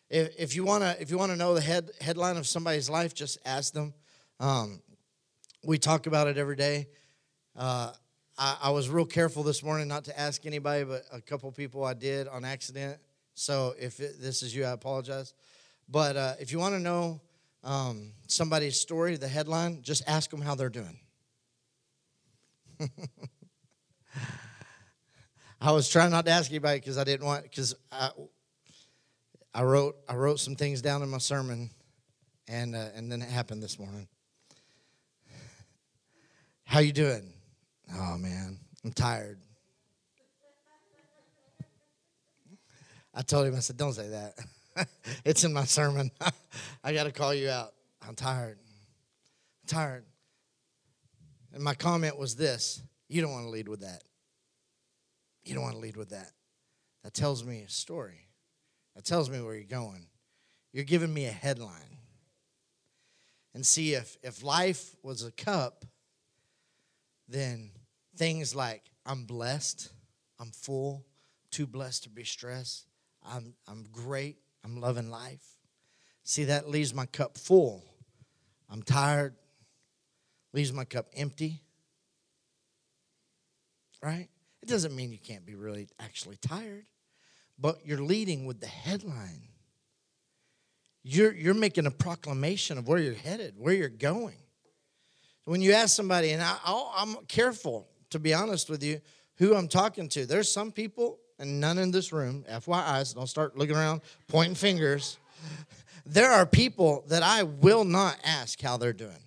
If, 0.09 0.35
if 0.37 0.55
you 0.55 0.63
wanna 0.63 0.95
if 0.99 1.09
you 1.09 1.17
wanna 1.17 1.35
know 1.35 1.53
the 1.53 1.61
head 1.61 1.91
headline 1.99 2.37
of 2.37 2.47
somebody's 2.47 2.89
life, 2.89 3.13
just 3.13 3.37
ask 3.45 3.73
them. 3.73 3.93
Um, 4.39 4.81
we 5.63 5.77
talk 5.77 6.07
about 6.07 6.27
it 6.27 6.37
every 6.37 6.55
day. 6.55 6.87
Uh, 7.55 7.91
I, 8.37 8.57
I, 8.63 8.69
was 8.71 8.89
real 8.89 9.05
careful 9.05 9.43
this 9.43 9.63
morning 9.63 9.87
not 9.87 10.03
to 10.05 10.19
ask 10.19 10.45
anybody, 10.45 10.83
but 10.83 11.03
a 11.11 11.21
couple 11.21 11.49
people 11.53 11.85
I 11.85 11.93
did 11.93 12.27
on 12.27 12.43
accident. 12.43 12.99
So 13.33 13.73
if 13.79 13.99
it, 14.01 14.21
this 14.21 14.43
is 14.43 14.53
you, 14.53 14.65
I 14.65 14.71
apologize. 14.71 15.33
But 15.87 16.17
uh, 16.17 16.33
if 16.39 16.51
you 16.51 16.59
want 16.59 16.75
to 16.75 16.79
know 16.79 17.21
um, 17.63 18.11
somebody's 18.27 18.79
story, 18.79 19.15
the 19.15 19.27
headline, 19.27 19.81
just 19.81 20.03
ask 20.05 20.29
them 20.29 20.41
how 20.41 20.53
they're 20.53 20.69
doing. 20.69 20.99
I 25.61 25.71
was 25.71 25.89
trying 25.89 26.11
not 26.11 26.25
to 26.25 26.31
ask 26.31 26.51
anybody 26.51 26.79
because 26.79 26.97
I 26.97 27.03
didn't 27.03 27.25
want 27.25 27.43
because 27.43 27.75
I, 27.91 28.09
I 29.53 29.63
wrote 29.63 29.95
I 30.07 30.15
wrote 30.15 30.39
some 30.39 30.55
things 30.55 30.81
down 30.81 31.01
in 31.01 31.09
my 31.09 31.17
sermon, 31.17 31.69
and 32.47 32.75
uh, 32.75 32.89
and 32.95 33.11
then 33.11 33.21
it 33.21 33.29
happened 33.29 33.63
this 33.63 33.79
morning. 33.79 34.07
How 36.65 36.79
you 36.79 36.91
doing? 36.91 37.31
Oh 37.93 38.17
man, 38.17 38.59
I'm 38.83 38.91
tired. 38.91 39.39
I 43.13 43.21
told 43.21 43.47
him 43.47 43.55
I 43.55 43.59
said, 43.59 43.77
"Don't 43.77 43.93
say 43.93 44.09
that. 44.09 44.87
it's 45.25 45.45
in 45.45 45.53
my 45.53 45.63
sermon. 45.63 46.11
I 46.83 46.93
got 46.93 47.05
to 47.05 47.11
call 47.11 47.33
you 47.33 47.49
out. 47.49 47.73
I'm 48.05 48.15
tired. 48.15 48.57
I'm 48.59 49.67
tired." 49.67 50.05
And 51.53 51.63
my 51.63 51.75
comment 51.75 52.19
was 52.19 52.35
this: 52.35 52.81
"You 53.07 53.21
don't 53.21 53.31
want 53.31 53.45
to 53.45 53.49
lead 53.49 53.69
with 53.69 53.79
that." 53.81 54.03
You 55.45 55.53
don't 55.53 55.63
want 55.63 55.75
to 55.75 55.81
lead 55.81 55.95
with 55.95 56.09
that. 56.09 56.31
That 57.03 57.13
tells 57.13 57.43
me 57.43 57.61
a 57.61 57.69
story. 57.69 58.27
That 58.95 59.05
tells 59.05 59.29
me 59.29 59.41
where 59.41 59.53
you're 59.53 59.63
going. 59.63 60.07
You're 60.73 60.85
giving 60.85 61.13
me 61.13 61.25
a 61.25 61.31
headline. 61.31 61.99
And 63.53 63.65
see, 63.65 63.93
if, 63.93 64.17
if 64.23 64.43
life 64.43 64.95
was 65.03 65.23
a 65.23 65.31
cup, 65.31 65.85
then 67.27 67.71
things 68.17 68.55
like 68.55 68.83
I'm 69.05 69.25
blessed, 69.25 69.89
I'm 70.39 70.51
full, 70.51 71.05
too 71.51 71.65
blessed 71.65 72.03
to 72.03 72.09
be 72.09 72.23
stressed, 72.23 72.87
I'm, 73.23 73.53
I'm 73.67 73.85
great, 73.91 74.37
I'm 74.63 74.81
loving 74.81 75.09
life. 75.09 75.45
See, 76.23 76.45
that 76.45 76.67
leaves 76.67 76.93
my 76.93 77.05
cup 77.05 77.37
full. 77.37 77.83
I'm 78.69 78.81
tired, 78.81 79.35
leaves 80.53 80.73
my 80.73 80.85
cup 80.85 81.07
empty. 81.15 81.61
Right? 84.01 84.27
It 84.65 84.69
doesn't 84.69 84.95
mean 84.95 85.11
you 85.11 85.19
can't 85.19 85.45
be 85.45 85.53
really 85.53 85.87
actually 85.99 86.37
tired, 86.37 86.87
but 87.59 87.85
you're 87.85 88.01
leading 88.01 88.47
with 88.47 88.59
the 88.59 88.65
headline. 88.65 89.43
You're, 91.03 91.35
you're 91.35 91.53
making 91.53 91.85
a 91.85 91.91
proclamation 91.91 92.79
of 92.79 92.87
where 92.87 92.97
you're 92.97 93.13
headed, 93.13 93.53
where 93.59 93.75
you're 93.75 93.89
going. 93.89 94.39
When 95.43 95.61
you 95.61 95.73
ask 95.73 95.95
somebody, 95.95 96.31
and 96.31 96.41
I, 96.41 96.57
I'm 96.65 97.13
careful, 97.27 97.87
to 98.09 98.17
be 98.17 98.33
honest 98.33 98.67
with 98.67 98.81
you, 98.81 99.01
who 99.35 99.53
I'm 99.53 99.67
talking 99.67 100.09
to. 100.09 100.25
There's 100.25 100.51
some 100.51 100.71
people 100.71 101.19
and 101.37 101.61
none 101.61 101.77
in 101.77 101.91
this 101.91 102.11
room, 102.11 102.43
FYI, 102.51 103.05
so 103.05 103.19
don't 103.19 103.27
start 103.27 103.55
looking 103.55 103.75
around 103.75 104.01
pointing 104.27 104.55
fingers. 104.55 105.19
There 106.07 106.29
are 106.29 106.45
people 106.45 107.03
that 107.07 107.23
I 107.23 107.41
will 107.41 107.83
not 107.83 108.17
ask 108.23 108.61
how 108.61 108.77
they're 108.77 108.93
doing. 108.93 109.23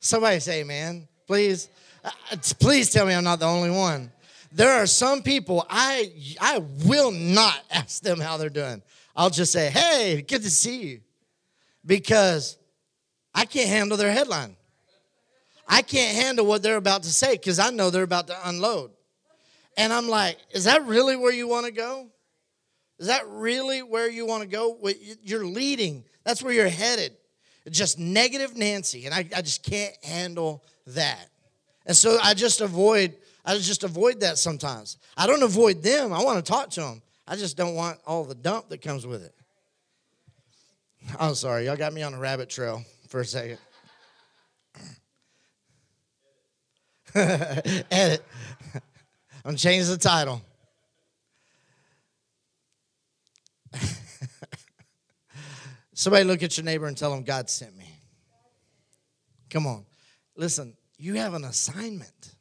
Somebody 0.00 0.40
say, 0.40 0.64
man, 0.64 1.06
please, 1.28 1.68
Uh, 2.04 2.10
please 2.58 2.90
tell 2.90 3.06
me 3.06 3.14
I'm 3.14 3.24
not 3.24 3.40
the 3.40 3.46
only 3.46 3.70
one. 3.70 4.10
There 4.52 4.72
are 4.72 4.86
some 4.86 5.22
people 5.22 5.64
I 5.68 6.12
I 6.40 6.58
will 6.84 7.10
not 7.12 7.58
ask 7.70 8.02
them 8.02 8.20
how 8.20 8.36
they're 8.36 8.50
doing. 8.50 8.82
I'll 9.16 9.30
just 9.30 9.52
say, 9.52 9.70
hey, 9.70 10.24
good 10.26 10.42
to 10.42 10.50
see 10.50 10.82
you. 10.82 11.00
Because 11.84 12.58
I 13.34 13.44
can't 13.44 13.68
handle 13.68 13.96
their 13.96 14.12
headline. 14.12 14.56
I 15.66 15.82
can't 15.82 16.16
handle 16.16 16.46
what 16.46 16.62
they're 16.62 16.76
about 16.76 17.04
to 17.04 17.12
say 17.12 17.32
because 17.32 17.58
I 17.58 17.70
know 17.70 17.90
they're 17.90 18.02
about 18.02 18.26
to 18.26 18.48
unload. 18.48 18.90
And 19.76 19.92
I'm 19.92 20.08
like, 20.08 20.36
is 20.50 20.64
that 20.64 20.84
really 20.86 21.16
where 21.16 21.32
you 21.32 21.46
want 21.46 21.66
to 21.66 21.72
go? 21.72 22.08
Is 22.98 23.06
that 23.06 23.26
really 23.28 23.82
where 23.82 24.10
you 24.10 24.26
want 24.26 24.42
to 24.42 24.48
go? 24.48 24.78
You're 25.22 25.46
leading, 25.46 26.04
that's 26.24 26.42
where 26.42 26.52
you're 26.52 26.68
headed. 26.68 27.16
Just 27.70 27.98
negative 27.98 28.56
Nancy. 28.56 29.06
And 29.06 29.14
I, 29.14 29.20
I 29.34 29.42
just 29.42 29.62
can't 29.62 29.94
handle 30.04 30.64
that. 30.88 31.29
And 31.90 31.96
so 31.96 32.18
I 32.22 32.34
just 32.34 32.60
avoid, 32.60 33.16
I 33.44 33.58
just 33.58 33.82
avoid 33.82 34.20
that 34.20 34.38
sometimes. 34.38 34.96
I 35.16 35.26
don't 35.26 35.42
avoid 35.42 35.82
them. 35.82 36.12
I 36.12 36.22
want 36.22 36.36
to 36.38 36.48
talk 36.48 36.70
to 36.70 36.82
them. 36.82 37.02
I 37.26 37.34
just 37.34 37.56
don't 37.56 37.74
want 37.74 37.98
all 38.06 38.22
the 38.22 38.36
dump 38.36 38.68
that 38.68 38.80
comes 38.80 39.04
with 39.08 39.24
it. 39.24 39.34
I'm 41.18 41.34
sorry, 41.34 41.66
y'all 41.66 41.74
got 41.76 41.92
me 41.92 42.04
on 42.04 42.14
a 42.14 42.18
rabbit 42.20 42.48
trail 42.48 42.84
for 43.08 43.22
a 43.22 43.24
second. 43.24 43.58
Edit. 47.16 48.24
I'm 49.44 49.56
change 49.56 49.88
the 49.88 49.98
title. 49.98 50.42
Somebody 55.92 56.22
look 56.22 56.44
at 56.44 56.56
your 56.56 56.64
neighbor 56.64 56.86
and 56.86 56.96
tell 56.96 57.10
them 57.10 57.24
God 57.24 57.50
sent 57.50 57.76
me. 57.76 57.92
Come 59.50 59.66
on. 59.66 59.84
Listen, 60.36 60.76
you 61.00 61.14
have 61.14 61.34
an 61.34 61.44
assignment. 61.44 62.34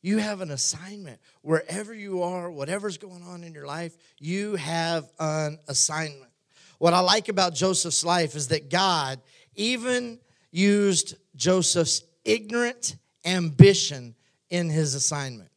You 0.00 0.18
have 0.18 0.40
an 0.40 0.50
assignment. 0.50 1.18
Wherever 1.42 1.92
you 1.92 2.22
are, 2.22 2.50
whatever's 2.50 2.98
going 2.98 3.22
on 3.24 3.42
in 3.42 3.52
your 3.52 3.66
life, 3.66 3.96
you 4.18 4.54
have 4.56 5.10
an 5.18 5.58
assignment. 5.66 6.30
What 6.78 6.94
I 6.94 7.00
like 7.00 7.28
about 7.28 7.54
Joseph's 7.54 8.04
life 8.04 8.36
is 8.36 8.48
that 8.48 8.70
God 8.70 9.20
even 9.56 10.20
used 10.52 11.16
Joseph's 11.34 12.04
ignorant 12.24 12.96
ambition 13.24 14.14
in 14.50 14.68
his 14.68 14.94
assignment. 14.94 15.50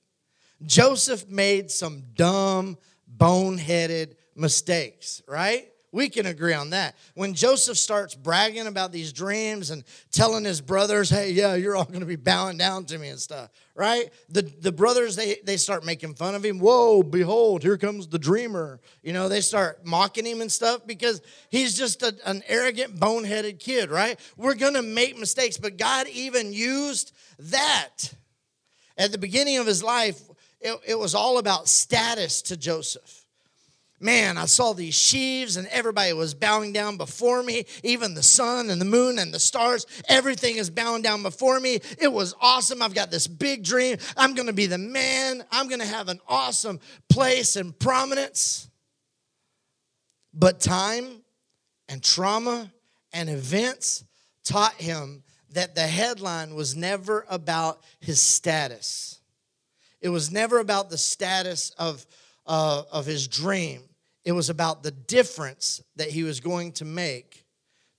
Joseph 0.65 1.29
made 1.29 1.69
some 1.69 2.01
dumb, 2.15 2.77
boneheaded 3.17 4.15
mistakes, 4.35 5.21
right? 5.27 5.67
We 5.93 6.09
can 6.09 6.25
agree 6.25 6.53
on 6.53 6.71
that. 6.71 6.97
When 7.15 7.33
Joseph 7.33 7.77
starts 7.77 8.13
bragging 8.13 8.67
about 8.67 8.91
these 8.91 9.13
dreams 9.13 9.71
and 9.71 9.85
telling 10.11 10.43
his 10.43 10.59
brothers, 10.59 11.09
hey, 11.09 11.31
yeah, 11.31 11.55
you're 11.55 11.77
all 11.77 11.85
going 11.85 12.01
to 12.01 12.05
be 12.05 12.17
bowing 12.17 12.57
down 12.57 12.83
to 12.85 12.97
me 12.97 13.07
and 13.07 13.19
stuff, 13.19 13.49
right? 13.73 14.09
The, 14.27 14.41
the 14.41 14.73
brothers, 14.73 15.15
they, 15.15 15.37
they 15.45 15.55
start 15.55 15.85
making 15.85 16.15
fun 16.15 16.35
of 16.35 16.43
him. 16.43 16.59
Whoa, 16.59 17.03
behold, 17.03 17.63
here 17.63 17.77
comes 17.77 18.07
the 18.07 18.19
dreamer. 18.19 18.81
You 19.01 19.13
know, 19.13 19.29
they 19.29 19.39
start 19.39 19.85
mocking 19.85 20.25
him 20.25 20.41
and 20.41 20.51
stuff 20.51 20.85
because 20.85 21.21
he's 21.49 21.77
just 21.77 22.03
a, 22.03 22.13
an 22.25 22.43
arrogant, 22.47 22.99
boneheaded 22.99 23.59
kid, 23.59 23.89
right? 23.89 24.19
We're 24.35 24.55
going 24.55 24.73
to 24.73 24.81
make 24.81 25.17
mistakes, 25.17 25.57
but 25.57 25.77
God 25.77 26.07
even 26.09 26.51
used 26.51 27.13
that. 27.39 28.13
At 28.97 29.13
the 29.13 29.17
beginning 29.17 29.57
of 29.57 29.67
his 29.67 29.81
life, 29.81 30.19
it, 30.59 30.77
it 30.85 30.99
was 30.99 31.15
all 31.15 31.37
about 31.37 31.69
status 31.69 32.41
to 32.43 32.57
Joseph 32.57 33.26
man, 33.99 34.37
I 34.37 34.45
saw 34.45 34.73
these 34.73 34.93
sheaves 34.95 35.57
and 35.57 35.67
everybody 35.67 36.13
was 36.13 36.33
bowing 36.33 36.73
down 36.73 36.97
before 36.97 37.41
me. 37.43 37.65
Even 37.83 38.13
the 38.13 38.23
sun 38.23 38.69
and 38.69 38.79
the 38.79 38.85
moon 38.85 39.19
and 39.19 39.33
the 39.33 39.39
stars, 39.39 39.85
everything 40.07 40.57
is 40.57 40.69
bowing 40.69 41.01
down 41.01 41.23
before 41.23 41.59
me. 41.59 41.79
It 41.99 42.11
was 42.11 42.35
awesome. 42.39 42.81
I've 42.81 42.93
got 42.93 43.11
this 43.11 43.27
big 43.27 43.63
dream. 43.63 43.97
I'm 44.15 44.35
going 44.35 44.47
to 44.47 44.53
be 44.53 44.67
the 44.67 44.77
man. 44.77 45.43
I'm 45.51 45.67
going 45.67 45.81
to 45.81 45.87
have 45.87 46.09
an 46.09 46.19
awesome 46.27 46.79
place 47.09 47.55
and 47.55 47.77
prominence. 47.77 48.69
But 50.33 50.59
time 50.59 51.23
and 51.89 52.03
trauma 52.03 52.71
and 53.13 53.29
events 53.29 54.03
taught 54.43 54.75
him 54.75 55.23
that 55.51 55.75
the 55.75 55.87
headline 55.87 56.53
was 56.53 56.75
never 56.75 57.25
about 57.29 57.81
his 57.99 58.21
status. 58.21 59.19
It 60.01 60.09
was 60.09 60.31
never 60.31 60.59
about 60.59 60.89
the 60.89 60.97
status 60.97 61.71
of, 61.71 62.05
uh, 62.47 62.83
of 62.91 63.05
his 63.05 63.27
dream. 63.27 63.83
It 64.25 64.31
was 64.31 64.49
about 64.49 64.83
the 64.83 64.91
difference 64.91 65.81
that 65.95 66.09
he 66.09 66.23
was 66.23 66.39
going 66.39 66.73
to 66.73 66.85
make 66.85 67.45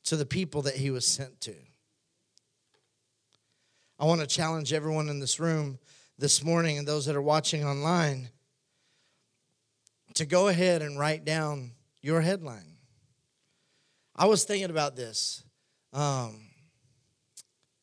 to 0.04 0.16
the 0.16 0.26
people 0.26 0.62
that 0.62 0.76
he 0.76 0.90
was 0.90 1.06
sent 1.06 1.40
to. 1.42 1.54
I 3.98 4.04
want 4.04 4.20
to 4.20 4.26
challenge 4.26 4.72
everyone 4.72 5.08
in 5.08 5.20
this 5.20 5.40
room 5.40 5.78
this 6.18 6.44
morning 6.44 6.78
and 6.78 6.86
those 6.86 7.06
that 7.06 7.16
are 7.16 7.22
watching 7.22 7.64
online 7.64 8.28
to 10.14 10.26
go 10.26 10.48
ahead 10.48 10.82
and 10.82 10.98
write 10.98 11.24
down 11.24 11.72
your 12.00 12.20
headline. 12.20 12.76
I 14.14 14.26
was 14.26 14.44
thinking 14.44 14.70
about 14.70 14.96
this. 14.96 15.44
Um, 15.92 16.48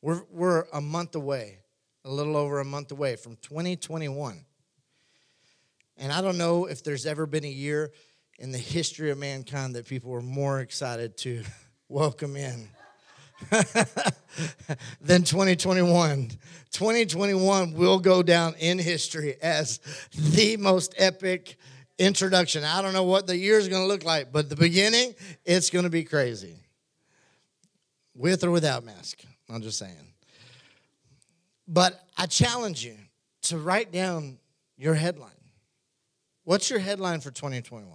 we're, 0.01 0.23
we're 0.31 0.65
a 0.73 0.81
month 0.81 1.15
away, 1.15 1.59
a 2.03 2.09
little 2.09 2.35
over 2.35 2.59
a 2.59 2.65
month 2.65 2.91
away 2.91 3.15
from 3.15 3.37
2021. 3.37 4.45
And 5.97 6.11
I 6.11 6.21
don't 6.21 6.37
know 6.37 6.65
if 6.65 6.83
there's 6.83 7.05
ever 7.05 7.25
been 7.25 7.45
a 7.45 7.49
year 7.49 7.91
in 8.37 8.51
the 8.51 8.57
history 8.57 9.11
of 9.11 9.17
mankind 9.17 9.75
that 9.75 9.87
people 9.87 10.11
were 10.11 10.21
more 10.21 10.59
excited 10.59 11.17
to 11.17 11.43
welcome 11.89 12.35
in 12.35 12.67
than 15.01 15.23
2021. 15.23 16.29
2021 16.71 17.73
will 17.73 17.99
go 17.99 18.21
down 18.23 18.55
in 18.59 18.77
history 18.77 19.35
as 19.41 19.79
the 20.13 20.57
most 20.57 20.93
epic 20.97 21.57
introduction. 21.97 22.63
I 22.63 22.81
don't 22.81 22.93
know 22.93 23.03
what 23.03 23.27
the 23.27 23.37
year 23.37 23.57
is 23.57 23.69
going 23.69 23.83
to 23.83 23.87
look 23.87 24.03
like, 24.03 24.31
but 24.31 24.49
the 24.49 24.55
beginning, 24.55 25.15
it's 25.45 25.69
going 25.69 25.83
to 25.83 25.89
be 25.89 26.03
crazy. 26.03 26.55
With 28.13 28.43
or 28.43 28.51
without 28.51 28.83
mask. 28.83 29.23
I'm 29.49 29.61
just 29.61 29.77
saying. 29.77 29.95
But 31.67 32.01
I 32.17 32.25
challenge 32.25 32.85
you 32.85 32.95
to 33.43 33.57
write 33.57 33.91
down 33.91 34.37
your 34.77 34.93
headline. 34.93 35.31
What's 36.45 36.69
your 36.69 36.79
headline 36.79 37.21
for 37.21 37.31
2021? 37.31 37.91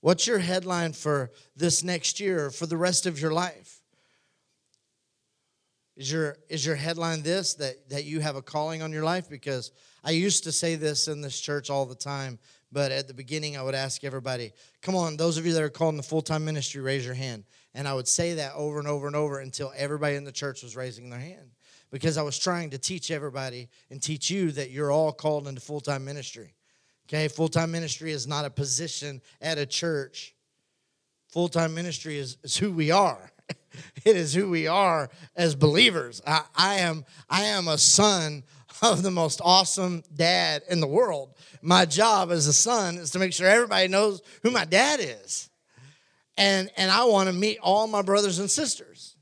What's 0.00 0.26
your 0.26 0.40
headline 0.40 0.92
for 0.92 1.30
this 1.56 1.82
next 1.82 2.20
year 2.20 2.46
or 2.46 2.50
for 2.50 2.66
the 2.66 2.76
rest 2.76 3.06
of 3.06 3.20
your 3.20 3.32
life? 3.32 3.80
Is 5.96 6.12
your, 6.12 6.36
is 6.50 6.66
your 6.66 6.74
headline 6.74 7.22
this 7.22 7.54
that, 7.54 7.88
that 7.88 8.04
you 8.04 8.20
have 8.20 8.36
a 8.36 8.42
calling 8.42 8.82
on 8.82 8.92
your 8.92 9.04
life? 9.04 9.30
Because 9.30 9.72
I 10.04 10.10
used 10.10 10.44
to 10.44 10.52
say 10.52 10.74
this 10.74 11.08
in 11.08 11.22
this 11.22 11.40
church 11.40 11.70
all 11.70 11.86
the 11.86 11.94
time, 11.94 12.38
but 12.70 12.92
at 12.92 13.08
the 13.08 13.14
beginning 13.14 13.56
I 13.56 13.62
would 13.62 13.74
ask 13.74 14.04
everybody, 14.04 14.52
come 14.82 14.94
on, 14.94 15.16
those 15.16 15.38
of 15.38 15.46
you 15.46 15.52
that 15.54 15.62
are 15.62 15.70
called 15.70 15.94
in 15.94 15.96
the 15.96 16.02
full 16.02 16.22
time 16.22 16.44
ministry, 16.44 16.82
raise 16.82 17.06
your 17.06 17.14
hand. 17.14 17.44
And 17.74 17.86
I 17.86 17.94
would 17.94 18.08
say 18.08 18.34
that 18.34 18.54
over 18.54 18.78
and 18.78 18.88
over 18.88 19.06
and 19.06 19.16
over 19.16 19.38
until 19.38 19.72
everybody 19.76 20.16
in 20.16 20.24
the 20.24 20.32
church 20.32 20.62
was 20.62 20.76
raising 20.76 21.10
their 21.10 21.20
hand 21.20 21.52
because 21.90 22.18
I 22.18 22.22
was 22.22 22.38
trying 22.38 22.70
to 22.70 22.78
teach 22.78 23.10
everybody 23.10 23.68
and 23.90 24.02
teach 24.02 24.30
you 24.30 24.50
that 24.52 24.70
you're 24.70 24.90
all 24.90 25.12
called 25.12 25.46
into 25.46 25.60
full 25.60 25.80
time 25.80 26.04
ministry. 26.04 26.55
Okay, 27.08 27.28
full 27.28 27.48
time 27.48 27.70
ministry 27.70 28.10
is 28.10 28.26
not 28.26 28.44
a 28.44 28.50
position 28.50 29.20
at 29.40 29.58
a 29.58 29.66
church. 29.66 30.34
Full 31.28 31.48
time 31.48 31.74
ministry 31.74 32.18
is, 32.18 32.36
is 32.42 32.56
who 32.56 32.72
we 32.72 32.90
are. 32.90 33.30
it 34.04 34.16
is 34.16 34.34
who 34.34 34.50
we 34.50 34.66
are 34.66 35.08
as 35.36 35.54
believers. 35.54 36.20
I, 36.26 36.42
I, 36.56 36.74
am 36.76 37.04
I 37.30 37.44
am 37.44 37.68
a 37.68 37.78
son 37.78 38.42
of 38.82 39.04
the 39.04 39.12
most 39.12 39.40
awesome 39.44 40.02
dad 40.14 40.62
in 40.68 40.80
the 40.80 40.86
world. 40.86 41.34
My 41.62 41.84
job 41.84 42.32
as 42.32 42.48
a 42.48 42.52
son 42.52 42.96
is 42.96 43.12
to 43.12 43.20
make 43.20 43.32
sure 43.32 43.46
everybody 43.46 43.86
knows 43.86 44.20
who 44.42 44.50
my 44.50 44.64
dad 44.64 44.98
is. 45.00 45.48
And 46.36 46.70
and 46.76 46.90
I 46.90 47.04
want 47.04 47.28
to 47.28 47.32
meet 47.32 47.58
all 47.62 47.86
my 47.86 48.02
brothers 48.02 48.40
and 48.40 48.50
sisters. 48.50 49.16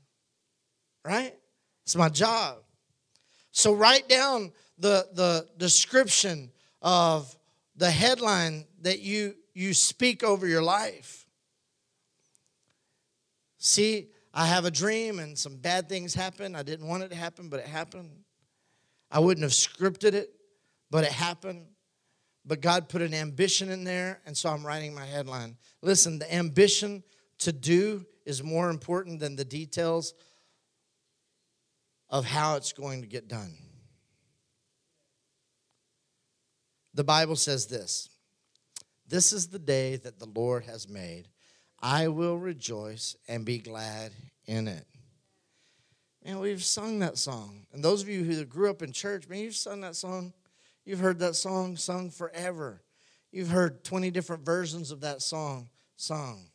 Right? 1.03 1.35
It's 1.83 1.95
my 1.95 2.09
job. 2.09 2.57
So 3.51 3.73
write 3.73 4.09
down 4.09 4.51
the 4.79 5.07
the 5.13 5.47
description 5.57 6.51
of 6.81 7.35
the 7.75 7.91
headline 7.91 8.65
that 8.81 8.99
you 8.99 9.35
you 9.53 9.73
speak 9.73 10.23
over 10.23 10.47
your 10.47 10.61
life. 10.61 11.25
See, 13.57 14.09
I 14.33 14.45
have 14.47 14.65
a 14.65 14.71
dream 14.71 15.19
and 15.19 15.37
some 15.37 15.57
bad 15.57 15.87
things 15.87 16.13
happen. 16.13 16.55
I 16.55 16.63
didn't 16.63 16.87
want 16.87 17.03
it 17.03 17.09
to 17.09 17.15
happen, 17.15 17.47
but 17.47 17.61
it 17.61 17.67
happened. 17.67 18.11
I 19.09 19.19
wouldn't 19.19 19.43
have 19.43 19.53
scripted 19.53 20.13
it, 20.13 20.29
but 20.91 21.05
it 21.05 21.11
happened. 21.11 21.67
But 22.45 22.61
God 22.61 22.89
put 22.89 23.01
an 23.01 23.13
ambition 23.13 23.71
in 23.71 23.85
there, 23.85 24.19
and 24.25 24.37
so 24.37 24.49
I'm 24.49 24.65
writing 24.65 24.93
my 24.93 25.05
headline. 25.05 25.57
Listen, 25.81 26.19
the 26.19 26.31
ambition 26.31 27.01
to 27.39 27.51
do 27.51 28.05
is 28.25 28.43
more 28.43 28.69
important 28.69 29.19
than 29.19 29.35
the 29.35 29.45
details 29.45 30.13
of 32.09 32.25
how 32.25 32.55
it's 32.55 32.73
going 32.73 33.01
to 33.01 33.07
get 33.07 33.27
done. 33.27 33.57
The 36.95 37.03
Bible 37.03 37.35
says 37.35 37.67
this 37.67 38.09
This 39.07 39.31
is 39.31 39.47
the 39.47 39.59
day 39.59 39.97
that 39.97 40.17
the 40.17 40.25
Lord 40.25 40.63
has 40.63 40.89
made. 40.89 41.27
I 41.79 42.07
will 42.07 42.37
rejoice 42.37 43.15
and 43.27 43.45
be 43.45 43.59
glad 43.59 44.11
in 44.47 44.67
it. 44.67 44.87
Man, 46.23 46.39
we've 46.39 46.63
sung 46.63 46.99
that 46.99 47.17
song. 47.17 47.67
And 47.71 47.83
those 47.83 48.01
of 48.01 48.09
you 48.09 48.23
who 48.23 48.43
grew 48.45 48.71
up 48.71 48.81
in 48.81 48.91
church, 48.91 49.27
man, 49.27 49.39
you've 49.39 49.55
sung 49.55 49.81
that 49.81 49.95
song. 49.95 50.33
You've 50.85 50.99
heard 50.99 51.19
that 51.19 51.35
song 51.35 51.77
sung 51.77 52.09
forever. 52.09 52.81
You've 53.31 53.49
heard 53.49 53.83
20 53.83 54.09
different 54.09 54.45
versions 54.45 54.89
of 54.89 55.01
that 55.01 55.21
song 55.21 55.69
sung. 55.97 56.47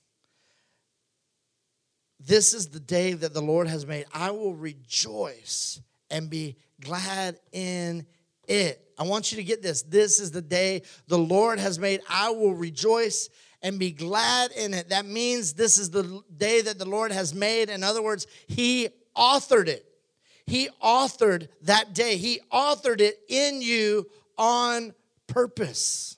This 2.19 2.53
is 2.53 2.69
the 2.69 2.81
day 2.81 3.13
that 3.13 3.35
the 3.35 3.43
Lord 3.43 3.69
has 3.69 3.87
made. 3.87 4.07
I 4.13 4.31
will 4.31 4.55
rejoice 4.55 5.81
and 6.11 6.29
be 6.29 6.57
glad 6.81 7.39
in 7.53 8.07
it. 8.51 8.85
I 8.99 9.05
want 9.05 9.33
you 9.33 9.37
to 9.37 9.45
get 9.45 9.63
this. 9.63 9.83
This 9.83 10.21
is 10.21 10.31
the 10.31 10.43
day 10.43 10.83
the 11.07 11.19
Lord 11.19 11.59
has 11.59 11.79
made. 11.79 12.03
I 12.09 12.31
will 12.31 12.55
rejoice 12.55 13.31
and 13.63 13.79
be 13.79 13.93
glad 13.93 14.51
in 14.53 14.75
it. 14.75 14.91
That 14.91 15.07
means 15.07 15.55
this 15.55 15.79
is 15.79 15.91
the 15.91 16.23
day 16.37 16.61
that 16.61 16.79
the 16.79 16.89
Lord 16.89 17.13
has 17.13 17.35
made. 17.35 17.71
In 17.71 17.83
other 17.83 18.03
words, 18.03 18.27
He 18.47 18.89
authored 19.17 19.69
it. 19.69 19.87
He 20.47 20.69
authored 20.83 21.49
that 21.63 21.95
day. 21.95 22.17
He 22.17 22.41
authored 22.53 23.01
it 23.01 23.19
in 23.29 23.63
you 23.63 24.07
on 24.37 24.93
purpose. 25.27 26.17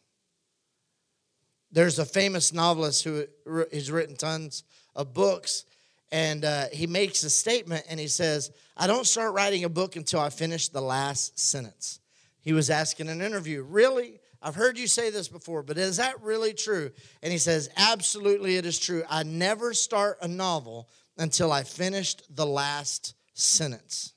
There's 1.71 1.99
a 1.99 2.05
famous 2.05 2.53
novelist 2.53 3.05
who 3.05 3.27
has 3.73 3.91
written 3.91 4.17
tons 4.17 4.65
of 4.95 5.15
books, 5.15 5.65
and 6.11 6.45
uh, 6.45 6.67
he 6.73 6.87
makes 6.87 7.23
a 7.25 7.31
statement 7.31 7.85
and 7.89 7.99
he 7.99 8.09
says, 8.09 8.51
I 8.77 8.87
don't 8.87 9.07
start 9.07 9.35
writing 9.35 9.65
a 9.65 9.69
book 9.69 9.97
until 9.97 10.21
I 10.21 10.31
finish 10.31 10.69
the 10.69 10.83
last 10.83 11.39
sentence. 11.39 12.01
He 12.43 12.53
was 12.53 12.71
asking 12.71 13.09
an 13.09 13.23
interview, 13.23 13.63
Really? 13.63 14.21
I've 14.45 14.57
heard 14.57 14.77
you 14.77 14.89
say 14.89 15.11
this 15.11 15.29
before, 15.29 15.63
but 15.63 15.79
is 15.79 15.99
that 15.99 16.21
really 16.21 16.53
true? 16.53 16.91
And 17.23 17.31
he 17.33 17.39
says, 17.39 17.71
Absolutely, 17.77 18.57
it 18.57 18.67
is 18.67 18.79
true. 18.79 19.05
I 19.09 19.23
never 19.23 19.73
start 19.73 20.19
a 20.21 20.29
novel 20.29 20.89
until 21.17 21.53
I 21.53 21.63
finished 21.63 22.23
the 22.35 22.47
last 22.47 23.15
sentence. 23.35 24.13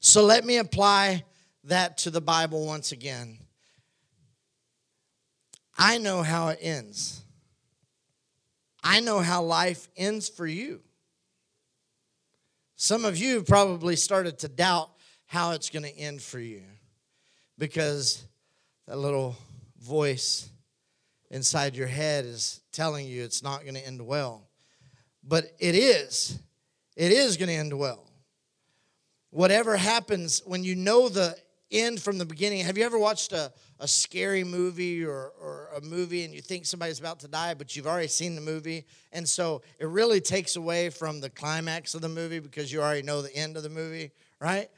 So 0.00 0.22
let 0.22 0.44
me 0.44 0.58
apply 0.58 1.24
that 1.64 1.96
to 1.98 2.10
the 2.10 2.20
Bible 2.20 2.66
once 2.66 2.92
again. 2.92 3.38
I 5.78 5.96
know 5.98 6.22
how 6.22 6.48
it 6.48 6.58
ends. 6.60 7.22
I 8.82 9.00
know 9.00 9.20
how 9.20 9.42
life 9.42 9.88
ends 9.96 10.28
for 10.28 10.46
you. 10.46 10.80
Some 12.76 13.06
of 13.06 13.16
you 13.16 13.42
probably 13.42 13.96
started 13.96 14.38
to 14.40 14.48
doubt 14.48 14.90
how 15.34 15.50
it's 15.50 15.68
going 15.68 15.82
to 15.82 15.98
end 15.98 16.22
for 16.22 16.38
you 16.38 16.62
because 17.58 18.24
that 18.86 18.96
little 18.96 19.34
voice 19.82 20.48
inside 21.28 21.74
your 21.74 21.88
head 21.88 22.24
is 22.24 22.60
telling 22.70 23.04
you 23.04 23.24
it's 23.24 23.42
not 23.42 23.62
going 23.62 23.74
to 23.74 23.84
end 23.84 24.00
well. 24.00 24.46
But 25.24 25.46
it 25.58 25.74
is. 25.74 26.38
It 26.94 27.10
is 27.10 27.36
going 27.36 27.48
to 27.48 27.54
end 27.54 27.76
well. 27.76 28.06
Whatever 29.30 29.76
happens, 29.76 30.40
when 30.46 30.62
you 30.62 30.76
know 30.76 31.08
the 31.08 31.36
end 31.68 32.00
from 32.00 32.18
the 32.18 32.24
beginning, 32.24 32.64
have 32.64 32.78
you 32.78 32.84
ever 32.84 32.96
watched 32.96 33.32
a, 33.32 33.52
a 33.80 33.88
scary 33.88 34.44
movie 34.44 35.04
or, 35.04 35.32
or 35.40 35.68
a 35.76 35.80
movie 35.80 36.24
and 36.24 36.32
you 36.32 36.42
think 36.42 36.64
somebody's 36.64 37.00
about 37.00 37.18
to 37.18 37.28
die, 37.28 37.54
but 37.54 37.74
you've 37.74 37.88
already 37.88 38.06
seen 38.06 38.36
the 38.36 38.40
movie? 38.40 38.86
And 39.10 39.28
so 39.28 39.62
it 39.80 39.88
really 39.88 40.20
takes 40.20 40.54
away 40.54 40.90
from 40.90 41.20
the 41.20 41.28
climax 41.28 41.96
of 41.96 42.02
the 42.02 42.08
movie 42.08 42.38
because 42.38 42.72
you 42.72 42.80
already 42.80 43.02
know 43.02 43.20
the 43.20 43.34
end 43.34 43.56
of 43.56 43.64
the 43.64 43.68
movie, 43.68 44.12
right? 44.40 44.70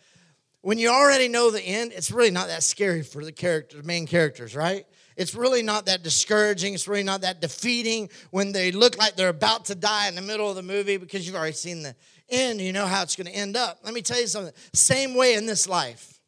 When 0.66 0.78
you 0.78 0.88
already 0.88 1.28
know 1.28 1.52
the 1.52 1.62
end, 1.62 1.92
it's 1.92 2.10
really 2.10 2.32
not 2.32 2.48
that 2.48 2.64
scary 2.64 3.04
for 3.04 3.24
the 3.24 3.30
characters, 3.30 3.84
main 3.84 4.04
characters, 4.04 4.56
right? 4.56 4.84
It's 5.16 5.32
really 5.32 5.62
not 5.62 5.86
that 5.86 6.02
discouraging. 6.02 6.74
It's 6.74 6.88
really 6.88 7.04
not 7.04 7.20
that 7.20 7.40
defeating 7.40 8.10
when 8.32 8.50
they 8.50 8.72
look 8.72 8.98
like 8.98 9.14
they're 9.14 9.28
about 9.28 9.66
to 9.66 9.76
die 9.76 10.08
in 10.08 10.16
the 10.16 10.22
middle 10.22 10.50
of 10.50 10.56
the 10.56 10.64
movie 10.64 10.96
because 10.96 11.24
you've 11.24 11.36
already 11.36 11.52
seen 11.52 11.84
the 11.84 11.94
end. 12.28 12.60
You 12.60 12.72
know 12.72 12.84
how 12.84 13.02
it's 13.02 13.14
going 13.14 13.28
to 13.28 13.32
end 13.32 13.56
up. 13.56 13.78
Let 13.84 13.94
me 13.94 14.02
tell 14.02 14.20
you 14.20 14.26
something. 14.26 14.52
Same 14.72 15.14
way 15.14 15.34
in 15.34 15.46
this 15.46 15.68
life. 15.68 16.18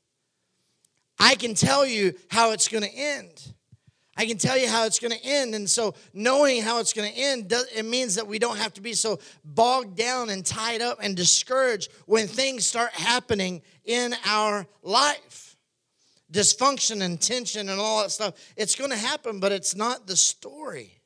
I 1.19 1.35
can 1.35 1.55
tell 1.55 1.85
you 1.85 2.15
how 2.29 2.53
it's 2.53 2.69
going 2.69 2.85
to 2.85 2.95
end. 2.95 3.55
I 4.19 4.27
can 4.27 4.37
tell 4.37 4.59
you 4.59 4.69
how 4.69 4.85
it's 4.85 4.99
going 4.99 5.13
to 5.13 5.25
end. 5.25 5.55
And 5.55 5.71
so, 5.71 5.95
knowing 6.13 6.61
how 6.61 6.81
it's 6.81 6.93
going 6.93 7.13
to 7.13 7.17
end, 7.17 7.53
it 7.75 7.85
means 7.85 8.17
that 8.17 8.27
we 8.27 8.41
don't 8.41 8.59
have 8.59 8.75
to 8.75 8.81
be 8.81 8.93
so 8.93 9.21
bogged 9.45 9.97
down 9.97 10.29
and 10.31 10.45
tied 10.45 10.83
up 10.83 10.99
and 11.01 11.17
discouraged 11.17 11.93
when 12.07 12.27
things 12.27 12.67
start 12.67 12.91
happening 12.93 13.63
in 13.89 14.15
our 14.25 14.69
life 14.83 15.49
dysfunction 16.31 17.03
and 17.03 17.21
tension 17.21 17.69
and 17.69 17.81
all 17.81 18.03
that 18.03 18.11
stuff. 18.11 18.35
It's 18.57 18.75
going 18.75 18.91
to 18.91 18.97
happen, 18.97 19.41
but 19.41 19.53
it's 19.53 19.75
not 19.75 20.07
the 20.07 20.17
story. 20.17 21.01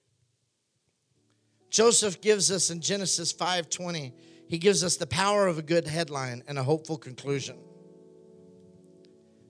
Joseph 1.70 2.20
gives 2.20 2.51
us 2.51 2.70
in 2.70 2.80
Genesis 2.80 3.33
5:20, 3.33 4.12
he 4.49 4.59
gives 4.59 4.85
us 4.85 4.97
the 4.97 5.07
power 5.07 5.47
of 5.47 5.59
a 5.59 5.62
good 5.62 5.87
headline 5.87 6.43
and 6.47 6.59
a 6.59 6.62
hopeful 6.62 6.99
conclusion. 6.99 7.57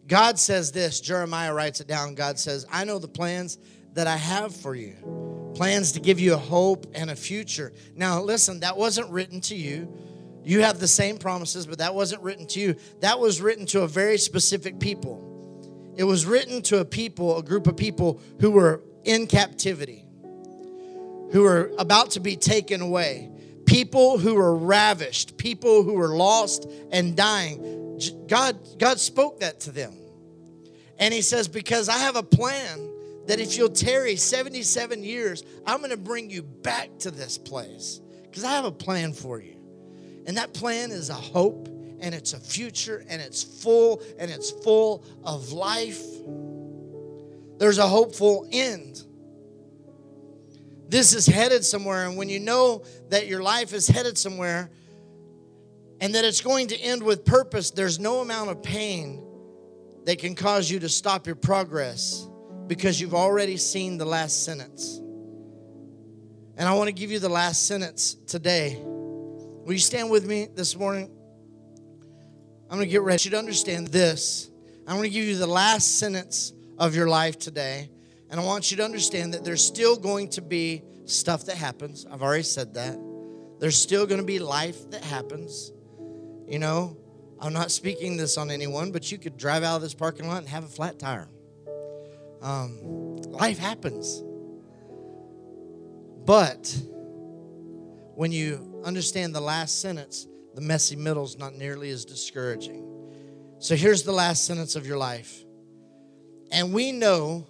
God 0.06 0.38
says 0.38 0.72
this, 0.72 1.00
Jeremiah 1.00 1.54
writes 1.54 1.80
it 1.80 1.86
down. 1.86 2.14
God 2.14 2.38
says, 2.38 2.66
"I 2.70 2.84
know 2.84 2.98
the 2.98 3.08
plans 3.08 3.58
that 3.94 4.06
I 4.06 4.16
have 4.16 4.54
for 4.54 4.74
you. 4.74 5.52
Plans 5.54 5.92
to 5.92 6.00
give 6.00 6.20
you 6.20 6.34
a 6.34 6.38
hope 6.38 6.86
and 6.94 7.10
a 7.10 7.16
future." 7.16 7.72
Now, 7.94 8.22
listen, 8.22 8.60
that 8.60 8.76
wasn't 8.76 9.10
written 9.10 9.40
to 9.42 9.56
you. 9.56 9.92
You 10.44 10.62
have 10.62 10.80
the 10.80 10.88
same 10.88 11.18
promises, 11.18 11.66
but 11.66 11.78
that 11.78 11.94
wasn't 11.94 12.22
written 12.22 12.46
to 12.48 12.60
you. 12.60 12.76
That 13.00 13.20
was 13.20 13.40
written 13.40 13.66
to 13.66 13.82
a 13.82 13.88
very 13.88 14.18
specific 14.18 14.80
people. 14.80 15.28
It 15.96 16.04
was 16.04 16.26
written 16.26 16.62
to 16.62 16.78
a 16.78 16.84
people, 16.84 17.38
a 17.38 17.42
group 17.42 17.66
of 17.66 17.76
people 17.76 18.20
who 18.40 18.50
were 18.50 18.82
in 19.04 19.26
captivity, 19.26 20.04
who 21.32 21.42
were 21.42 21.70
about 21.78 22.12
to 22.12 22.20
be 22.20 22.36
taken 22.36 22.80
away, 22.80 23.30
people 23.66 24.18
who 24.18 24.34
were 24.34 24.56
ravished, 24.56 25.36
people 25.36 25.82
who 25.82 25.94
were 25.94 26.16
lost 26.16 26.66
and 26.90 27.16
dying. 27.16 28.00
God, 28.26 28.58
God 28.78 28.98
spoke 28.98 29.40
that 29.40 29.60
to 29.60 29.70
them. 29.70 29.94
And 30.98 31.12
He 31.12 31.22
says, 31.22 31.46
Because 31.46 31.88
I 31.88 31.98
have 31.98 32.16
a 32.16 32.22
plan 32.22 32.88
that 33.26 33.38
if 33.38 33.56
you'll 33.56 33.68
tarry 33.68 34.16
77 34.16 35.04
years, 35.04 35.44
I'm 35.66 35.78
going 35.78 35.90
to 35.90 35.96
bring 35.96 36.30
you 36.30 36.42
back 36.42 36.98
to 37.00 37.10
this 37.10 37.38
place. 37.38 38.00
Because 38.22 38.44
I 38.44 38.52
have 38.52 38.64
a 38.64 38.72
plan 38.72 39.12
for 39.12 39.40
you. 39.40 39.61
And 40.26 40.36
that 40.36 40.52
plan 40.54 40.90
is 40.90 41.10
a 41.10 41.14
hope 41.14 41.68
and 42.00 42.14
it's 42.14 42.32
a 42.32 42.40
future 42.40 43.04
and 43.08 43.22
it's 43.22 43.42
full 43.42 44.02
and 44.18 44.30
it's 44.30 44.50
full 44.50 45.04
of 45.24 45.52
life. 45.52 46.02
There's 47.58 47.78
a 47.78 47.86
hopeful 47.86 48.48
end. 48.50 49.02
This 50.88 51.14
is 51.14 51.26
headed 51.26 51.64
somewhere, 51.64 52.06
and 52.06 52.18
when 52.18 52.28
you 52.28 52.38
know 52.38 52.84
that 53.08 53.26
your 53.26 53.42
life 53.42 53.72
is 53.72 53.88
headed 53.88 54.18
somewhere 54.18 54.70
and 56.00 56.14
that 56.14 56.24
it's 56.24 56.42
going 56.42 56.66
to 56.68 56.78
end 56.78 57.02
with 57.02 57.24
purpose, 57.24 57.70
there's 57.70 57.98
no 57.98 58.20
amount 58.20 58.50
of 58.50 58.62
pain 58.62 59.24
that 60.04 60.18
can 60.18 60.34
cause 60.34 60.70
you 60.70 60.80
to 60.80 60.88
stop 60.88 61.26
your 61.26 61.36
progress 61.36 62.26
because 62.66 63.00
you've 63.00 63.14
already 63.14 63.56
seen 63.56 63.96
the 63.96 64.04
last 64.04 64.44
sentence. 64.44 64.98
And 66.56 66.68
I 66.68 66.74
want 66.74 66.88
to 66.88 66.92
give 66.92 67.10
you 67.10 67.20
the 67.20 67.28
last 67.28 67.66
sentence 67.66 68.14
today. 68.26 68.82
Will 69.64 69.74
you 69.74 69.78
stand 69.78 70.10
with 70.10 70.26
me 70.26 70.48
this 70.52 70.76
morning? 70.76 71.08
I'm 72.68 72.78
going 72.78 72.88
to 72.88 72.90
get 72.90 73.02
ready 73.02 73.30
to 73.30 73.38
understand 73.38 73.86
this. 73.88 74.50
I'm 74.88 74.96
going 74.96 75.08
to 75.08 75.14
give 75.14 75.24
you 75.24 75.36
the 75.36 75.46
last 75.46 76.00
sentence 76.00 76.52
of 76.78 76.96
your 76.96 77.08
life 77.08 77.38
today. 77.38 77.88
And 78.28 78.40
I 78.40 78.44
want 78.44 78.72
you 78.72 78.76
to 78.78 78.84
understand 78.84 79.34
that 79.34 79.44
there's 79.44 79.64
still 79.64 79.96
going 79.96 80.30
to 80.30 80.42
be 80.42 80.82
stuff 81.04 81.44
that 81.44 81.56
happens. 81.56 82.06
I've 82.10 82.22
already 82.22 82.42
said 82.42 82.74
that. 82.74 82.98
There's 83.60 83.76
still 83.76 84.04
going 84.04 84.20
to 84.20 84.26
be 84.26 84.40
life 84.40 84.90
that 84.90 85.04
happens. 85.04 85.70
You 86.48 86.58
know, 86.58 86.96
I'm 87.38 87.52
not 87.52 87.70
speaking 87.70 88.16
this 88.16 88.36
on 88.36 88.50
anyone, 88.50 88.90
but 88.90 89.12
you 89.12 89.18
could 89.18 89.36
drive 89.36 89.62
out 89.62 89.76
of 89.76 89.82
this 89.82 89.94
parking 89.94 90.26
lot 90.26 90.38
and 90.38 90.48
have 90.48 90.64
a 90.64 90.68
flat 90.68 90.98
tire. 90.98 91.28
Um, 92.40 93.16
life 93.28 93.58
happens. 93.58 94.24
But 96.24 96.76
when 98.16 98.32
you 98.32 98.71
understand 98.84 99.34
the 99.34 99.40
last 99.40 99.80
sentence, 99.80 100.26
the 100.54 100.60
messy 100.60 100.96
middle 100.96 101.24
is 101.24 101.38
not 101.38 101.54
nearly 101.54 101.90
as 101.90 102.04
discouraging. 102.04 102.88
So 103.58 103.76
here's 103.76 104.02
the 104.02 104.12
last 104.12 104.44
sentence 104.44 104.76
of 104.76 104.86
your 104.86 104.98
life. 104.98 105.44
And 106.50 106.74
we 106.74 106.92
know 106.92 107.46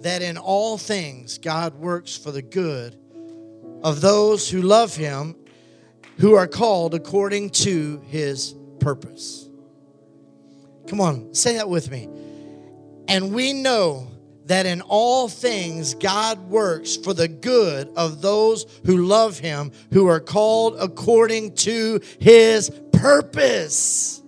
that 0.00 0.22
in 0.22 0.36
all 0.36 0.78
things 0.78 1.38
God 1.38 1.74
works 1.74 2.16
for 2.16 2.30
the 2.30 2.42
good 2.42 2.96
of 3.82 4.00
those 4.00 4.48
who 4.50 4.62
love 4.62 4.94
him, 4.96 5.36
who 6.18 6.34
are 6.34 6.46
called 6.46 6.94
according 6.94 7.50
to 7.50 8.02
his 8.06 8.54
purpose. 8.80 9.48
Come 10.88 11.00
on, 11.00 11.34
say 11.34 11.54
that 11.56 11.68
with 11.68 11.90
me. 11.90 12.08
And 13.08 13.32
we 13.32 13.52
know 13.52 14.08
that 14.48 14.66
in 14.66 14.80
all 14.80 15.28
things 15.28 15.94
God 15.94 16.38
works 16.48 16.96
for 16.96 17.14
the 17.14 17.28
good 17.28 17.90
of 17.96 18.20
those 18.22 18.66
who 18.84 19.04
love 19.06 19.38
him, 19.38 19.72
who 19.92 20.06
are 20.08 20.20
called 20.20 20.76
according 20.80 21.54
to 21.56 22.00
his 22.18 22.70
purpose. 22.92 24.22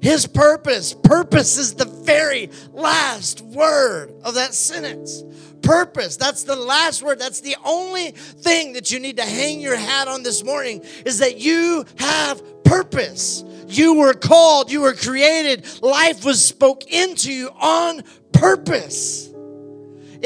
His 0.00 0.26
purpose. 0.26 0.94
Purpose 0.94 1.58
is 1.58 1.74
the 1.74 1.84
very 1.84 2.50
last 2.72 3.40
word 3.40 4.12
of 4.22 4.34
that 4.34 4.52
sentence. 4.52 5.24
Purpose. 5.62 6.16
That's 6.16 6.42
the 6.42 6.56
last 6.56 7.02
word. 7.02 7.18
That's 7.18 7.40
the 7.40 7.56
only 7.64 8.10
thing 8.10 8.74
that 8.74 8.90
you 8.90 9.00
need 9.00 9.16
to 9.16 9.24
hang 9.24 9.60
your 9.60 9.76
hat 9.76 10.06
on 10.06 10.22
this 10.22 10.44
morning 10.44 10.84
is 11.04 11.18
that 11.18 11.38
you 11.38 11.84
have 11.98 12.42
purpose. 12.64 13.44
You 13.68 13.94
were 13.94 14.14
called, 14.14 14.70
you 14.70 14.82
were 14.82 14.94
created, 14.94 15.66
life 15.82 16.24
was 16.24 16.44
spoke 16.44 16.84
into 16.84 17.32
you 17.32 17.50
on 17.60 18.02
purpose. 18.32 19.32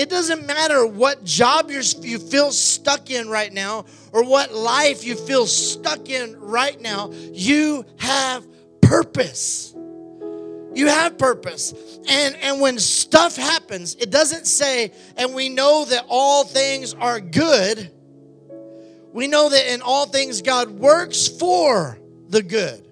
It 0.01 0.09
doesn't 0.09 0.46
matter 0.46 0.86
what 0.86 1.24
job 1.24 1.70
you 1.70 1.82
feel 1.82 2.53
stuck 2.53 3.11
in 3.11 3.28
right 3.28 3.53
now 3.53 3.84
or 4.12 4.24
what 4.24 4.51
life 4.51 5.05
you 5.05 5.14
feel 5.14 5.46
stuck 5.46 6.09
in 6.09 6.40
right 6.40 6.80
now, 6.80 7.11
you 7.12 7.84
have 7.98 8.46
purpose. 8.80 9.74
You 9.76 10.86
have 10.86 11.18
purpose. 11.18 11.74
And, 12.09 12.34
and 12.36 12.62
when 12.62 12.78
stuff 12.78 13.36
happens, 13.36 13.94
it 13.96 14.09
doesn't 14.09 14.46
say, 14.46 14.94
and 15.18 15.34
we 15.34 15.51
know 15.51 15.84
that 15.84 16.07
all 16.09 16.44
things 16.44 16.94
are 16.94 17.20
good. 17.20 17.92
We 19.12 19.26
know 19.26 19.51
that 19.51 19.70
in 19.70 19.82
all 19.82 20.07
things 20.07 20.40
God 20.40 20.70
works 20.70 21.28
for 21.28 21.98
the 22.30 22.42
good. 22.42 22.90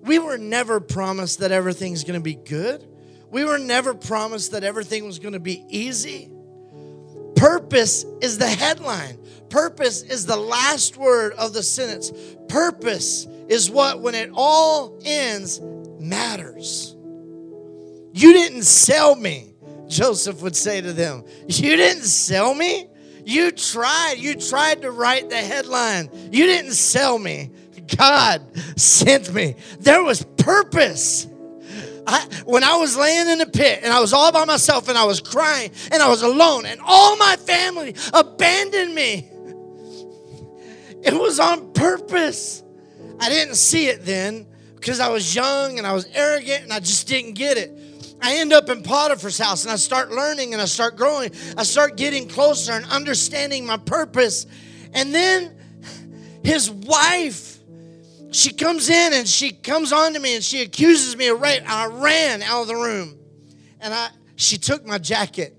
We 0.00 0.18
were 0.18 0.38
never 0.38 0.80
promised 0.80 1.40
that 1.40 1.52
everything's 1.52 2.04
going 2.04 2.18
to 2.18 2.24
be 2.24 2.36
good. 2.36 2.95
We 3.36 3.44
were 3.44 3.58
never 3.58 3.92
promised 3.92 4.52
that 4.52 4.64
everything 4.64 5.04
was 5.04 5.18
going 5.18 5.34
to 5.34 5.38
be 5.38 5.62
easy. 5.68 6.30
Purpose 7.34 8.06
is 8.22 8.38
the 8.38 8.48
headline. 8.48 9.18
Purpose 9.50 10.00
is 10.00 10.24
the 10.24 10.38
last 10.38 10.96
word 10.96 11.34
of 11.34 11.52
the 11.52 11.62
sentence. 11.62 12.10
Purpose 12.48 13.26
is 13.50 13.70
what, 13.70 14.00
when 14.00 14.14
it 14.14 14.30
all 14.32 14.98
ends, 15.04 15.60
matters. 16.00 16.96
You 18.14 18.32
didn't 18.32 18.62
sell 18.62 19.14
me, 19.14 19.52
Joseph 19.86 20.40
would 20.40 20.56
say 20.56 20.80
to 20.80 20.94
them. 20.94 21.22
You 21.46 21.76
didn't 21.76 22.04
sell 22.04 22.54
me. 22.54 22.88
You 23.26 23.50
tried. 23.50 24.14
You 24.16 24.36
tried 24.36 24.80
to 24.80 24.90
write 24.90 25.28
the 25.28 25.36
headline. 25.36 26.08
You 26.32 26.46
didn't 26.46 26.72
sell 26.72 27.18
me. 27.18 27.50
God 27.98 28.40
sent 28.80 29.30
me. 29.34 29.56
There 29.78 30.02
was 30.02 30.24
purpose. 30.38 31.28
I, 32.06 32.26
when 32.44 32.62
I 32.62 32.76
was 32.76 32.96
laying 32.96 33.28
in 33.28 33.38
the 33.38 33.46
pit 33.46 33.80
and 33.82 33.92
I 33.92 34.00
was 34.00 34.12
all 34.12 34.30
by 34.32 34.44
myself 34.44 34.88
and 34.88 34.96
I 34.96 35.04
was 35.04 35.20
crying 35.20 35.70
and 35.90 36.02
I 36.02 36.08
was 36.08 36.22
alone 36.22 36.66
and 36.66 36.80
all 36.84 37.16
my 37.16 37.36
family 37.36 37.94
abandoned 38.14 38.94
me, 38.94 39.28
it 41.02 41.14
was 41.14 41.40
on 41.40 41.72
purpose. 41.72 42.62
I 43.18 43.28
didn't 43.28 43.56
see 43.56 43.88
it 43.88 44.04
then 44.04 44.46
because 44.76 45.00
I 45.00 45.08
was 45.08 45.34
young 45.34 45.78
and 45.78 45.86
I 45.86 45.92
was 45.92 46.06
arrogant 46.14 46.62
and 46.62 46.72
I 46.72 46.80
just 46.80 47.08
didn't 47.08 47.32
get 47.32 47.56
it. 47.56 47.76
I 48.20 48.36
end 48.36 48.52
up 48.52 48.68
in 48.70 48.82
Potiphar's 48.82 49.38
house 49.38 49.64
and 49.64 49.72
I 49.72 49.76
start 49.76 50.10
learning 50.10 50.52
and 50.52 50.62
I 50.62 50.64
start 50.66 50.96
growing. 50.96 51.32
I 51.56 51.64
start 51.64 51.96
getting 51.96 52.28
closer 52.28 52.72
and 52.72 52.84
understanding 52.86 53.66
my 53.66 53.76
purpose. 53.76 54.46
And 54.94 55.14
then 55.14 55.54
his 56.42 56.70
wife 56.70 57.55
she 58.36 58.52
comes 58.52 58.90
in 58.90 59.14
and 59.14 59.26
she 59.26 59.52
comes 59.52 59.92
on 59.92 60.12
to 60.12 60.20
me 60.20 60.34
and 60.34 60.44
she 60.44 60.60
accuses 60.62 61.16
me 61.16 61.28
of 61.28 61.40
rape. 61.40 61.62
I 61.66 61.86
ran 61.86 62.42
out 62.42 62.62
of 62.62 62.68
the 62.68 62.74
room. 62.74 63.18
And 63.80 63.94
I 63.94 64.10
she 64.36 64.58
took 64.58 64.86
my 64.86 64.98
jacket. 64.98 65.56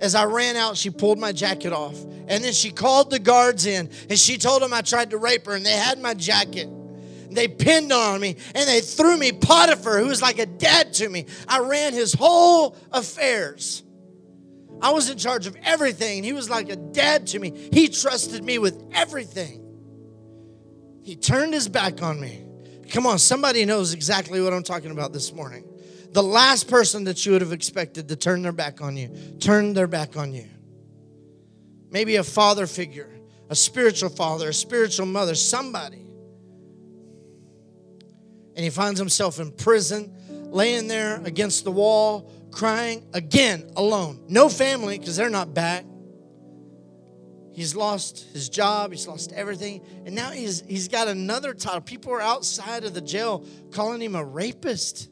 As 0.00 0.14
I 0.14 0.26
ran 0.26 0.54
out, 0.54 0.76
she 0.76 0.90
pulled 0.90 1.18
my 1.18 1.32
jacket 1.32 1.72
off. 1.72 2.00
And 2.28 2.44
then 2.44 2.52
she 2.52 2.70
called 2.70 3.10
the 3.10 3.18
guards 3.18 3.66
in 3.66 3.90
and 4.08 4.16
she 4.16 4.38
told 4.38 4.62
them 4.62 4.72
I 4.72 4.82
tried 4.82 5.10
to 5.10 5.18
rape 5.18 5.46
her 5.46 5.54
and 5.54 5.66
they 5.66 5.72
had 5.72 5.98
my 6.00 6.14
jacket. 6.14 6.68
They 7.32 7.48
pinned 7.48 7.92
on 7.92 8.20
me 8.20 8.36
and 8.54 8.68
they 8.68 8.80
threw 8.80 9.16
me 9.16 9.32
Potiphar, 9.32 9.98
who 9.98 10.06
was 10.06 10.22
like 10.22 10.38
a 10.38 10.46
dad 10.46 10.92
to 10.94 11.08
me. 11.08 11.26
I 11.48 11.60
ran 11.60 11.92
his 11.92 12.12
whole 12.14 12.76
affairs. 12.92 13.82
I 14.80 14.92
was 14.92 15.10
in 15.10 15.18
charge 15.18 15.48
of 15.48 15.56
everything. 15.64 16.22
He 16.22 16.32
was 16.32 16.48
like 16.48 16.70
a 16.70 16.76
dad 16.76 17.26
to 17.28 17.40
me. 17.40 17.68
He 17.72 17.88
trusted 17.88 18.44
me 18.44 18.58
with 18.58 18.80
everything. 18.92 19.67
He 21.02 21.16
turned 21.16 21.54
his 21.54 21.68
back 21.68 22.02
on 22.02 22.20
me. 22.20 22.44
Come 22.90 23.06
on, 23.06 23.18
somebody 23.18 23.64
knows 23.64 23.92
exactly 23.92 24.40
what 24.40 24.52
I'm 24.52 24.62
talking 24.62 24.90
about 24.90 25.12
this 25.12 25.32
morning. 25.32 25.64
The 26.12 26.22
last 26.22 26.68
person 26.68 27.04
that 27.04 27.26
you 27.26 27.32
would 27.32 27.42
have 27.42 27.52
expected 27.52 28.08
to 28.08 28.16
turn 28.16 28.42
their 28.42 28.52
back 28.52 28.80
on 28.80 28.96
you, 28.96 29.10
turn 29.40 29.74
their 29.74 29.86
back 29.86 30.16
on 30.16 30.32
you. 30.32 30.46
Maybe 31.90 32.16
a 32.16 32.24
father 32.24 32.66
figure, 32.66 33.10
a 33.50 33.54
spiritual 33.54 34.10
father, 34.10 34.48
a 34.48 34.54
spiritual 34.54 35.06
mother, 35.06 35.34
somebody. 35.34 36.06
And 38.54 38.64
he 38.64 38.70
finds 38.70 38.98
himself 38.98 39.38
in 39.38 39.52
prison, 39.52 40.14
laying 40.50 40.88
there 40.88 41.20
against 41.24 41.64
the 41.64 41.70
wall, 41.70 42.32
crying 42.50 43.06
again, 43.12 43.70
alone. 43.76 44.24
No 44.28 44.48
family, 44.48 44.98
because 44.98 45.16
they're 45.16 45.30
not 45.30 45.54
back. 45.54 45.84
He's 47.58 47.74
lost 47.74 48.24
his 48.34 48.48
job, 48.48 48.92
he's 48.92 49.08
lost 49.08 49.32
everything, 49.32 49.82
and 50.06 50.14
now 50.14 50.30
he's, 50.30 50.60
he's 50.60 50.86
got 50.86 51.08
another 51.08 51.54
title. 51.54 51.80
People 51.80 52.12
are 52.12 52.20
outside 52.20 52.84
of 52.84 52.94
the 52.94 53.00
jail 53.00 53.44
calling 53.72 54.00
him 54.00 54.14
a 54.14 54.24
rapist. 54.24 55.10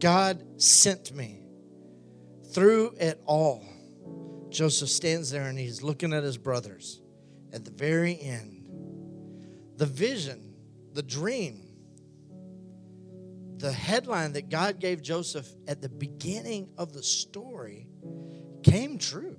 God 0.00 0.42
sent 0.56 1.14
me 1.14 1.42
through 2.50 2.94
it 2.98 3.20
all. 3.26 3.62
Joseph 4.48 4.88
stands 4.88 5.30
there 5.30 5.50
and 5.50 5.58
he's 5.58 5.82
looking 5.82 6.14
at 6.14 6.22
his 6.22 6.38
brothers 6.38 7.02
at 7.52 7.66
the 7.66 7.72
very 7.72 8.18
end. 8.18 8.70
The 9.76 9.84
vision, 9.84 10.54
the 10.94 11.02
dream 11.02 11.67
the 13.58 13.72
headline 13.72 14.32
that 14.34 14.48
God 14.48 14.78
gave 14.78 15.02
Joseph 15.02 15.48
at 15.66 15.82
the 15.82 15.88
beginning 15.88 16.68
of 16.78 16.92
the 16.92 17.02
story 17.02 17.88
came 18.62 18.98
true. 18.98 19.36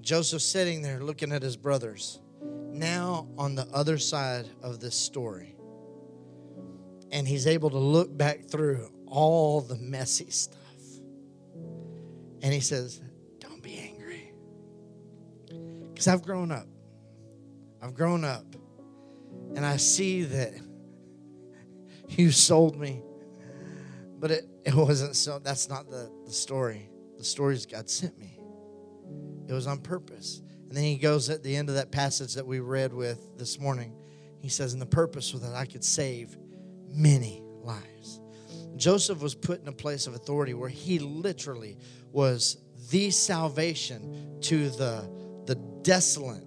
Joseph 0.00 0.42
sitting 0.42 0.82
there 0.82 1.00
looking 1.00 1.32
at 1.32 1.42
his 1.42 1.56
brothers, 1.56 2.20
now 2.42 3.28
on 3.38 3.54
the 3.54 3.66
other 3.72 3.96
side 3.96 4.46
of 4.62 4.80
this 4.80 4.94
story. 4.94 5.56
And 7.10 7.26
he's 7.26 7.46
able 7.46 7.70
to 7.70 7.78
look 7.78 8.14
back 8.14 8.44
through 8.46 8.90
all 9.06 9.60
the 9.60 9.76
messy 9.76 10.28
stuff. 10.30 10.58
And 12.42 12.52
he 12.52 12.60
says, 12.60 13.00
Don't 13.38 13.62
be 13.62 13.78
angry. 13.78 14.32
Because 15.88 16.08
I've 16.08 16.22
grown 16.22 16.50
up. 16.50 16.66
I've 17.80 17.94
grown 17.94 18.24
up 18.24 18.44
and 19.54 19.64
I 19.64 19.76
see 19.76 20.22
that 20.24 20.54
you 22.08 22.30
sold 22.30 22.76
me. 22.76 23.02
But 24.18 24.30
it, 24.30 24.48
it 24.64 24.74
wasn't 24.74 25.16
so. 25.16 25.38
That's 25.38 25.68
not 25.68 25.90
the, 25.90 26.10
the 26.24 26.32
story. 26.32 26.88
The 27.18 27.24
story 27.24 27.54
is 27.54 27.66
God 27.66 27.90
sent 27.90 28.18
me. 28.18 28.38
It 29.48 29.52
was 29.52 29.66
on 29.66 29.78
purpose. 29.78 30.40
And 30.68 30.76
then 30.76 30.84
he 30.84 30.96
goes 30.96 31.30
at 31.30 31.42
the 31.42 31.54
end 31.54 31.68
of 31.68 31.74
that 31.76 31.92
passage 31.92 32.34
that 32.34 32.46
we 32.46 32.60
read 32.60 32.92
with 32.92 33.38
this 33.38 33.60
morning. 33.60 33.94
He 34.40 34.48
says, 34.48 34.72
And 34.72 34.80
the 34.80 34.86
purpose 34.86 35.32
was 35.32 35.42
that 35.42 35.54
I 35.54 35.66
could 35.66 35.84
save 35.84 36.36
many 36.88 37.42
lives. 37.62 38.20
Joseph 38.76 39.22
was 39.22 39.34
put 39.34 39.60
in 39.60 39.68
a 39.68 39.72
place 39.72 40.06
of 40.06 40.14
authority 40.14 40.54
where 40.54 40.68
he 40.68 40.98
literally 40.98 41.78
was 42.12 42.56
the 42.90 43.10
salvation 43.10 44.38
to 44.40 44.68
the, 44.70 45.08
the 45.46 45.54
desolate 45.82 46.44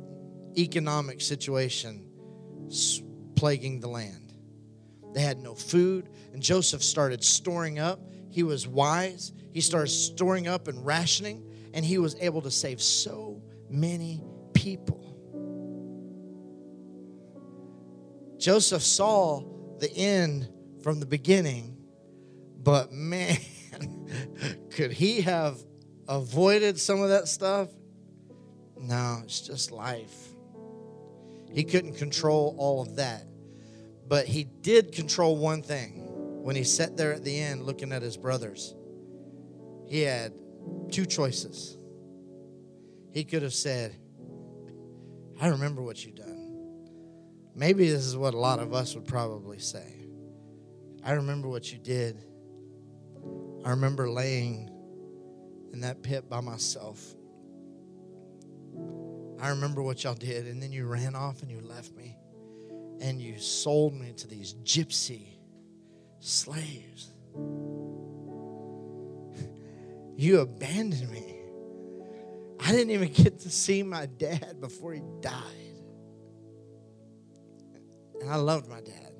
economic 0.58 1.22
situation 1.22 2.07
plaguing 3.36 3.80
the 3.80 3.88
land. 3.88 4.34
They 5.14 5.22
had 5.22 5.40
no 5.40 5.56
food, 5.56 6.10
and 6.34 6.42
Joseph 6.42 6.84
started 6.84 7.24
storing 7.24 7.80
up. 7.80 8.00
He 8.30 8.44
was 8.44 8.68
wise. 8.68 9.34
He 9.52 9.62
started 9.62 9.90
storing 9.90 10.48
up 10.48 10.68
and 10.68 10.86
rationing, 10.86 11.44
and 11.74 11.84
he 11.84 11.98
was 11.98 12.16
able 12.20 12.42
to 12.42 12.52
save 12.52 12.82
so 12.82 13.42
many 13.70 14.22
people. 14.54 15.04
Joseph 18.38 18.84
saw 18.84 19.44
the 19.80 19.92
end 19.96 20.50
from 20.82 21.00
the 21.00 21.06
beginning, 21.06 21.78
but 22.62 22.92
man, 22.92 23.38
could 24.70 24.92
he 24.92 25.22
have 25.22 25.58
avoided 26.08 26.80
some 26.80 27.02
of 27.02 27.10
that 27.10 27.28
stuff? 27.28 27.70
No, 28.80 29.22
it's 29.24 29.42
just 29.42 29.72
life. 29.72 30.37
He 31.52 31.64
couldn't 31.64 31.94
control 31.94 32.56
all 32.58 32.82
of 32.82 32.96
that. 32.98 33.26
But 34.08 34.26
he 34.26 34.46
did 34.46 34.92
control 34.92 35.38
one 35.38 35.62
thing 35.62 36.04
when 36.44 36.56
he 36.56 36.64
sat 36.64 36.96
there 36.96 37.14
at 37.14 37.24
the 37.24 37.38
end 37.40 37.64
looking 37.64 37.92
at 37.92 38.02
his 38.02 38.16
brothers. 38.16 38.74
He 39.88 40.02
had 40.02 40.34
two 40.92 41.06
choices. 41.06 41.78
He 43.12 43.24
could 43.24 43.44
have 43.44 43.54
said, 43.54 43.96
I 45.42 45.48
remember 45.48 45.82
what 45.82 46.06
you've 46.06 46.16
done. 46.16 46.38
Maybe 47.56 47.90
this 47.90 48.06
is 48.06 48.16
what 48.16 48.34
a 48.34 48.38
lot 48.38 48.60
of 48.60 48.74
us 48.74 48.96
would 48.96 49.06
probably 49.06 49.60
say. 49.60 49.94
I 51.04 51.14
remember 51.14 51.48
what 51.48 51.72
you 51.72 51.80
did. 51.80 52.24
I 53.66 53.72
remember 53.72 54.10
laying 54.10 54.70
in 55.74 55.82
that 55.82 56.02
pit 56.02 56.30
by 56.30 56.42
myself. 56.42 57.16
I 59.40 59.50
remember 59.50 59.84
what 59.84 60.04
y'all 60.04 60.14
did. 60.14 60.48
And 60.48 60.62
then 60.62 60.72
you 60.72 60.86
ran 60.86 61.16
off 61.16 61.42
and 61.42 61.52
you 61.52 61.62
left 61.62 61.96
me. 61.96 62.18
And 63.00 63.22
you 63.22 63.38
sold 63.38 63.94
me 63.94 64.14
to 64.14 64.28
these 64.28 64.56
gypsy 64.64 65.28
slaves. 66.20 67.12
You 70.20 70.40
abandoned 70.40 71.12
me. 71.12 71.36
I 72.60 72.72
didn't 72.72 72.90
even 72.90 73.14
get 73.14 73.38
to 73.42 73.52
see 73.52 73.84
my 73.84 74.08
dad 74.08 74.60
before 74.60 74.94
he 74.94 75.04
died. 75.22 75.78
And 78.20 78.28
I 78.28 78.38
loved 78.38 78.68
my 78.68 78.82
dad. 78.82 79.14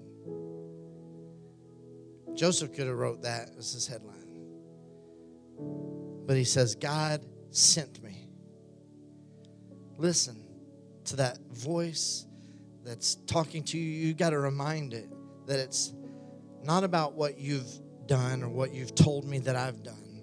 Joseph 2.34 2.74
could 2.74 2.88
have 2.88 2.98
wrote 2.98 3.24
that 3.24 3.52
as 3.58 3.74
his 3.74 3.88
headline. 3.88 4.16
But 6.26 6.36
he 6.36 6.44
says, 6.44 6.76
God 6.76 7.26
sent 7.52 8.04
me. 8.04 8.27
Listen 9.98 10.44
to 11.06 11.16
that 11.18 11.40
voice 11.52 12.26
that's 12.84 13.16
talking 13.28 13.64
to 13.64 13.78
you. 13.78 14.08
You 14.08 14.14
got 14.14 14.30
to 14.30 14.40
remind 14.40 14.94
it 14.94 15.10
that 15.48 15.60
it's 15.60 15.94
not 16.64 16.84
about 16.84 17.14
what 17.14 17.40
you've 17.40 17.68
done 18.06 18.44
or 18.44 18.50
what 18.50 18.74
you've 18.74 18.96
told 18.96 19.26
me 19.26 19.40
that 19.40 19.56
I've 19.56 19.84
done, 19.84 20.22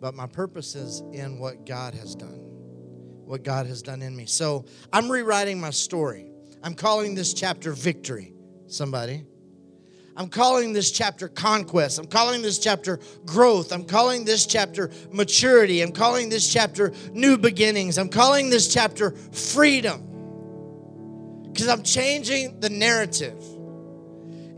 but 0.00 0.14
my 0.14 0.26
purpose 0.26 0.74
is 0.74 1.02
in 1.12 1.38
what 1.38 1.66
God 1.66 1.94
has 1.94 2.14
done, 2.14 2.40
what 3.24 3.42
God 3.42 3.66
has 3.66 3.82
done 3.82 4.02
in 4.02 4.16
me. 4.16 4.26
So 4.26 4.64
I'm 4.92 5.10
rewriting 5.10 5.60
my 5.60 5.70
story. 5.70 6.30
I'm 6.62 6.74
calling 6.74 7.14
this 7.14 7.34
chapter 7.34 7.72
Victory. 7.72 8.32
Somebody. 8.66 9.24
I'm 10.16 10.28
calling 10.28 10.72
this 10.72 10.90
chapter 10.90 11.28
conquest. 11.28 11.98
I'm 11.98 12.06
calling 12.06 12.40
this 12.40 12.58
chapter 12.58 12.98
growth. 13.26 13.70
I'm 13.70 13.84
calling 13.84 14.24
this 14.24 14.46
chapter 14.46 14.90
maturity. 15.12 15.82
I'm 15.82 15.92
calling 15.92 16.30
this 16.30 16.50
chapter 16.50 16.94
new 17.12 17.36
beginnings. 17.36 17.98
I'm 17.98 18.08
calling 18.08 18.48
this 18.48 18.72
chapter 18.72 19.10
freedom. 19.10 20.02
Because 21.52 21.68
I'm 21.68 21.82
changing 21.82 22.60
the 22.60 22.70
narrative. 22.70 23.42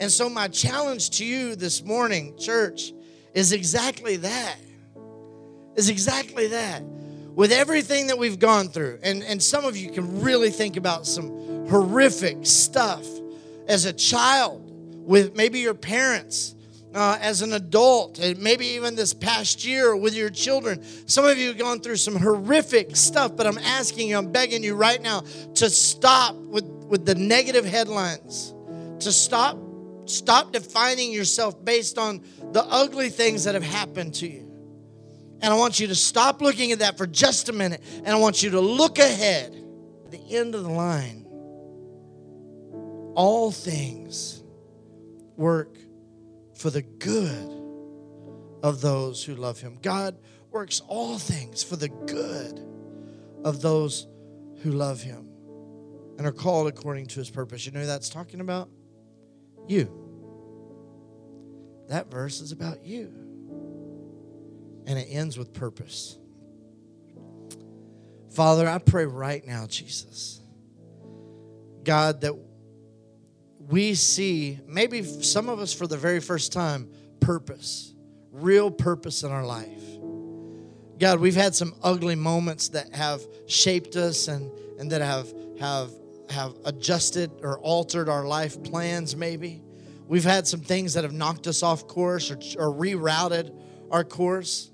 And 0.01 0.13
so, 0.13 0.29
my 0.29 0.47
challenge 0.47 1.11
to 1.19 1.25
you 1.25 1.57
this 1.57 1.83
morning, 1.83 2.37
church, 2.39 2.93
is 3.35 3.53
exactly 3.53 4.17
that. 4.17 4.57
Is 5.75 5.89
exactly 5.89 6.49
that. 6.49 6.83
With 7.35 7.51
everything 7.51 8.09
that 8.09 8.19
we've 8.19 8.39
gone 8.39 8.69
through, 8.69 9.01
and, 9.03 9.25
and 9.25 9.43
some 9.43 9.65
of 9.65 9.77
you 9.77 9.91
can 9.91 10.21
really 10.21 10.51
think 10.51 10.77
about 10.77 11.05
some 11.07 11.67
horrific 11.69 12.47
stuff 12.47 13.05
as 13.67 13.85
a 13.85 13.93
child 13.93 14.68
with 15.09 15.35
maybe 15.35 15.59
your 15.61 15.73
parents, 15.73 16.55
uh, 16.95 17.17
as 17.23 17.41
an 17.41 17.55
adult, 17.55 18.19
and 18.19 18.39
maybe 18.39 18.67
even 18.67 18.95
this 18.95 19.15
past 19.15 19.65
year 19.65 19.97
with 19.97 20.15
your 20.15 20.29
children. 20.29 20.85
Some 21.09 21.25
of 21.25 21.39
you 21.39 21.49
have 21.49 21.57
gone 21.57 21.81
through 21.81 21.97
some 21.97 22.15
horrific 22.15 22.95
stuff, 22.95 23.35
but 23.35 23.47
I'm 23.47 23.57
asking 23.57 24.09
you, 24.09 24.19
I'm 24.19 24.31
begging 24.31 24.63
you 24.63 24.75
right 24.75 25.01
now 25.01 25.21
to 25.55 25.71
stop 25.71 26.35
with, 26.35 26.65
with 26.65 27.07
the 27.07 27.15
negative 27.15 27.65
headlines, 27.65 28.53
to 29.01 29.11
stop, 29.11 29.59
stop 30.05 30.53
defining 30.53 31.11
yourself 31.11 31.65
based 31.65 31.97
on 31.97 32.23
the 32.53 32.63
ugly 32.65 33.09
things 33.09 33.45
that 33.45 33.55
have 33.55 33.65
happened 33.65 34.13
to 34.17 34.29
you. 34.29 34.45
And 35.41 35.55
I 35.55 35.57
want 35.57 35.81
you 35.81 35.87
to 35.87 35.95
stop 35.95 36.43
looking 36.43 36.73
at 36.73 36.81
that 36.81 36.99
for 36.99 37.07
just 37.07 37.49
a 37.49 37.55
minute, 37.55 37.83
and 37.97 38.09
I 38.09 38.17
want 38.17 38.43
you 38.43 38.51
to 38.51 38.61
look 38.61 38.99
ahead 38.99 39.57
at 40.05 40.11
the 40.11 40.37
end 40.37 40.55
of 40.55 40.65
the 40.65 40.71
line. 40.71 41.25
All 43.15 43.51
things 43.51 44.38
work 45.39 45.79
for 46.55 46.69
the 46.69 46.83
good 46.83 47.55
of 48.63 48.81
those 48.81 49.23
who 49.23 49.35
love 49.35 49.61
him. 49.61 49.79
God 49.81 50.19
works 50.51 50.83
all 50.89 51.19
things 51.19 51.63
for 51.63 51.77
the 51.77 51.89
good 51.89 52.61
of 53.45 53.63
those 53.63 54.09
who 54.63 54.73
love 54.73 55.01
him 55.01 55.29
and 56.19 56.27
are 56.27 56.33
called 56.33 56.67
according 56.67 57.07
to 57.07 57.21
his 57.21 57.31
purpose. 57.31 57.65
You 57.65 57.73
know 57.73 57.87
that's 57.87 58.09
talking 58.09 58.41
about? 58.41 58.69
You. 59.69 59.93
That 61.89 62.11
verse 62.11 62.41
is 62.41 62.51
about 62.51 62.85
you. 62.85 63.13
And 64.87 64.99
it 64.99 65.07
ends 65.09 65.39
with 65.39 65.53
purpose. 65.53 66.19
Father, 68.31 68.69
I 68.69 68.79
pray 68.79 69.07
right 69.07 69.47
now, 69.47 69.67
Jesus, 69.67 70.41
God, 71.85 72.23
that 72.23 72.35
we 73.69 73.95
see, 73.95 74.59
maybe 74.67 75.03
some 75.03 75.51
of 75.51 75.61
us 75.61 75.75
for 75.75 75.87
the 75.87 75.97
very 75.97 76.21
first 76.21 76.53
time, 76.53 76.89
purpose, 77.21 77.93
real 78.33 78.71
purpose 78.71 79.23
in 79.23 79.31
our 79.31 79.45
life. 79.45 79.83
God, 80.99 81.21
we've 81.21 81.37
had 81.37 81.55
some 81.55 81.75
ugly 81.83 82.15
moments 82.15 82.69
that 82.71 82.95
have 82.95 83.23
shaped 83.47 83.95
us 83.95 84.27
and, 84.29 84.51
and 84.79 84.91
that 84.91 85.03
have, 85.03 85.33
have, 85.61 85.91
have 86.31 86.55
adjusted 86.65 87.31
or 87.43 87.59
altered 87.61 88.09
our 88.09 88.25
life 88.25 88.61
plans, 88.63 89.15
maybe. 89.15 89.63
We've 90.07 90.25
had 90.25 90.47
some 90.47 90.61
things 90.61 90.95
that 90.95 91.05
have 91.05 91.13
knocked 91.13 91.47
us 91.47 91.63
off 91.63 91.87
course 91.87 92.31
or, 92.31 92.37
or 92.59 92.75
rerouted 92.75 93.55
our 93.91 94.03
course. 94.03 94.71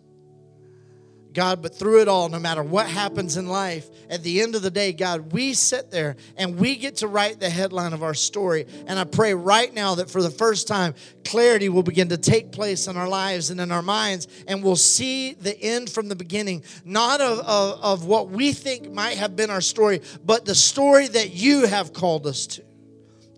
God, 1.35 1.61
but 1.61 1.75
through 1.75 2.01
it 2.01 2.09
all, 2.09 2.29
no 2.29 2.39
matter 2.39 2.63
what 2.63 2.87
happens 2.87 3.37
in 3.37 3.49
life, 3.49 3.91
at 4.09 4.23
the 4.23 4.41
end 4.41 4.55
of 4.55 4.63
the 4.63 4.71
day, 4.71 4.93
God, 4.93 5.33
we 5.33 5.53
sit 5.53 5.91
there 5.91 6.17
and 6.37 6.57
we 6.59 6.77
get 6.77 6.97
to 6.97 7.09
write 7.09 7.41
the 7.41 7.51
headline 7.51 7.93
of 7.93 8.03
our 8.03 8.15
story. 8.15 8.67
And 8.87 8.99
I 8.99 9.05
pray 9.05 9.35
right 9.35 9.75
now 9.75 9.97
that 9.97 10.09
for 10.09 10.23
the 10.23 10.31
first 10.31 10.69
time, 10.69 10.95
clarity 11.25 11.69
will 11.69 11.83
begin 11.83 12.09
to 12.11 12.17
take 12.17 12.53
place 12.53 12.87
in 12.87 12.97
our 12.97 13.09
lives 13.09 13.51
and 13.51 13.61
in 13.61 13.73
our 13.73 13.83
minds, 13.83 14.29
and 14.47 14.63
we'll 14.63 14.77
see 14.77 15.35
the 15.35 15.61
end 15.61 15.91
from 15.91 16.09
the 16.09 16.17
beginning, 16.17 16.63
not 16.85 17.21
of, 17.21 17.41
of, 17.41 17.81
of 17.83 18.07
what 18.07 18.31
we 18.31 18.53
think 18.53 18.91
might 18.93 19.17
have 19.17 19.35
been 19.35 19.51
our 19.51 19.61
story, 19.61 20.01
but 20.25 20.45
the 20.45 20.55
story 20.55 21.09
that 21.09 21.35
you 21.35 21.67
have 21.67 21.93
called 21.93 22.27
us 22.27 22.47
to 22.47 22.63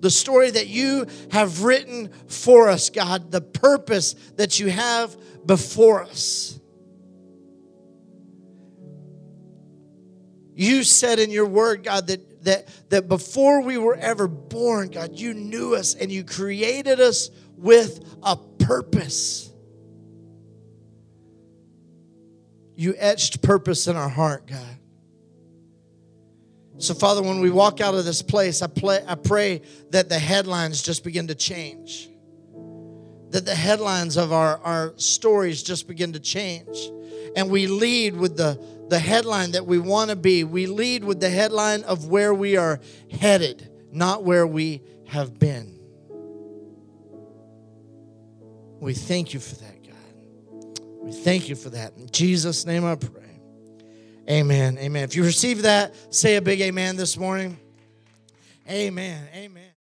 the 0.01 0.11
story 0.11 0.51
that 0.51 0.68
you 0.68 1.07
have 1.32 1.62
written 1.62 2.11
for 2.28 2.68
us, 2.68 2.90
God, 2.90 3.32
the 3.32 3.40
purpose 3.40 4.12
that 4.36 4.61
you 4.61 4.68
have 4.68 5.16
before 5.47 6.03
us. 6.03 6.56
You 10.57 10.85
said 10.85 11.19
in 11.19 11.31
your 11.31 11.45
word, 11.45 11.85
God, 11.85 12.07
that, 12.07 12.45
that, 12.45 12.69
that 12.89 13.09
before 13.09 13.61
we 13.61 13.77
were 13.77 13.95
ever 13.95 14.27
born, 14.27 14.89
God, 14.89 15.13
you 15.13 15.35
knew 15.35 15.75
us 15.75 15.95
and 15.95 16.11
you 16.11 16.25
created 16.25 16.99
us 16.99 17.29
with 17.59 18.03
a 18.23 18.37
purpose. 18.37 19.53
You 22.75 22.95
etched 22.97 23.43
purpose 23.43 23.87
in 23.87 23.97
our 23.97 24.09
heart, 24.09 24.47
God. 24.47 24.79
So, 26.79 26.95
Father, 26.95 27.23
when 27.23 27.41
we 27.41 27.51
walk 27.51 27.83
out 27.83 27.95
of 27.95 28.07
this 28.07 28.23
place, 28.23 28.63
I, 28.63 28.67
play, 28.67 29.05
I 29.07 29.15
pray 29.15 29.61
that 29.91 30.09
the 30.09 30.19
headlines 30.19 30.81
just 30.81 31.05
begin 31.05 31.27
to 31.29 31.35
change. 31.35 32.09
That 33.31 33.45
the 33.45 33.55
headlines 33.55 34.17
of 34.17 34.33
our, 34.33 34.59
our 34.59 34.95
stories 34.97 35.63
just 35.63 35.87
begin 35.87 36.15
to 36.15 36.21
change. 36.21 36.79
And 37.35 37.51
we 37.51 37.67
lead 37.67 38.17
with 38.17 38.39
the 38.39 38.59
the 38.89 38.99
headline 38.99 39.53
that 39.53 39.66
we 39.66 39.78
want 39.78 40.11
to 40.11 40.16
be. 40.16 40.45
We 40.45 40.66
lead 40.66 41.05
with 41.05 41.20
the 41.20 41.30
headline 41.30 41.82
of 41.84 42.09
where 42.09 42.32
we 42.32 42.57
are 42.57 42.80
headed, 43.11 43.70
not 43.93 44.24
where 44.24 44.47
we 44.47 44.82
have 45.09 45.39
been. 45.39 45.78
We 48.80 48.95
thank 48.95 49.34
you 49.34 49.41
for 49.41 49.57
that, 49.57 49.82
God. 49.82 50.80
We 51.03 51.12
thank 51.12 51.49
you 51.49 51.57
for 51.57 51.70
that. 51.70 51.95
In 51.97 52.11
Jesus' 52.11 52.66
name 52.66 52.84
I 52.84 52.95
pray. 52.97 53.22
Amen. 54.28 54.76
Amen. 54.78 55.05
If 55.05 55.14
you 55.14 55.24
receive 55.24 55.62
that, 55.62 55.95
say 56.14 56.37
a 56.37 56.43
big 56.43 56.61
amen 56.61 56.97
this 56.97 57.16
morning. 57.16 57.59
Amen. 58.68 59.28
Amen. 59.32 59.66